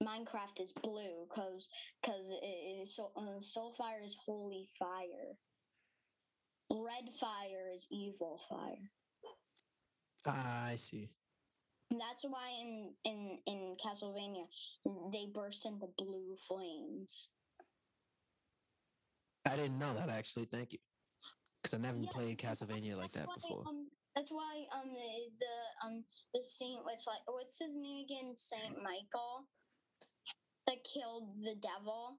Minecraft 0.06 0.60
is 0.60 0.72
blue 0.72 1.26
because 1.28 1.68
because 2.00 2.30
it 2.30 2.44
is 2.82 2.96
so 2.96 3.12
uh, 3.16 3.40
Soulfire 3.40 4.04
is 4.04 4.16
holy 4.16 4.66
fire. 4.78 5.38
Red 6.72 7.12
fire 7.14 7.70
is 7.70 7.88
evil 7.90 8.38
fire. 8.48 8.90
Ah, 10.26 10.66
I 10.66 10.76
see. 10.76 11.10
And 11.90 12.00
that's 12.00 12.24
why 12.24 12.48
in 12.50 12.96
in 13.04 13.42
in 13.46 13.76
Castlevania 13.76 14.46
they 15.12 15.30
burst 15.32 15.66
into 15.66 15.86
blue 15.98 16.36
flames. 16.36 17.34
I 19.46 19.56
didn't 19.56 19.78
know 19.78 19.94
that 19.94 20.08
actually. 20.10 20.46
Thank 20.46 20.72
you. 20.72 20.80
Because 21.62 21.74
I 21.74 21.78
never 21.78 21.98
Yeah, 21.98 22.10
played 22.12 22.38
Castlevania 22.38 22.96
like 22.96 23.12
that 23.12 23.26
why, 23.26 23.34
before. 23.34 23.62
Um, 23.66 23.90
that's 24.14 24.30
why 24.30 24.66
um 24.72 24.92
the, 24.92 25.30
the 25.38 25.86
um 25.86 26.04
the 26.34 26.44
saint 26.44 26.84
with 26.84 27.00
like 27.06 27.22
what's 27.26 27.58
his 27.58 27.76
name 27.76 28.04
again 28.04 28.36
Saint 28.36 28.82
Michael 28.82 29.48
that 30.66 30.84
killed 30.84 31.42
the 31.42 31.54
devil. 31.54 32.18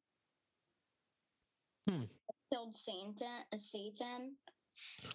Hmm. 1.89 2.03
Killed 2.51 2.75
Satan. 2.75 3.27
Uh, 3.53 3.57
Satan. 3.57 4.35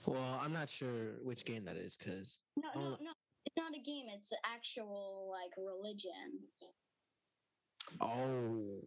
Well, 0.07 0.41
I'm 0.43 0.53
not 0.53 0.69
sure 0.69 1.19
which 1.23 1.45
game 1.45 1.65
that 1.65 1.77
is 1.77 1.97
because 1.97 2.43
No, 2.57 2.69
no, 2.75 2.97
no. 3.01 3.13
It's 3.45 3.57
not 3.57 3.75
a 3.75 3.81
game. 3.81 4.07
It's 4.09 4.33
actual 4.45 5.33
like 5.33 5.53
religion. 5.57 6.41
oh, 8.01 8.81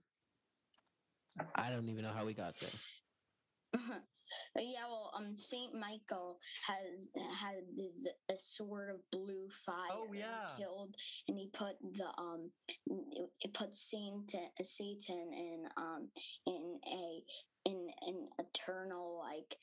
I 1.56 1.70
don't 1.70 1.89
even 1.89 2.04
know 2.04 2.14
how 2.14 2.26
we 2.26 2.34
got 2.34 2.54
there. 2.60 3.82
yeah, 4.57 4.88
well, 4.89 5.11
um, 5.15 5.36
Saint 5.36 5.73
Michael 5.73 6.38
has 6.67 7.11
had 7.15 7.55
the, 7.75 7.91
the, 8.03 8.33
a 8.33 8.38
sword 8.38 8.89
of 8.89 8.97
blue 9.11 9.49
fire. 9.49 9.75
Oh, 9.91 10.05
and 10.07 10.15
he 10.15 10.63
killed, 10.63 10.95
and 11.27 11.38
he 11.38 11.49
put 11.53 11.75
the 11.97 12.07
um, 12.17 12.49
it, 12.88 13.29
it 13.41 13.53
put 13.53 13.75
Satan, 13.75 14.25
Satan 14.63 15.31
in 15.33 15.63
um, 15.77 16.09
in 16.47 16.79
a 16.88 17.23
in 17.69 17.88
an 18.07 18.27
eternal 18.39 19.21
like 19.23 19.57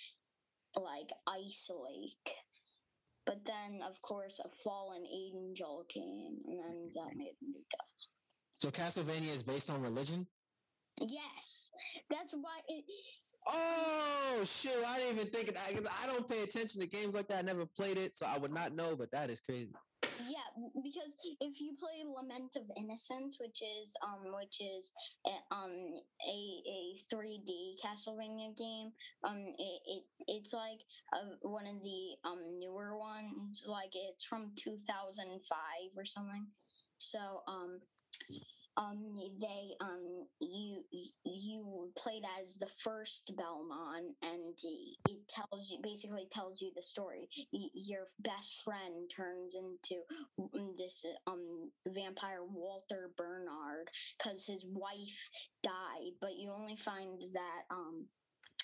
like 0.76 1.10
ice 1.26 1.70
lake. 1.70 2.36
But 3.24 3.44
then, 3.44 3.80
of 3.88 4.02
course, 4.02 4.40
a 4.44 4.48
fallen 4.48 5.04
angel 5.06 5.84
came, 5.88 6.38
and 6.46 6.58
then 6.58 6.90
that 6.94 7.10
made 7.16 7.34
a 7.40 7.44
new 7.44 7.62
devil. 7.70 7.92
So 8.58 8.70
Castlevania 8.70 9.32
is 9.32 9.42
based 9.42 9.70
on 9.70 9.82
religion. 9.82 10.26
Yes, 11.00 11.70
that's 12.10 12.32
why 12.32 12.60
it. 12.68 12.84
Oh 13.48 14.42
shit! 14.44 14.76
I 14.84 14.98
didn't 14.98 15.18
even 15.18 15.30
think 15.30 15.48
of 15.48 15.54
that 15.54 15.68
because 15.70 15.88
I 16.02 16.06
don't 16.06 16.28
pay 16.28 16.42
attention 16.42 16.80
to 16.80 16.86
games 16.86 17.14
like 17.14 17.28
that. 17.28 17.38
I 17.38 17.42
never 17.42 17.66
played 17.66 17.98
it, 17.98 18.16
so 18.16 18.26
I 18.26 18.38
would 18.38 18.52
not 18.52 18.74
know. 18.74 18.94
But 18.96 19.10
that 19.12 19.30
is 19.30 19.40
crazy. 19.40 19.72
Yeah, 20.18 20.44
because 20.82 21.16
if 21.40 21.60
you 21.60 21.74
play 21.80 22.04
Lament 22.04 22.54
of 22.56 22.70
Innocence, 22.76 23.38
which 23.40 23.62
is 23.62 23.96
um 24.04 24.32
which 24.32 24.60
is 24.60 24.92
a, 25.26 25.54
um 25.54 25.72
a 26.28 26.62
a 26.68 27.00
3D 27.12 27.76
Castlevania 27.82 28.56
game, 28.56 28.92
um 29.24 29.38
it, 29.58 29.80
it 29.86 30.02
it's 30.28 30.52
like 30.52 30.78
uh, 31.12 31.34
one 31.42 31.66
of 31.66 31.82
the 31.82 32.16
um 32.28 32.58
newer 32.58 32.96
ones, 32.96 33.64
like 33.66 33.90
it's 33.94 34.24
from 34.24 34.52
2005 34.56 35.58
or 35.96 36.04
something. 36.04 36.46
So 36.98 37.42
um 37.48 37.80
um 38.76 39.16
they 39.40 39.74
um 39.80 40.26
you 40.40 40.82
you 41.24 41.90
played 41.96 42.22
as 42.40 42.56
the 42.56 42.66
first 42.66 43.32
Belmont 43.36 44.14
and 44.22 44.54
it 44.62 45.28
tells 45.28 45.70
you 45.70 45.78
basically 45.82 46.26
tells 46.30 46.60
you 46.60 46.70
the 46.74 46.82
story. 46.82 47.28
Your 47.52 48.06
best 48.20 48.62
friend 48.62 49.10
turns 49.14 49.54
into 49.54 50.02
mm, 50.40 50.76
this 50.76 51.04
um 51.26 51.70
vampire 51.88 52.44
Walter 52.44 53.10
Bernhard 53.16 53.88
because 54.18 54.46
his 54.46 54.64
wife 54.66 55.30
died 55.62 56.12
but 56.20 56.36
you 56.36 56.50
only 56.50 56.76
find 56.76 57.20
that 57.34 57.62
um 57.70 58.06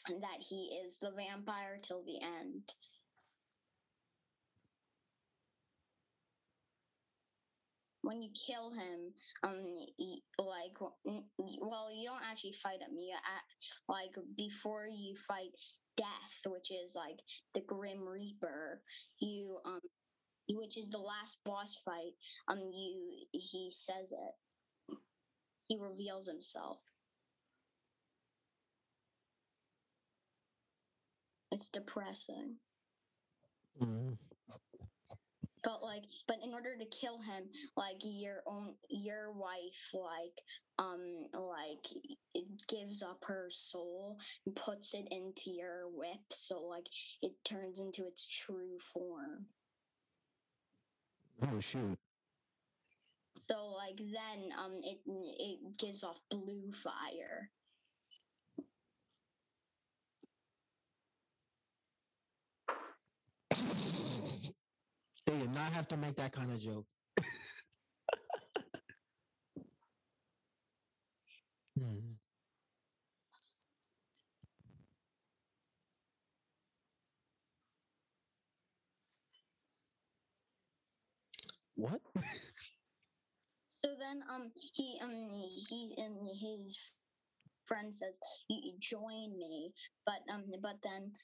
that 0.09 0.39
he 0.41 0.81
is 0.85 0.99
the 0.99 1.11
vampire 1.11 1.79
till 1.83 2.03
the 2.05 2.21
end 2.23 2.73
when 8.09 8.23
you 8.23 8.31
kill 8.31 8.71
him, 8.71 9.13
um, 9.43 9.77
like, 10.39 10.81
well, 11.61 11.91
you 11.95 12.09
don't 12.09 12.23
actually 12.31 12.55
fight 12.55 12.81
him. 12.81 12.97
You 12.97 13.15
act, 13.17 13.83
like 13.87 14.17
before 14.35 14.87
you 14.87 15.15
fight 15.15 15.51
Death, 15.95 16.47
which 16.47 16.71
is 16.71 16.95
like 16.97 17.19
the 17.53 17.61
Grim 17.61 18.09
Reaper. 18.09 18.81
You 19.21 19.59
um, 19.67 19.81
which 20.49 20.79
is 20.79 20.89
the 20.89 20.97
last 20.97 21.41
boss 21.45 21.77
fight. 21.85 22.15
Um, 22.49 22.59
you 22.73 23.27
he 23.33 23.71
says 23.71 24.13
it. 24.13 24.97
He 25.67 25.77
reveals 25.79 26.27
himself. 26.27 26.79
it's 31.51 31.69
depressing. 31.69 32.57
Mhm. 33.81 34.17
But 35.63 35.83
like, 35.83 36.05
but 36.27 36.37
in 36.45 36.55
order 36.55 36.77
to 36.77 36.85
kill 36.87 37.21
him, 37.21 37.45
like 37.77 37.97
your 38.03 38.43
own 38.47 38.75
your 38.89 39.33
wife, 39.33 39.93
like 39.95 40.39
um, 40.79 41.27
like 41.33 41.87
it 42.35 42.47
gives 42.69 43.03
up 43.03 43.25
her 43.27 43.49
soul 43.51 44.19
and 44.47 44.55
puts 44.55 44.95
it 44.95 45.09
into 45.11 45.51
your 45.51 45.89
whip, 45.93 46.21
so 46.31 46.63
like 46.63 46.87
it 47.23 47.33
turns 47.45 47.81
into 47.81 48.07
its 48.07 48.27
true 48.27 48.79
form. 48.79 49.47
Oh 51.43 51.61
shoot. 51.61 51.99
So 53.39 53.73
like 53.73 53.97
then 53.97 54.51
um, 54.59 54.81
it 54.83 54.99
it 55.07 55.77
gives 55.79 56.05
off 56.05 56.21
blue 56.31 56.71
fire. 56.73 57.51
They 65.27 65.39
did 65.39 65.51
not 65.51 65.73
have 65.73 65.89
to 65.89 65.97
make 65.97 66.17
that 66.17 66.33
kind 66.33 66.51
of 66.53 66.61
joke. 66.61 66.87
Hmm. 71.79 72.15
What? 81.77 82.01
So 83.85 83.95
then, 83.99 84.23
um, 84.29 84.53
he 84.75 84.99
um 85.03 85.31
he 85.69 85.95
and 85.99 86.29
his 86.37 86.97
friend 87.67 87.95
says, 87.95 88.19
"You 88.49 88.59
you 88.63 88.79
join 88.81 89.37
me," 89.39 89.73
but 90.05 90.21
um, 90.33 90.45
but 90.61 90.83
then 90.83 91.15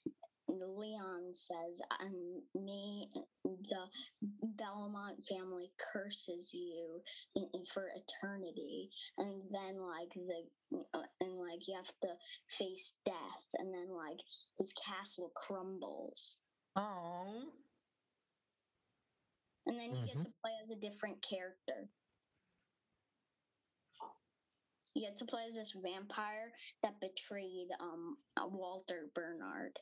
Leon 0.49 1.35
says, 1.35 1.81
and 2.01 2.43
me, 2.55 3.11
the 3.45 3.91
Belmont 4.23 5.25
family 5.27 5.73
curses 5.79 6.53
you 6.55 7.03
in, 7.35 7.49
in- 7.55 7.65
for 7.65 7.89
eternity," 7.95 8.91
and 9.17 9.51
then 9.51 9.79
like 9.81 10.13
the 10.15 10.51
uh, 10.93 11.07
and 11.21 11.39
like 11.39 11.67
you 11.69 11.75
have 11.77 11.99
to 12.01 12.19
face 12.49 12.99
death, 13.05 13.47
and 13.55 13.73
then 13.75 13.89
like 13.91 14.21
his 14.59 14.73
castle 14.75 15.31
crumbles, 15.35 16.39
Oh. 16.77 17.53
and 19.67 19.79
then 19.79 19.95
you 19.95 20.07
get 20.07 20.17
Mhm. 20.19 20.25
to 20.25 20.33
play 20.43 20.59
as 20.63 20.71
a 20.71 20.77
different 20.77 21.23
character. 21.23 21.91
You 24.95 25.03
get 25.03 25.17
to 25.19 25.25
play 25.25 25.47
as 25.47 25.55
this 25.55 25.73
vampire 25.73 26.53
that 26.83 27.01
betrayed 27.01 27.71
um 27.81 28.25
uh, 28.37 28.47
Walter 28.47 29.11
Bernhard. 29.15 29.81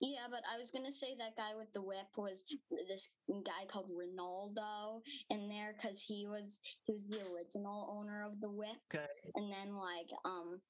Yeah, 0.00 0.26
but 0.30 0.42
I 0.44 0.58
was 0.60 0.70
gonna 0.70 0.92
say 0.92 1.16
that 1.18 1.36
guy 1.36 1.54
with 1.56 1.72
the 1.72 1.82
whip 1.82 2.08
was 2.16 2.44
this 2.88 3.08
guy 3.28 3.64
called 3.66 3.90
Rinaldo 3.90 5.02
in 5.30 5.48
there 5.48 5.72
because 5.72 6.02
he 6.02 6.26
was 6.26 6.60
he 6.84 6.92
was 6.92 7.08
the 7.08 7.24
original 7.32 7.88
owner 7.98 8.24
of 8.24 8.40
the 8.40 8.50
whip, 8.50 8.76
Okay. 8.94 9.06
and 9.34 9.50
then 9.50 9.74
like 9.74 10.08
um, 10.24 10.60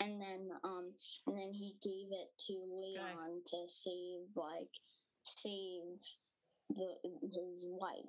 and 0.00 0.20
then 0.20 0.50
um, 0.62 0.94
and 1.26 1.36
then 1.36 1.52
he 1.52 1.74
gave 1.82 2.12
it 2.12 2.28
to 2.46 2.62
Leon 2.62 3.42
to 3.46 3.66
save 3.66 4.30
like 4.36 4.70
save 5.24 5.98
the 6.70 6.94
his 7.32 7.66
wife. 7.68 8.04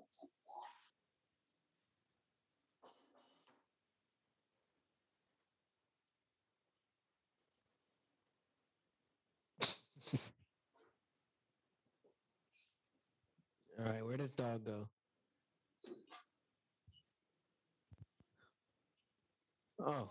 All 13.79 13.85
right, 13.91 14.05
where 14.05 14.17
does 14.17 14.31
dog 14.31 14.65
go? 14.65 14.87
Oh. 19.79 20.09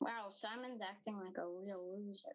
Wow, 0.00 0.28
Simon's 0.30 0.80
acting 0.82 1.16
like 1.16 1.38
a 1.38 1.46
real 1.46 1.96
loser. 1.96 2.34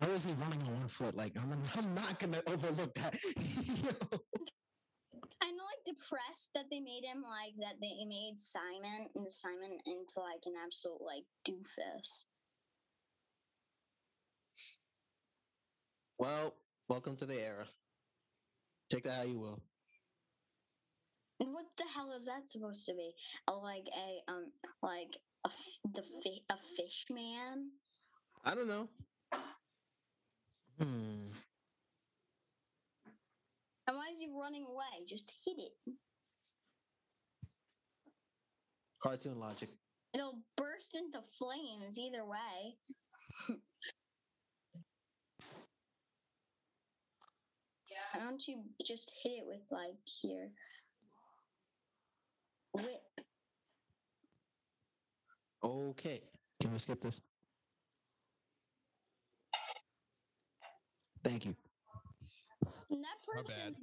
How 0.00 0.10
is 0.10 0.24
he 0.24 0.32
running 0.34 0.62
on 0.62 0.74
one 0.78 0.88
foot? 0.88 1.16
Like 1.16 1.32
I'm, 1.36 1.52
I'm 1.76 1.94
not 1.94 2.18
gonna 2.20 2.40
overlook 2.46 2.94
that. 2.94 3.14
Yo. 3.34 4.18
I'm 5.40 5.54
like 5.56 5.82
depressed 5.84 6.50
that 6.54 6.66
they 6.70 6.80
made 6.80 7.04
him 7.04 7.22
like 7.22 7.54
that 7.58 7.80
they 7.80 8.04
made 8.06 8.34
Simon 8.36 9.08
and 9.16 9.30
Simon 9.30 9.78
into 9.86 10.20
like 10.20 10.42
an 10.46 10.54
absolute 10.64 11.02
like 11.02 11.24
doofus. 11.46 12.26
Well, 16.18 16.54
welcome 16.88 17.16
to 17.16 17.26
the 17.26 17.40
era. 17.40 17.66
Take 18.90 19.04
that 19.04 19.16
how 19.18 19.22
you 19.24 19.38
will. 19.40 19.60
What 21.38 21.66
the 21.76 21.84
hell 21.94 22.12
is 22.12 22.26
that 22.26 22.48
supposed 22.48 22.86
to 22.86 22.94
be? 22.94 23.12
A, 23.48 23.52
like 23.52 23.86
a 23.96 24.30
um 24.30 24.46
like 24.82 25.16
a 25.44 25.48
f- 25.48 25.92
the 25.92 26.02
fi- 26.02 26.42
a 26.50 26.56
fish 26.76 27.06
man? 27.10 27.70
I 28.44 28.54
don't 28.54 28.68
know. 28.68 28.88
Hmm. 30.78 31.32
And 33.86 33.96
why 33.96 34.10
is 34.12 34.20
he 34.20 34.28
running 34.28 34.64
away? 34.64 35.06
Just 35.06 35.32
hit 35.44 35.58
it. 35.58 35.72
Cartoon 39.02 39.38
logic. 39.40 39.70
It'll 40.14 40.38
burst 40.56 40.94
into 40.94 41.20
flames 41.32 41.98
either 41.98 42.24
way. 42.24 42.76
Yeah. 47.90 48.20
Why 48.20 48.24
don't 48.24 48.46
you 48.46 48.62
just 48.84 49.12
hit 49.22 49.38
it 49.38 49.46
with 49.46 49.62
like 49.70 49.96
your 50.22 50.48
whip? 52.74 53.26
Okay. 55.64 56.22
Can 56.60 56.72
we 56.72 56.78
skip 56.78 57.00
this? 57.00 57.20
Thank 61.28 61.44
you. 61.44 61.54
And 62.90 63.04
that 63.04 63.20
person, 63.22 63.76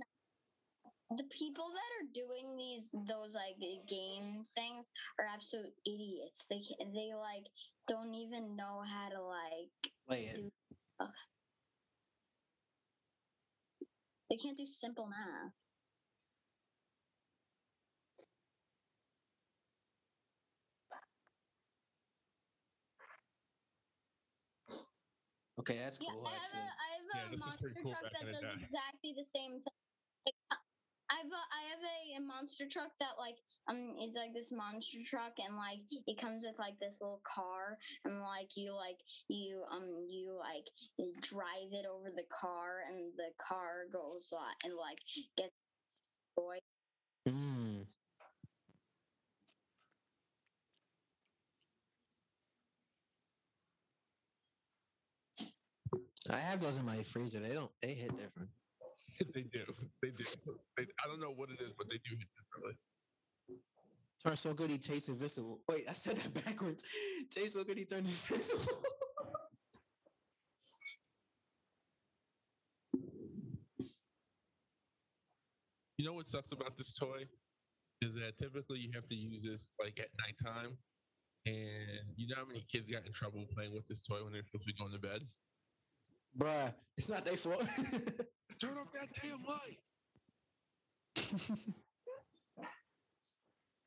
the 1.15 1.23
people 1.25 1.69
that 1.69 1.91
are 2.01 2.09
doing 2.11 2.57
these 2.57 2.89
those 3.07 3.35
like 3.35 3.59
game 3.87 4.45
things 4.55 4.89
are 5.19 5.27
absolute 5.31 5.73
idiots. 5.85 6.47
They 6.49 6.59
can 6.59 6.91
they 6.91 7.11
like 7.13 7.45
don't 7.87 8.15
even 8.15 8.55
know 8.55 8.81
how 8.81 9.09
to 9.09 9.21
like 9.21 9.93
Play 10.07 10.25
it. 10.25 10.51
they 14.31 14.37
can't 14.37 14.57
do 14.57 14.65
simple 14.65 15.05
math. 15.05 15.53
Okay, 25.59 25.77
that's 25.77 25.99
Yeah, 26.01 26.09
cool. 26.11 26.27
I 26.27 26.31
have 26.31 26.41
a 26.41 26.57
Actually. 26.57 26.69
I 26.77 26.94
have 27.13 27.33
a 27.33 27.37
Yeah, 27.37 27.45
monster 27.45 27.71
cool 27.83 27.93
truck 27.93 28.11
that 28.13 28.25
does 28.31 28.41
day. 28.41 28.57
exactly 28.61 29.13
the 29.15 29.25
same 29.25 29.61
thing. 29.61 29.77
Like, 30.25 30.35
uh, 30.51 30.61
I've 31.09 31.29
a, 31.29 31.41
I 31.53 31.61
have 31.69 31.83
a, 31.85 32.17
a 32.17 32.21
monster 32.25 32.65
truck 32.67 32.91
that 32.99 33.13
like 33.19 33.37
um 33.69 33.93
it's 33.99 34.17
like 34.17 34.33
this 34.33 34.51
monster 34.51 34.99
truck 35.05 35.33
and 35.37 35.55
like 35.55 35.85
it 36.07 36.17
comes 36.17 36.43
with 36.43 36.57
like 36.57 36.79
this 36.79 36.97
little 36.99 37.21
car 37.23 37.77
and 38.05 38.21
like 38.21 38.57
you 38.57 38.73
like 38.73 38.97
you 39.29 39.63
um 39.71 40.07
you 40.09 40.33
like 40.33 40.65
you 40.97 41.13
drive 41.21 41.71
it 41.71 41.85
over 41.85 42.09
the 42.09 42.25
car 42.33 42.81
and 42.89 43.13
the 43.17 43.29
car 43.37 43.85
goes 43.93 44.33
like 44.33 44.57
and 44.63 44.73
like 44.73 44.97
gets 45.37 45.53
destroyed. 46.35 46.61
I 56.31 56.37
have 56.37 56.59
those 56.59 56.77
in 56.77 56.85
my 56.85 56.97
freezer. 57.03 57.39
They 57.39 57.53
don't. 57.53 57.71
They 57.81 57.93
hit 57.93 58.17
different. 58.17 58.49
they 59.33 59.41
do. 59.43 59.63
They 60.01 60.09
do. 60.09 60.23
They, 60.77 60.83
I 61.03 61.07
don't 61.07 61.21
know 61.21 61.33
what 61.35 61.49
it 61.49 61.61
is, 61.61 61.71
but 61.77 61.87
they 61.89 61.97
do 61.97 62.15
hit 62.17 62.27
differently. 62.37 62.77
Turn 64.23 64.35
so 64.35 64.53
good 64.53 64.71
he 64.71 64.79
tastes 64.79 65.07
invisible. 65.07 65.61
Wait, 65.69 65.85
I 65.87 65.93
said 65.93 66.17
that 66.17 66.33
backwards. 66.45 66.83
Taste 67.29 67.53
so 67.53 67.63
good 67.63 67.77
he 67.77 67.85
turned 67.85 68.07
invisible. 68.29 68.83
you 75.97 76.05
know 76.05 76.13
what 76.13 76.27
sucks 76.27 76.51
about 76.51 76.77
this 76.77 76.93
toy 76.93 77.23
is 78.01 78.13
that 78.13 78.37
typically 78.37 78.77
you 78.79 78.91
have 78.93 79.07
to 79.07 79.15
use 79.15 79.41
this 79.41 79.73
like 79.79 79.99
at 79.99 80.09
nighttime, 80.19 80.77
and 81.45 82.13
you 82.15 82.27
know 82.27 82.35
how 82.35 82.45
many 82.45 82.65
kids 82.71 82.91
got 82.91 83.05
in 83.05 83.13
trouble 83.13 83.45
playing 83.55 83.73
with 83.73 83.87
this 83.87 84.01
toy 84.01 84.23
when 84.23 84.33
they're 84.33 84.43
supposed 84.43 84.67
to 84.67 84.73
be 84.73 84.77
going 84.77 84.91
to 84.91 84.99
bed. 84.99 85.21
Bruh, 86.37 86.73
it's 86.97 87.09
not 87.09 87.25
their 87.25 87.37
fault. 87.37 87.65
Turn 88.59 88.77
off 88.77 88.91
that 88.91 89.09
damn 89.21 89.43
light. 89.43 89.79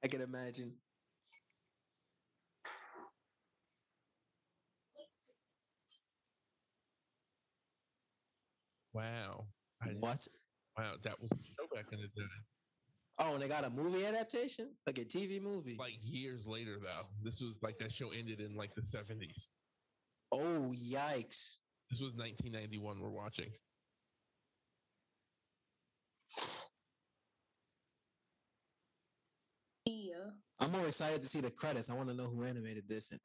I 0.03 0.09
can 0.09 0.20
imagine. 0.20 0.72
Wow. 8.92 9.46
I 9.82 9.90
What? 10.01 10.26
Wow, 10.76 10.94
that 11.03 11.20
was 11.20 11.30
show 11.42 11.66
back 11.74 11.92
in 11.92 12.01
the 12.01 12.09
day. 12.09 12.28
Oh, 13.18 13.34
and 13.34 13.42
they 13.42 13.49
got 13.49 13.64
a 13.64 13.70
movie 13.70 14.05
adaptation? 14.07 14.76
Like 14.86 14.99
a 14.99 15.05
TV 15.05 15.40
movie? 15.42 15.76
Like 15.78 15.99
years 16.03 16.46
later, 16.46 16.78
though. 16.80 17.07
This 17.22 17.40
was 17.40 17.55
like 17.62 17.78
that 17.78 17.92
show 17.92 18.11
ended 18.11 18.40
in 18.40 18.57
like 18.57 18.74
the 18.74 18.82
70s. 18.82 19.51
oh, 20.32 20.72
yikes. 20.74 21.59
This 21.91 22.01
was 22.01 22.12
1991. 22.14 23.01
We're 23.01 23.11
watching. 23.11 23.51
Yeah. 29.86 30.30
I'm 30.61 30.72
more 30.72 30.86
excited 30.86 31.22
to 31.22 31.28
see 31.28 31.41
the 31.41 31.51
credits. 31.51 31.89
I 31.91 31.95
want 31.95 32.09
to 32.11 32.14
know 32.14 32.28
who 32.28 32.45
animated 32.45 32.89
this. 32.89 33.11
And 33.11 33.20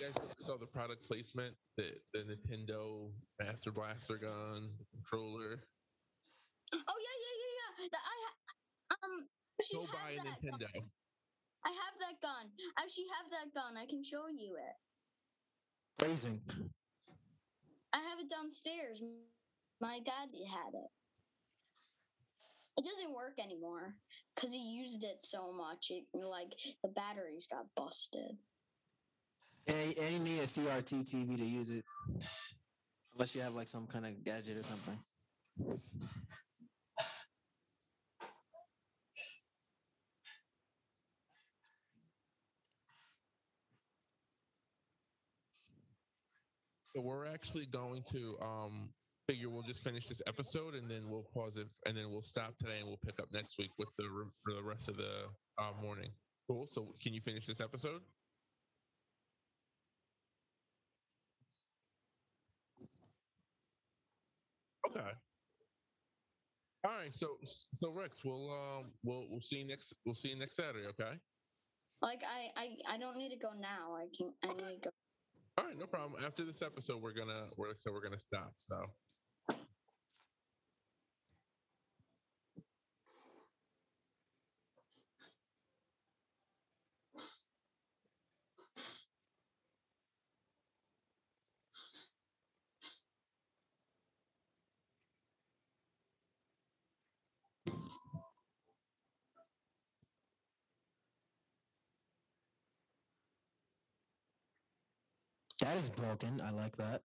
You 0.00 0.06
guys 0.06 0.14
saw 0.46 0.58
the 0.58 0.66
product 0.66 1.04
placement, 1.06 1.54
the, 1.76 1.92
the 2.12 2.20
Nintendo 2.20 3.12
Master 3.40 3.70
Blaster 3.70 4.18
gun, 4.18 4.70
the 4.78 4.84
controller. 4.92 5.62
Oh 6.74 6.98
yeah, 6.98 7.16
yeah, 7.22 7.36
yeah, 7.42 7.84
yeah. 7.84 7.88
The, 7.90 7.96
I 7.98 8.16
ha- 8.26 8.96
um. 9.04 9.28
I 9.58 9.62
actually 9.62 9.86
Go 9.86 9.92
buy 9.92 10.10
a 10.10 10.16
that 10.16 10.42
gun. 10.42 10.60
Nintendo. 10.60 10.90
I 11.64 11.70
have 11.70 11.94
that 12.00 12.20
gun. 12.22 12.46
I 12.78 12.82
actually 12.82 13.06
have 13.18 13.30
that 13.30 13.54
gun. 13.54 13.76
I 13.76 13.86
can 13.86 14.02
show 14.04 14.26
you 14.28 14.56
it. 14.56 14.76
phrasing. 15.98 16.42
I 17.96 18.00
have 18.10 18.20
it 18.20 18.28
downstairs. 18.28 19.02
My 19.80 20.00
daddy 20.04 20.44
had 20.44 20.74
it. 20.74 20.90
It 22.76 22.84
doesn't 22.84 23.14
work 23.14 23.38
anymore 23.42 23.94
because 24.34 24.52
he 24.52 24.58
used 24.58 25.02
it 25.02 25.16
so 25.20 25.50
much. 25.50 25.90
It 25.90 26.04
like 26.12 26.48
the 26.82 26.90
batteries 26.90 27.46
got 27.50 27.64
busted. 27.74 28.36
And, 29.66 29.94
and 29.98 30.12
you 30.12 30.18
need 30.18 30.40
a 30.40 30.46
CRT 30.46 31.10
TV 31.10 31.38
to 31.38 31.44
use 31.44 31.70
it. 31.70 31.84
Unless 33.14 33.34
you 33.34 33.40
have 33.40 33.54
like 33.54 33.68
some 33.68 33.86
kind 33.86 34.04
of 34.04 34.22
gadget 34.22 34.58
or 34.58 34.62
something. 34.62 34.98
So 46.96 47.02
we're 47.02 47.26
actually 47.26 47.66
going 47.66 48.02
to 48.10 48.38
um 48.40 48.88
figure 49.28 49.50
we'll 49.50 49.62
just 49.62 49.84
finish 49.84 50.06
this 50.08 50.22
episode 50.26 50.74
and 50.74 50.90
then 50.90 51.10
we'll 51.10 51.26
pause 51.34 51.58
it 51.58 51.66
and 51.84 51.94
then 51.94 52.10
we'll 52.10 52.22
stop 52.22 52.56
today 52.56 52.78
and 52.78 52.86
we'll 52.86 53.00
pick 53.04 53.20
up 53.20 53.28
next 53.34 53.58
week 53.58 53.70
with 53.78 53.88
the 53.98 54.06
the 54.46 54.62
rest 54.62 54.88
of 54.88 54.96
the 54.96 55.26
uh, 55.58 55.72
morning. 55.82 56.10
Cool. 56.48 56.66
So 56.70 56.94
can 57.02 57.12
you 57.12 57.20
finish 57.20 57.44
this 57.44 57.60
episode? 57.60 58.00
Okay. 64.88 65.10
All 66.84 66.92
right. 66.92 67.12
So 67.18 67.36
so 67.74 67.92
Rex, 67.92 68.20
we'll 68.24 68.50
um 68.50 68.86
we'll 69.04 69.26
we'll 69.28 69.42
see 69.42 69.56
you 69.56 69.66
next 69.66 69.92
we'll 70.06 70.14
see 70.14 70.28
you 70.30 70.38
next 70.38 70.56
Saturday. 70.56 70.86
Okay. 70.86 71.12
Like 72.00 72.22
I, 72.24 72.60
I, 72.60 72.94
I 72.94 72.98
don't 72.98 73.16
need 73.18 73.30
to 73.30 73.38
go 73.38 73.50
now. 73.58 73.96
I 73.96 74.06
can. 74.16 74.32
I 74.42 74.48
need 74.48 74.82
to 74.82 74.88
go. 74.88 74.95
All 75.58 75.64
right, 75.64 75.78
no 75.78 75.86
problem. 75.86 76.22
After 76.24 76.44
this 76.44 76.60
episode, 76.62 77.00
we're 77.02 77.14
gonna 77.14 77.46
we're 77.56 77.74
so 77.82 77.92
we're 77.92 78.02
gonna 78.02 78.20
stop. 78.20 78.52
So 78.58 78.76
That 105.66 105.78
is 105.78 105.88
broken. 105.90 106.40
I 106.40 106.50
like 106.50 106.76
that. 106.76 107.02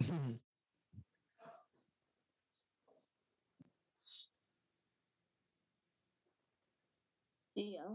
Yeah. 7.62 7.94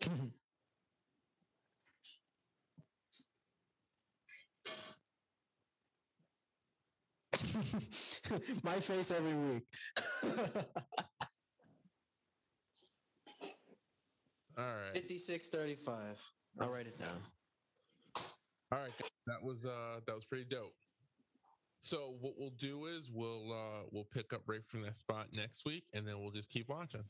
My 8.62 8.78
face 8.80 9.10
every 9.10 9.34
week. 9.34 9.62
all 14.58 14.64
right, 14.64 14.94
5635. 14.94 16.30
I'll 16.60 16.70
write 16.70 16.86
it 16.86 16.98
down. 16.98 17.18
all 18.72 18.78
right. 18.78 18.92
That 19.26 19.42
was 19.42 19.66
uh 19.66 20.00
that 20.06 20.14
was 20.14 20.24
pretty 20.24 20.44
dope. 20.44 20.74
So 21.80 22.16
what 22.20 22.34
we'll 22.38 22.54
do 22.58 22.86
is 22.86 23.10
we'll 23.12 23.52
uh 23.52 23.82
we'll 23.90 24.06
pick 24.12 24.32
up 24.32 24.42
right 24.46 24.64
from 24.66 24.82
that 24.82 24.96
spot 24.96 25.28
next 25.32 25.64
week, 25.64 25.84
and 25.94 26.06
then 26.06 26.20
we'll 26.20 26.30
just 26.32 26.50
keep 26.50 26.68
watching. 26.68 27.04